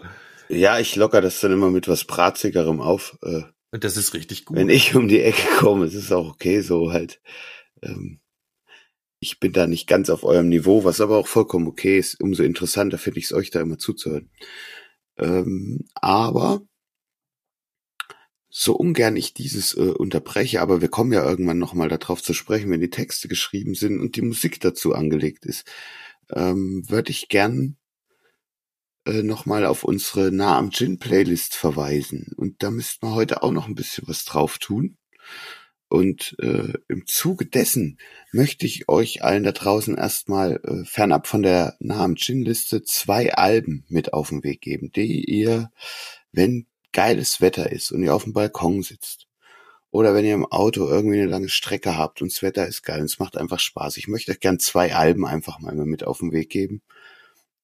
Ja, 0.48 0.78
ich 0.78 0.96
locker 0.96 1.20
das 1.20 1.40
dann 1.40 1.52
immer 1.52 1.70
mit 1.70 1.88
was 1.88 2.04
Bratzigerem 2.04 2.80
auf. 2.80 3.18
Äh, 3.22 3.42
und 3.72 3.84
das 3.84 3.96
ist 3.96 4.14
richtig 4.14 4.44
gut. 4.44 4.56
Wenn 4.56 4.68
ich 4.68 4.94
um 4.94 5.08
die 5.08 5.20
Ecke 5.20 5.46
komme, 5.58 5.86
ist 5.86 5.94
es 5.94 6.10
auch 6.10 6.28
okay 6.30 6.60
so 6.60 6.92
halt. 6.92 7.20
Ähm, 7.82 8.20
ich 9.20 9.38
bin 9.38 9.52
da 9.52 9.66
nicht 9.66 9.86
ganz 9.86 10.08
auf 10.10 10.24
eurem 10.24 10.48
Niveau, 10.48 10.82
was 10.84 11.00
aber 11.00 11.18
auch 11.18 11.26
vollkommen 11.26 11.68
okay 11.68 11.98
ist. 11.98 12.20
Umso 12.20 12.42
interessanter 12.42 12.98
finde 12.98 13.20
ich 13.20 13.26
es 13.26 13.32
euch 13.32 13.50
da 13.50 13.60
immer 13.60 13.78
zuzuhören. 13.78 14.30
Ähm, 15.18 15.84
aber 15.94 16.62
so 18.50 18.74
ungern 18.74 19.16
ich 19.16 19.32
dieses 19.32 19.74
äh, 19.74 19.80
unterbreche, 19.90 20.60
aber 20.60 20.80
wir 20.80 20.88
kommen 20.88 21.12
ja 21.12 21.24
irgendwann 21.24 21.58
nochmal 21.58 21.88
darauf 21.88 22.22
zu 22.22 22.34
sprechen, 22.34 22.70
wenn 22.70 22.80
die 22.80 22.90
Texte 22.90 23.28
geschrieben 23.28 23.74
sind 23.74 24.00
und 24.00 24.16
die 24.16 24.22
Musik 24.22 24.60
dazu 24.60 24.92
angelegt 24.92 25.46
ist, 25.46 25.64
ähm, 26.32 26.82
würde 26.88 27.12
ich 27.12 27.28
gern 27.28 27.76
äh, 29.06 29.22
nochmal 29.22 29.64
auf 29.66 29.84
unsere 29.84 30.32
Nah 30.32 30.58
am 30.58 30.70
Gin 30.72 30.98
Playlist 30.98 31.54
verweisen. 31.54 32.32
Und 32.36 32.62
da 32.62 32.70
müssten 32.70 33.06
wir 33.06 33.14
heute 33.14 33.42
auch 33.42 33.52
noch 33.52 33.68
ein 33.68 33.76
bisschen 33.76 34.08
was 34.08 34.24
drauf 34.24 34.58
tun. 34.58 34.96
Und 35.88 36.36
äh, 36.38 36.72
im 36.88 37.06
Zuge 37.06 37.46
dessen 37.46 37.98
möchte 38.32 38.64
ich 38.64 38.88
euch 38.88 39.24
allen 39.24 39.42
da 39.42 39.52
draußen 39.52 39.96
erstmal 39.96 40.60
äh, 40.62 40.84
fernab 40.84 41.26
von 41.26 41.42
der 41.42 41.76
Namen 41.80 42.16
Gin 42.16 42.42
Liste 42.42 42.82
zwei 42.82 43.32
Alben 43.34 43.84
mit 43.88 44.12
auf 44.12 44.28
den 44.28 44.44
Weg 44.44 44.60
geben, 44.60 44.92
die 44.92 45.24
ihr, 45.24 45.72
wenn 46.30 46.66
geiles 46.92 47.40
Wetter 47.40 47.70
ist 47.70 47.92
und 47.92 48.02
ihr 48.02 48.14
auf 48.14 48.24
dem 48.24 48.32
Balkon 48.32 48.82
sitzt, 48.82 49.26
oder 49.90 50.14
wenn 50.14 50.24
ihr 50.24 50.34
im 50.34 50.46
Auto 50.46 50.88
irgendwie 50.88 51.20
eine 51.20 51.30
lange 51.30 51.48
Strecke 51.48 51.96
habt 51.96 52.22
und 52.22 52.32
das 52.32 52.42
Wetter 52.42 52.66
ist 52.66 52.82
geil 52.82 53.00
und 53.00 53.06
es 53.06 53.18
macht 53.18 53.36
einfach 53.36 53.58
Spaß. 53.58 53.96
Ich 53.96 54.06
möchte 54.06 54.30
euch 54.30 54.40
gern 54.40 54.60
zwei 54.60 54.94
Alben 54.94 55.26
einfach 55.26 55.58
mal 55.58 55.74
mit 55.74 56.04
auf 56.04 56.18
den 56.18 56.32
Weg 56.32 56.50
geben. 56.50 56.82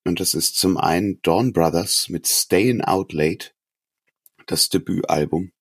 Und 0.05 0.19
das 0.21 0.35
ist 0.35 0.59
zum 0.59 0.77
einen 0.77 1.21
Dawn 1.23 1.53
Brothers 1.53 2.09
mit 2.09 2.27
Stayin' 2.27 2.83
Out 2.83 3.13
Late, 3.13 3.51
das 4.47 4.69
Debütalbum 4.69 5.53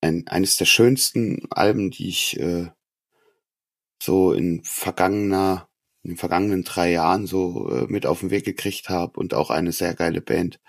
ein, 0.00 0.26
eines 0.28 0.56
der 0.56 0.64
schönsten 0.64 1.46
Alben, 1.50 1.90
die 1.90 2.08
ich 2.08 2.38
äh, 2.38 2.70
so 4.02 4.32
in 4.32 4.62
vergangener, 4.64 5.68
in 6.02 6.12
den 6.12 6.16
vergangenen 6.16 6.64
drei 6.64 6.90
Jahren 6.92 7.26
so 7.26 7.70
äh, 7.70 7.86
mit 7.88 8.06
auf 8.06 8.20
den 8.20 8.30
Weg 8.30 8.44
gekriegt 8.44 8.88
habe 8.88 9.18
und 9.20 9.34
auch 9.34 9.50
eine 9.50 9.72
sehr 9.72 9.94
geile 9.94 10.20
Band. 10.20 10.60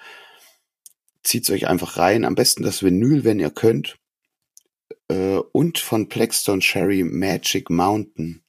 Zieht's 1.23 1.49
euch 1.49 1.67
einfach 1.67 1.97
rein. 1.97 2.25
Am 2.25 2.35
besten 2.35 2.63
das 2.63 2.83
Vinyl, 2.83 3.23
wenn 3.23 3.39
ihr 3.39 3.51
könnt. 3.51 3.97
Äh, 5.07 5.37
und 5.51 5.77
von 5.77 6.07
Blackstone 6.07 6.61
Cherry 6.61 7.03
Magic 7.03 7.69
Mountain. 7.69 8.43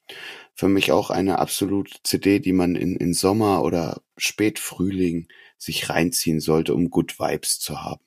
Für 0.55 0.67
mich 0.67 0.91
auch 0.91 1.09
eine 1.09 1.39
absolute 1.39 1.91
CD, 2.03 2.39
die 2.39 2.53
man 2.53 2.75
in, 2.75 2.95
in 2.95 3.13
Sommer 3.13 3.63
oder 3.63 4.01
Spätfrühling 4.17 5.27
sich 5.57 5.89
reinziehen 5.89 6.39
sollte, 6.39 6.73
um 6.73 6.89
Good 6.89 7.19
Vibes 7.19 7.59
zu 7.59 7.81
haben. 7.81 8.03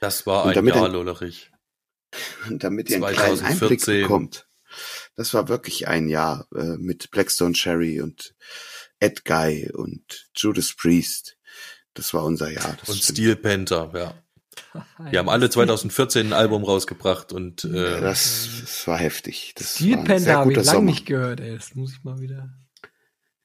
Das 0.00 0.26
war 0.26 0.46
ein 0.46 0.66
Jahr, 0.66 0.88
Lollerich. 0.88 1.50
Und 2.48 2.64
damit 2.64 2.88
ihr 2.88 2.96
einen 2.96 3.14
kleinen 3.14 3.40
Einblick 3.40 3.84
bekommt. 3.84 4.48
Das 5.16 5.34
war 5.34 5.48
wirklich 5.48 5.88
ein 5.88 6.08
Jahr 6.08 6.46
äh, 6.54 6.76
mit 6.76 7.10
Blackstone 7.10 7.54
Cherry 7.54 8.00
und 8.00 8.34
Ed 9.00 9.24
Guy 9.24 9.70
und 9.72 10.30
Judas 10.36 10.74
Priest. 10.74 11.37
Das 11.94 12.14
war 12.14 12.24
unser 12.24 12.50
Jahr. 12.50 12.76
und 12.86 13.02
Steel 13.02 13.36
Panther, 13.36 13.90
ja. 13.94 14.14
Die 15.12 15.18
haben 15.18 15.28
alle 15.28 15.50
2014 15.50 16.28
ein 16.28 16.32
Album 16.32 16.64
rausgebracht 16.64 17.32
und 17.32 17.64
äh, 17.64 17.92
ja, 17.92 18.00
das, 18.00 18.48
das 18.60 18.86
war 18.86 18.98
heftig. 18.98 19.52
Das 19.56 19.76
Steel 19.76 19.98
Panther 19.98 20.36
habe 20.36 20.52
ich 20.52 20.64
lange 20.64 20.84
nicht 20.84 21.06
gehört, 21.06 21.40
ey. 21.40 21.56
Das 21.56 21.74
muss 21.74 21.92
ich 21.92 22.04
mal 22.04 22.20
wieder. 22.20 22.50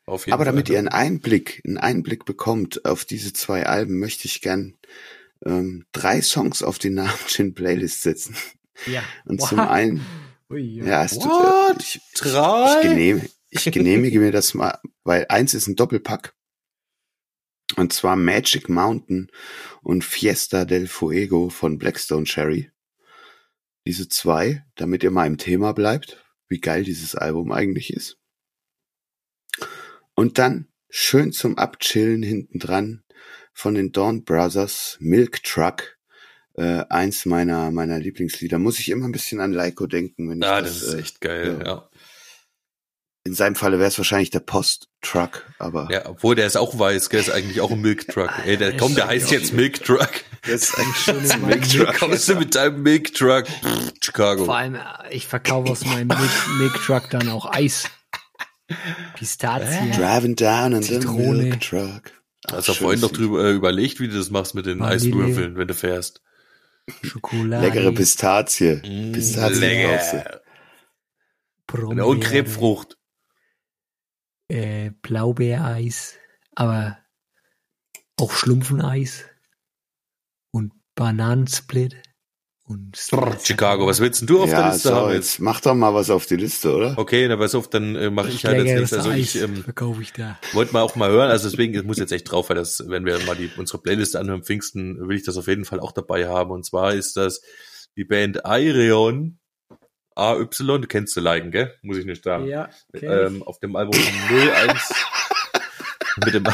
Auf 0.05 0.25
jeden 0.25 0.33
Aber 0.33 0.43
Fall. 0.43 0.53
damit 0.53 0.69
ihr 0.69 0.79
einen 0.79 0.89
Einblick, 0.89 1.61
einen 1.65 1.77
Einblick 1.77 2.25
bekommt 2.25 2.83
auf 2.85 3.05
diese 3.05 3.31
zwei 3.31 3.65
Alben, 3.65 3.99
möchte 3.99 4.27
ich 4.27 4.41
gern 4.41 4.75
ähm, 5.45 5.85
drei 5.91 6.21
Songs 6.21 6.61
auf 6.61 6.77
die 6.77 6.89
Namen 6.89 7.13
Playlist 7.55 8.01
setzen. 8.01 8.35
Ja. 8.85 9.03
Und 9.25 9.41
What? 9.41 9.49
zum 9.49 9.59
einen, 9.59 10.05
Ui, 10.49 10.61
ja, 10.61 10.85
ja 10.85 11.03
es 11.05 11.19
tut, 11.19 11.31
äh, 11.31 11.75
ich, 11.79 12.01
drei? 12.15 12.81
Ich, 12.81 12.89
genehmige, 12.89 13.29
ich 13.49 13.71
genehmige 13.71 14.19
mir 14.19 14.31
das 14.31 14.53
mal, 14.53 14.77
weil 15.03 15.25
eins 15.29 15.53
ist 15.53 15.67
ein 15.67 15.75
Doppelpack. 15.75 16.33
Und 17.75 17.93
zwar 17.93 18.15
Magic 18.15 18.69
Mountain 18.69 19.31
und 19.81 20.03
Fiesta 20.03 20.65
del 20.65 20.87
Fuego 20.87 21.49
von 21.49 21.77
Blackstone 21.77 22.25
Cherry. 22.25 22.71
Diese 23.85 24.07
zwei, 24.07 24.63
damit 24.75 25.03
ihr 25.03 25.11
mal 25.11 25.27
im 25.27 25.37
Thema 25.37 25.73
bleibt, 25.73 26.23
wie 26.47 26.59
geil 26.59 26.83
dieses 26.83 27.15
Album 27.15 27.51
eigentlich 27.51 27.91
ist. 27.91 28.17
Und 30.15 30.37
dann 30.37 30.67
schön 30.89 31.31
zum 31.31 31.57
Abchillen 31.57 32.23
hinten 32.23 32.59
dran 32.59 33.03
von 33.51 33.75
den 33.75 33.91
Dawn 33.91 34.23
Brothers 34.23 34.97
Milk 34.99 35.43
Truck. 35.43 35.97
Äh, 36.55 36.85
eins 36.89 37.25
meiner 37.25 37.71
meiner 37.71 37.97
Lieblingslieder. 37.97 38.59
Muss 38.59 38.77
ich 38.77 38.89
immer 38.89 39.05
ein 39.05 39.11
bisschen 39.11 39.39
an 39.39 39.53
Leiko 39.53 39.87
denken, 39.87 40.29
wenn 40.29 40.37
ich 40.37 40.43
Ja, 40.45 40.61
das, 40.61 40.81
das 40.81 40.83
ist 40.83 40.93
äh, 40.93 40.99
echt 40.99 41.21
geil, 41.21 41.57
ja. 41.59 41.65
ja. 41.65 41.89
In 43.25 43.33
seinem 43.33 43.55
Falle 43.55 43.79
wäre 43.79 43.87
es 43.87 43.97
wahrscheinlich 43.97 44.31
der 44.31 44.41
Post-Truck, 44.41 45.45
aber 45.57 45.87
Ja, 45.89 46.09
obwohl 46.09 46.35
der 46.35 46.45
ist 46.45 46.57
auch 46.57 46.77
weiß, 46.77 47.09
gell, 47.09 47.21
ist 47.21 47.29
eigentlich 47.29 47.61
auch 47.61 47.71
ein 47.71 47.79
Milk 47.79 48.07
Truck. 48.09 48.29
Ey, 48.45 48.57
der, 48.57 48.75
komm, 48.75 48.95
der 48.95 49.07
heißt 49.07 49.31
jetzt 49.31 49.53
Milk 49.53 49.81
Truck. 49.83 50.09
das 50.41 50.51
ist 50.63 50.77
ein 50.77 50.93
Schön 50.93 51.17
in 51.19 51.27
meinem 51.29 51.45
Milk 51.47 51.69
Truck. 51.69 51.99
Kommst 51.99 52.27
du 52.27 52.35
mit 52.35 52.53
deinem 52.53 52.83
Milk 52.83 53.13
Truck? 53.13 53.47
Pff, 53.47 53.93
Chicago. 54.01 54.43
Vor 54.43 54.57
allem, 54.57 54.75
äh, 54.75 54.79
ich 55.11 55.25
verkaufe 55.27 55.71
aus 55.71 55.85
meinem 55.85 56.07
Milk, 56.07 56.47
Milk 56.59 56.73
Truck 56.85 57.09
dann 57.11 57.29
auch 57.29 57.49
Eis. 57.49 57.89
Pistazien. 59.15 59.91
Driving 59.91 60.35
down 60.35 60.73
in 60.73 60.83
the 60.83 60.99
Zitrone. 60.99 61.43
Milk 61.43 61.61
Truck. 61.61 62.11
Hast 62.51 62.67
du 62.67 62.73
vorhin 62.73 62.99
noch 62.99 63.11
drüber 63.11 63.45
äh, 63.45 63.53
überlegt, 63.53 64.01
wie 64.01 64.09
du 64.09 64.17
das 64.17 64.31
machst 64.31 64.53
mit 64.53 64.65
den 64.65 64.79
Vanille. 64.79 64.95
Eiswürfeln, 64.95 65.55
wenn 65.55 65.67
du 65.69 65.73
fährst. 65.73 66.21
Schokolade. 67.03 67.65
Leckere 67.67 67.93
Pistazie. 67.93 68.81
Mm, 68.85 69.13
Pistazien 69.13 69.87
drauf. 69.87 70.13
lecker. 70.13 72.05
Und 72.07 72.19
Krebsfrucht. 72.19 72.97
Äh, 74.53 74.91
Blaubeereis. 75.01 76.15
Aber 76.55 76.97
auch 78.19 78.31
Schlumpfeneis. 78.31 79.25
Und 80.51 80.73
Bananensplit. 80.95 81.95
Und 82.65 82.97
Chicago, 83.43 83.87
was 83.87 83.99
willst 83.99 84.21
denn 84.21 84.27
du 84.27 84.41
auf 84.41 84.49
der 84.49 84.59
Ja, 84.59 84.71
Liste 84.71 84.87
so, 84.89 84.95
haben 84.95 85.09
jetzt? 85.11 85.33
jetzt 85.33 85.39
mach 85.41 85.59
doch 85.59 85.75
mal 85.75 85.93
was 85.93 86.09
auf 86.09 86.25
die 86.27 86.37
Liste, 86.37 86.73
oder? 86.73 86.97
Okay, 86.97 87.27
na 87.27 87.35
pass 87.35 87.55
auf, 87.55 87.69
dann 87.69 87.95
äh, 87.95 88.09
mache 88.09 88.29
ich 88.29 88.45
halt 88.45 88.55
als 88.57 88.63
Leckeres 88.65 88.91
nächstes. 88.91 88.99
Also 88.99 89.11
ich 89.11 89.35
Eis 89.35 89.41
ähm, 89.41 89.63
verkaufe 89.63 90.01
ich 90.01 90.13
da. 90.13 90.39
wollte 90.53 90.71
mal 90.71 90.81
auch 90.81 90.95
mal 90.95 91.09
hören, 91.09 91.29
also 91.29 91.49
deswegen 91.49 91.73
ich 91.73 91.83
muss 91.83 91.97
jetzt 91.97 92.13
echt 92.13 92.31
drauf, 92.31 92.47
weil 92.49 92.55
das, 92.55 92.81
wenn 92.87 93.05
wir 93.05 93.19
mal 93.25 93.35
die, 93.35 93.51
unsere 93.57 93.79
Playlist 93.81 94.15
anhören, 94.15 94.43
Pfingsten, 94.43 95.09
will 95.09 95.17
ich 95.17 95.25
das 95.25 95.35
auf 95.35 95.47
jeden 95.47 95.65
Fall 95.65 95.81
auch 95.81 95.91
dabei 95.91 96.27
haben. 96.29 96.51
Und 96.51 96.65
zwar 96.65 96.93
ist 96.93 97.17
das 97.17 97.41
die 97.97 98.05
Band 98.05 98.45
Aireon 98.45 99.39
AY, 100.15 100.47
du 100.59 100.87
kennst 100.87 101.15
du 101.15 101.21
liken, 101.21 101.51
gell? 101.51 101.73
Muss 101.81 101.97
ich 101.97 102.05
nicht 102.05 102.23
sagen. 102.23 102.45
Ja, 102.47 102.69
ähm, 102.93 103.41
auf 103.43 103.59
dem 103.59 103.75
Album 103.75 103.99
01 104.29 104.93
mit 106.25 106.33
dem 106.33 106.45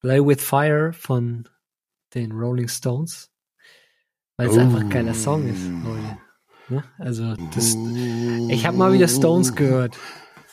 Play 0.00 0.20
with 0.24 0.42
Fire 0.42 0.92
von 0.92 1.48
den 2.14 2.32
Rolling 2.32 2.68
Stones. 2.68 3.30
Weil 4.36 4.48
es 4.48 4.56
Oh. 4.56 4.60
einfach 4.60 4.80
ein 4.80 4.90
geiler 4.90 5.14
Song 5.14 5.48
ist, 5.48 5.60
Leute. 5.84 6.18
Ne? 6.68 6.84
Also, 6.98 7.34
das, 7.54 7.74
ich 8.50 8.66
habe 8.66 8.76
mal 8.76 8.92
wieder 8.92 9.08
Stones 9.08 9.54
gehört. 9.54 9.96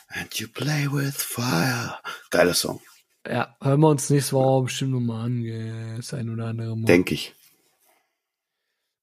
And 0.08 0.32
you 0.34 0.48
play 0.48 0.86
with 0.90 1.14
fire. 1.22 1.98
Geiler 2.30 2.54
Song, 2.54 2.80
Ja, 3.28 3.54
hören 3.62 3.80
wir 3.80 3.88
uns 3.88 4.08
nächstes 4.10 4.32
Woche 4.32 4.64
bestimmt 4.64 4.92
nochmal 4.92 5.26
an, 5.26 5.42
gell, 5.42 5.96
das 5.96 6.14
ein 6.14 6.30
oder 6.30 6.46
andere 6.46 6.76
Mal. 6.76 6.86
denke 6.86 7.14
ich. 7.14 7.34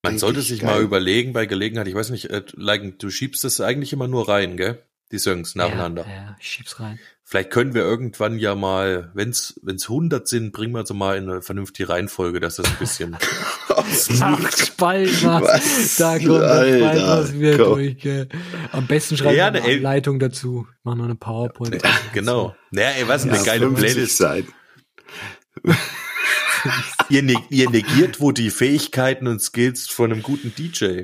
Man 0.02 0.14
Denk 0.14 0.20
sollte 0.20 0.40
ich 0.42 0.48
sich 0.50 0.60
geil. 0.62 0.70
mal 0.72 0.82
überlegen 0.82 1.32
bei 1.34 1.46
Gelegenheit, 1.46 1.88
ich 1.88 1.96
weiß 1.96 2.10
nicht, 2.10 2.26
äh, 2.30 2.44
like, 2.56 3.00
du 3.00 3.10
schiebst 3.10 3.44
das 3.46 3.62
eigentlich 3.62 3.94
immer 3.94 4.08
nur 4.10 4.28
rein, 4.28 4.58
gell? 4.58 4.84
Die 5.14 5.20
Songs 5.20 5.54
nacheinander. 5.54 6.06
Ja, 6.08 6.14
ja, 6.14 6.38
ich 6.40 6.50
schieb's 6.50 6.80
rein. 6.80 7.00
Vielleicht 7.24 7.52
können 7.52 7.74
wir 7.76 7.84
irgendwann 7.84 8.38
ja 8.40 8.56
mal, 8.56 9.12
wenn's 9.14 9.60
wenn's 9.62 9.84
100 9.84 10.28
sind, 10.28 10.52
bringen 10.52 10.74
wir 10.74 10.86
sie 10.88 10.96
mal 10.96 11.18
in 11.18 11.30
eine 11.30 11.42
vernünftige 11.44 11.88
Reihenfolge, 11.88 12.40
dass 12.40 12.56
das 12.56 12.66
ein 12.66 12.78
bisschen 12.80 13.16
Ach, 13.70 13.86
Spalt 14.52 15.24
was. 15.24 15.44
Was? 15.44 15.96
Da 15.98 16.18
kommt 16.18 16.32
Alter, 16.42 16.78
Spalt 16.80 17.02
was 17.08 17.34
wieder 17.34 17.58
komm. 17.58 17.76
durch, 17.76 17.98
gell. 18.00 18.28
Am 18.72 18.88
besten 18.88 19.16
schreiben 19.18 19.38
Ja, 19.38 19.46
wir 19.54 19.60
ne, 19.62 19.66
eine 19.66 19.68
ey. 19.68 19.78
Anleitung 19.78 20.18
dazu. 20.20 20.68
Mach 20.84 20.96
noch 20.96 21.06
eine 21.06 21.16
PowerPoint. 21.16 21.82
genau. 22.14 22.56
Naja, 22.72 22.90
ey, 22.98 23.08
was 23.08 23.24
eine 23.24 23.38
Ja, 23.38 23.44
geile 23.44 23.68
50 23.68 23.86
Playlist. 23.94 24.18
Sein. 24.18 24.48
Ihr, 27.10 27.22
ne 27.22 27.36
ihr 27.50 27.70
negiert 27.70 28.20
wo 28.22 28.32
die 28.32 28.50
Fähigkeiten 28.50 29.28
und 29.28 29.42
Skills 29.42 29.88
von 29.90 30.12
einem 30.12 30.24
guten 30.24 30.56
DJ. 30.56 31.04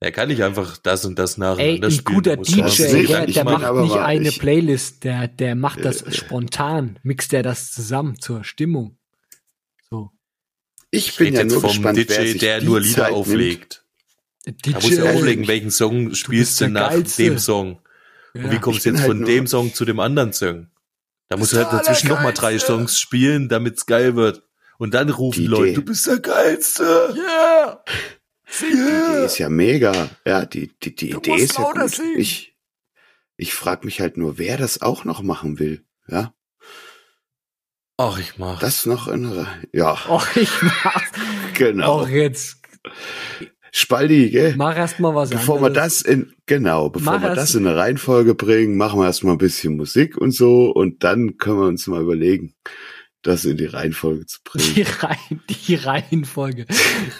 Er 0.00 0.12
kann 0.12 0.28
nicht 0.28 0.42
einfach 0.44 0.76
das 0.78 1.04
und 1.04 1.18
das 1.18 1.34
Ey, 1.34 1.40
nacheinander 1.40 1.86
ein 1.88 1.90
spielen. 1.90 2.14
guter 2.14 2.36
DJ, 2.36 2.56
will 2.92 3.06
der, 3.08 3.28
ich 3.28 3.34
der 3.34 3.44
meine, 3.44 3.56
macht 3.58 3.64
aber 3.66 3.82
nicht 3.82 3.96
eine 3.96 4.28
ich- 4.28 4.38
Playlist, 4.38 5.02
der, 5.04 5.26
der 5.28 5.54
macht 5.56 5.84
das 5.84 6.04
spontan, 6.16 6.98
mixt 7.02 7.32
er 7.32 7.42
das 7.42 7.72
zusammen 7.72 8.20
zur 8.20 8.44
Stimmung. 8.44 8.96
So. 9.90 10.10
Ich 10.92 11.08
Ich 11.08 11.16
bin 11.16 11.26
rede 11.28 11.36
ja 11.38 11.42
jetzt 11.42 11.52
nur 11.52 11.60
vom 11.62 11.70
gespannt, 11.70 11.96
wer 11.98 12.04
DJ, 12.04 12.28
sich 12.32 12.38
der 12.38 12.60
die 12.60 12.66
nur 12.66 12.80
Lieder 12.80 12.94
Zeit 12.94 13.06
nimmt. 13.10 13.16
auflegt. 13.18 13.84
DJ, 14.46 14.70
Da 14.72 14.80
musst 14.80 14.98
du 14.98 15.08
auflegen, 15.08 15.48
welchen 15.48 15.70
Song 15.72 16.14
spielst 16.14 16.60
du 16.60 16.68
nach 16.68 16.90
Geilste. 16.90 17.22
dem 17.24 17.38
Song. 17.38 17.80
Und 18.34 18.44
Ja. 18.44 18.52
wie 18.52 18.58
kommst 18.60 18.78
Ich 18.78 18.82
du 18.84 18.90
jetzt 18.90 19.00
halt 19.00 19.08
von 19.08 19.24
dem 19.24 19.46
Song 19.48 19.74
zu 19.74 19.84
dem 19.84 19.98
anderen 19.98 20.32
Song? 20.32 20.68
Da 21.28 21.36
musst 21.36 21.52
du 21.52 21.56
halt 21.56 21.72
dazwischen 21.72 22.08
nochmal 22.08 22.32
drei. 22.32 22.58
Songs 22.58 23.00
spielen, 23.00 23.48
damit's 23.48 23.84
geil 23.84 24.14
wird. 24.14 24.42
Und 24.78 24.94
dann 24.94 25.10
rufen 25.10 25.40
Die 25.40 25.46
Leute, 25.48 25.66
Idee. 25.66 25.74
du 25.74 25.82
bist 25.82 26.06
der 26.06 26.20
Geilste. 26.20 27.12
Yeah! 27.16 27.82
Die 28.60 28.66
Idee 28.66 29.24
ist 29.24 29.38
ja 29.38 29.48
mega. 29.48 30.08
Ja, 30.26 30.44
die, 30.46 30.72
die, 30.82 30.94
die 30.94 31.10
Du 31.10 31.18
Idee 31.18 31.36
ist 31.36 31.58
ja 31.58 31.70
gut. 31.70 31.90
singen. 31.90 32.18
Ich, 32.18 32.56
ich 33.36 33.54
frage 33.54 33.84
mich 33.84 34.00
halt 34.00 34.16
nur, 34.16 34.38
wer 34.38 34.56
das 34.56 34.80
auch 34.82 35.04
noch 35.04 35.22
machen 35.22 35.58
will. 35.58 35.84
Ja, 36.08 36.34
Ach, 37.98 38.18
ich 38.18 38.38
mach. 38.38 38.60
das 38.60 38.86
noch 38.86 39.08
in. 39.08 39.46
Ja, 39.72 39.92
Och, 40.08 40.26
ich 40.36 40.50
mach, 40.62 41.02
genau. 41.54 42.02
och, 42.02 42.08
jetzt, 42.08 42.58
Spaldi, 43.70 44.30
gell? 44.30 44.54
mach 44.56 44.76
erst 44.76 44.98
mal 45.00 45.14
was 45.14 45.30
Bevor 45.30 45.60
wir 45.60 45.66
anderes. 45.66 45.98
das 45.98 46.02
in, 46.02 46.32
genau, 46.46 46.88
bevor 46.88 47.20
wir 47.20 47.28
erst- 47.28 47.36
das 47.36 47.54
in 47.54 47.66
eine 47.66 47.76
Reihenfolge 47.76 48.34
bringen, 48.34 48.76
machen 48.78 48.98
wir 49.00 49.06
erstmal 49.06 49.34
ein 49.34 49.38
bisschen 49.38 49.76
Musik 49.76 50.16
und 50.16 50.30
so 50.30 50.70
und 50.70 51.04
dann 51.04 51.36
können 51.36 51.58
wir 51.60 51.66
uns 51.66 51.86
mal 51.86 52.00
überlegen, 52.00 52.54
das 53.22 53.44
in 53.44 53.56
die 53.56 53.66
Reihenfolge 53.66 54.26
zu 54.26 54.38
bringen. 54.44 54.74
Die, 54.74 54.82
Reihen, 54.82 55.42
die 55.66 55.74
Reihenfolge. 55.74 56.66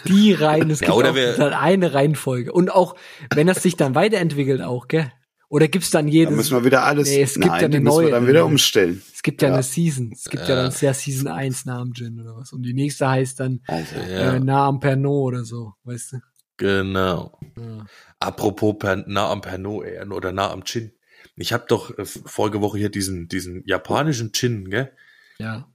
Die 0.06 0.32
Reihen. 0.32 0.70
Es 0.70 0.80
Ja, 0.80 0.86
gibt 0.88 0.98
oder 0.98 1.10
auch 1.10 1.14
wir- 1.14 1.32
dann 1.36 1.52
eine 1.52 1.92
Reihenfolge. 1.94 2.52
Und 2.52 2.70
auch, 2.70 2.94
wenn 3.34 3.46
das 3.46 3.62
sich 3.62 3.76
dann 3.76 3.94
weiterentwickelt 3.94 4.62
auch, 4.62 4.86
gell? 4.88 5.10
Oder 5.50 5.66
gibt's 5.68 5.90
dann 5.90 6.06
Da 6.06 6.12
jedes, 6.12 6.36
müssen 6.36 6.56
wir 6.58 6.64
wieder 6.64 6.84
alles, 6.84 7.08
Nee, 7.08 7.22
es 7.22 7.32
gibt 7.34 7.46
ja 7.46 7.52
nein, 7.52 7.64
eine 7.64 7.80
müssen 7.80 7.96
wir 7.96 8.02
neue- 8.02 8.10
dann 8.10 8.26
wieder 8.28 8.44
umstellen. 8.44 9.02
es 9.14 9.22
gibt 9.22 9.40
ja, 9.40 9.48
Ja. 9.48 9.54
eine 9.54 9.62
Season. 9.62 10.12
Es 10.12 10.24
gibt 10.24 10.42
ja, 10.46 10.56
Ja. 10.56 10.62
dann 10.68 10.74
ja 10.78 10.92
Season 10.92 11.26
1 11.26 11.64
nah 11.64 11.78
am 11.80 11.94
Gin 11.94 12.20
oder 12.20 12.36
was. 12.36 12.52
Und 12.52 12.62
die 12.64 12.74
nächste 12.74 13.08
heißt 13.08 13.40
dann 13.40 13.60
Also, 13.66 13.96
Ja, 13.96 14.34
äh, 14.34 14.40
nah 14.40 14.66
am 14.66 14.78
Pernod 14.78 15.32
oder 15.34 15.44
so, 15.44 15.72
weißt 15.84 16.12
du? 16.12 16.16
genau. 16.58 17.38
Ja. 17.56 17.86
Apropos 18.20 18.76
per, 18.78 18.96
nah 19.08 19.30
am 19.30 19.40
Pernod 19.40 19.86
ey, 19.86 20.06
oder 20.08 20.32
nah 20.32 20.50
am 20.50 20.64
Gin. 20.64 20.92
Ich 21.36 21.52
habe 21.52 21.64
doch 21.68 21.96
äh, 21.96 22.04
vorige 22.04 22.60
Woche 22.60 22.76
hier 22.78 22.90
diesen, 22.90 23.28
diesen 23.28 23.62
japanischen 23.66 24.32
Gin, 24.32 24.68
gell? 24.70 24.92
ja. 25.38 25.66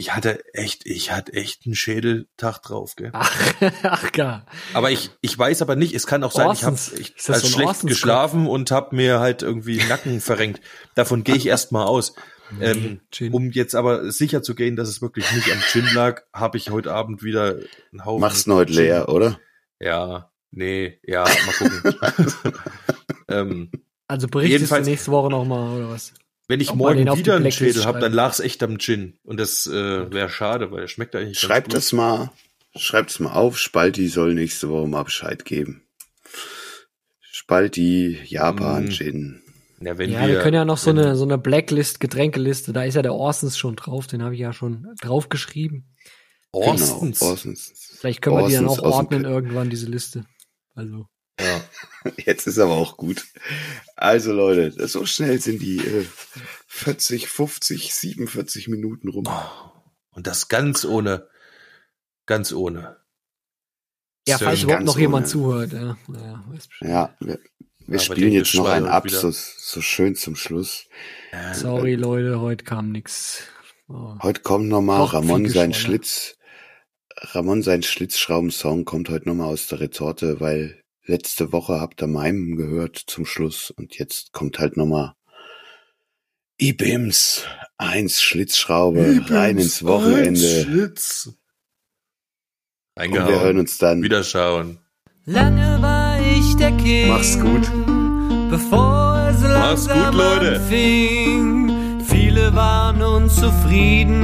Ich 0.00 0.14
hatte 0.14 0.42
echt, 0.54 0.86
ich 0.86 1.12
hatte 1.12 1.34
echt 1.34 1.66
einen 1.66 1.74
Schädeltag 1.74 2.60
drauf, 2.62 2.96
gell? 2.96 3.10
Ach, 3.12 3.30
ach 3.82 4.12
gar. 4.12 4.46
Aber 4.72 4.90
ich, 4.90 5.10
ich 5.20 5.38
weiß 5.38 5.60
aber 5.60 5.76
nicht, 5.76 5.94
es 5.94 6.06
kann 6.06 6.24
auch 6.24 6.32
sein, 6.32 6.50
ich 6.52 6.62
habe 6.64 6.72
Orsons. 6.72 6.98
ich, 6.98 7.14
Ist 7.16 7.28
das 7.28 7.34
als 7.36 7.42
so 7.42 7.48
schlecht 7.48 7.68
Orsons-Kopf? 7.68 7.90
geschlafen 7.90 8.46
und 8.46 8.70
habe 8.70 8.96
mir 8.96 9.20
halt 9.20 9.42
irgendwie 9.42 9.76
den 9.76 9.88
Nacken 9.88 10.20
verrenkt. 10.22 10.62
Davon 10.94 11.22
gehe 11.22 11.36
ich 11.36 11.44
erstmal 11.46 11.86
aus. 11.86 12.14
Ähm, 12.62 13.00
um 13.30 13.50
jetzt 13.50 13.74
aber 13.74 14.10
sicher 14.10 14.42
zu 14.42 14.54
gehen, 14.54 14.74
dass 14.74 14.88
es 14.88 15.02
wirklich 15.02 15.30
nicht 15.32 15.52
am 15.52 15.60
Gin 15.60 15.86
lag, 15.94 16.22
habe 16.32 16.56
ich 16.56 16.70
heute 16.70 16.94
Abend 16.94 17.22
wieder 17.22 17.56
einen 17.92 18.04
Haufen. 18.06 18.22
machst 18.22 18.46
du 18.46 18.54
heute 18.54 18.72
Gin. 18.72 18.82
leer, 18.84 19.08
oder? 19.10 19.38
Ja, 19.78 20.32
nee, 20.50 20.98
ja, 21.04 21.24
mal 21.24 21.52
gucken. 21.58 21.94
ähm, 23.28 23.70
also 24.08 24.26
berichtest 24.28 24.72
du 24.72 24.80
nächste 24.80 25.12
Woche 25.12 25.28
nochmal, 25.30 25.76
oder 25.78 25.90
was? 25.90 26.14
Wenn 26.50 26.60
ich 26.60 26.70
Ob 26.70 26.76
morgen 26.76 27.16
wieder 27.16 27.36
einen 27.36 27.50
Schädel 27.52 27.84
habe, 27.84 28.00
dann 28.00 28.10
schreiben. 28.10 28.14
lag's 28.16 28.40
echt 28.40 28.62
am 28.62 28.78
Gin. 28.78 29.18
Und 29.22 29.40
das 29.40 29.66
äh, 29.66 30.12
wäre 30.12 30.28
schade, 30.28 30.70
weil 30.70 30.80
er 30.82 30.88
schmeckt 30.88 31.14
eigentlich 31.16 31.38
ganz 31.38 31.38
Schreib 31.38 31.64
gut. 31.64 31.74
das 31.74 31.92
mal, 31.92 32.30
schreibt 32.76 33.10
es 33.10 33.20
mal 33.20 33.32
auf. 33.32 33.58
Spalti 33.58 34.08
soll 34.08 34.34
nächste 34.34 34.68
Woche 34.68 34.86
mal 34.88 35.04
Bescheid 35.04 35.44
geben. 35.44 35.82
Spalti, 37.20 38.18
Japan, 38.26 38.86
Mm. 38.86 38.90
Gin. 38.90 39.42
Ja, 39.80 39.96
wenn 39.96 40.10
ja, 40.10 40.20
wir, 40.22 40.28
wir 40.28 40.40
können 40.40 40.54
ja 40.56 40.64
noch 40.66 40.76
so 40.76 40.90
eine, 40.90 41.16
so 41.16 41.24
eine 41.24 41.38
Blacklist, 41.38 42.00
Getränkeliste, 42.00 42.72
da 42.74 42.82
ist 42.84 42.96
ja 42.96 43.02
der 43.02 43.14
Orsons 43.14 43.56
schon 43.56 43.76
drauf, 43.76 44.06
den 44.06 44.22
habe 44.22 44.34
ich 44.34 44.40
ja 44.40 44.52
schon 44.52 44.86
draufgeschrieben. 45.00 45.86
Orstens. 46.52 47.20
Genau, 47.20 47.30
Orsons. 47.30 47.72
Vielleicht 47.98 48.20
können 48.20 48.36
wir 48.36 48.46
die 48.48 48.54
dann 48.54 48.66
Orsons 48.66 48.84
auch 48.84 48.96
ordnen 48.96 49.24
irgendwann, 49.24 49.70
diese 49.70 49.86
Liste. 49.86 50.26
Also, 50.74 51.06
Ja. 51.42 52.12
Jetzt 52.24 52.46
ist 52.46 52.58
aber 52.58 52.72
auch 52.74 52.96
gut. 52.96 53.26
Also 53.96 54.32
Leute, 54.32 54.88
so 54.88 55.06
schnell 55.06 55.40
sind 55.40 55.60
die 55.60 55.78
äh, 55.78 56.06
40, 56.66 57.28
50, 57.28 57.94
47 57.94 58.68
Minuten 58.68 59.08
rum. 59.08 59.28
Und 60.10 60.26
das 60.26 60.48
ganz 60.48 60.84
ohne, 60.84 61.28
ganz 62.26 62.52
ohne. 62.52 62.96
Ja, 64.26 64.38
Sir, 64.38 64.46
falls 64.46 64.62
überhaupt 64.62 64.84
noch 64.84 64.98
jemand 64.98 65.24
ohne. 65.24 65.32
zuhört. 65.32 65.72
Ja, 65.72 65.96
naja. 66.08 66.44
Ja, 66.80 67.16
wir, 67.20 67.38
wir 67.86 67.98
spielen 67.98 68.32
jetzt 68.32 68.54
noch 68.54 68.68
einen 68.68 68.86
ab, 68.86 69.08
so, 69.10 69.30
so 69.32 69.80
schön 69.80 70.14
zum 70.14 70.36
Schluss. 70.36 70.86
Sorry, 71.52 71.94
Leute, 71.94 72.40
heute 72.40 72.64
kam 72.64 72.92
nix. 72.92 73.42
Oh. 73.88 74.16
Heute 74.22 74.40
kommt 74.42 74.68
nochmal 74.68 75.04
Ramon 75.04 75.48
sein. 75.48 75.74
Schlitz. 75.74 76.36
Ramon 77.16 77.62
sein 77.62 77.82
Schlitzschraubensong 77.82 78.84
kommt 78.84 79.08
heute 79.10 79.28
nochmal 79.28 79.48
aus 79.48 79.66
der 79.66 79.80
Retorte, 79.80 80.40
weil 80.40 80.79
letzte 81.04 81.52
Woche 81.52 81.80
habt 81.80 82.02
ihr 82.02 82.06
meinem 82.06 82.56
gehört 82.56 82.96
zum 82.96 83.26
Schluss 83.26 83.70
und 83.70 83.98
jetzt 83.98 84.32
kommt 84.32 84.58
halt 84.58 84.76
nochmal 84.76 85.14
IBIMS, 86.60 87.44
eins 87.78 88.20
Schlitzschraube, 88.20 89.24
rein 89.28 89.58
ins 89.58 89.84
Wochenende. 89.84 90.62
Schlitz. 90.62 91.32
Und 92.96 93.14
wir 93.14 93.40
hören 93.40 93.58
uns 93.58 93.78
dann. 93.78 94.02
Wiederschauen. 94.02 94.78
Lange 95.24 95.80
war 95.80 96.20
ich 96.20 96.54
der 96.56 96.72
King. 96.72 97.08
Mach's 97.08 97.38
gut. 97.38 97.62
Bevor 98.50 99.28
es 99.30 99.40
Mach's 99.40 99.86
langsam 99.86 100.10
gut, 100.10 100.14
Leute. 100.14 100.56
anfing. 100.56 102.00
Viele 102.04 102.54
waren 102.54 103.00
unzufrieden, 103.00 104.22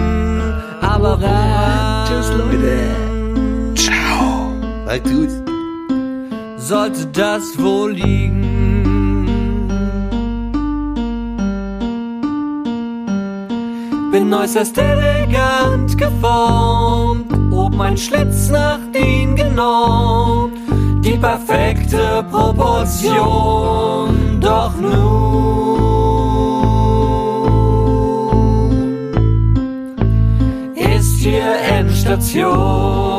aber 0.81 1.21
woran? 1.21 2.07
Tschüss, 2.09 2.31
Leute. 2.37 3.75
Ciao. 3.77 4.53
Halt 4.87 5.05
gut. 5.05 5.46
Sollte 6.69 7.07
das 7.07 7.57
wohl 7.63 7.93
liegen? 7.93 8.43
Bin 14.11 14.35
äußerst 14.35 14.77
elegant 14.77 15.97
geformt, 15.97 17.33
oben 17.53 17.81
ein 17.81 17.97
Schlitz 17.97 18.49
nach 18.51 18.81
den 18.93 19.37
genormt, 19.37 20.59
die 21.05 21.17
perfekte 21.17 22.27
Proportion, 22.33 23.21
doch 24.41 24.73
nun 24.81 24.97
ist 30.75 31.19
hier 31.19 31.45
Endstation. 31.79 33.16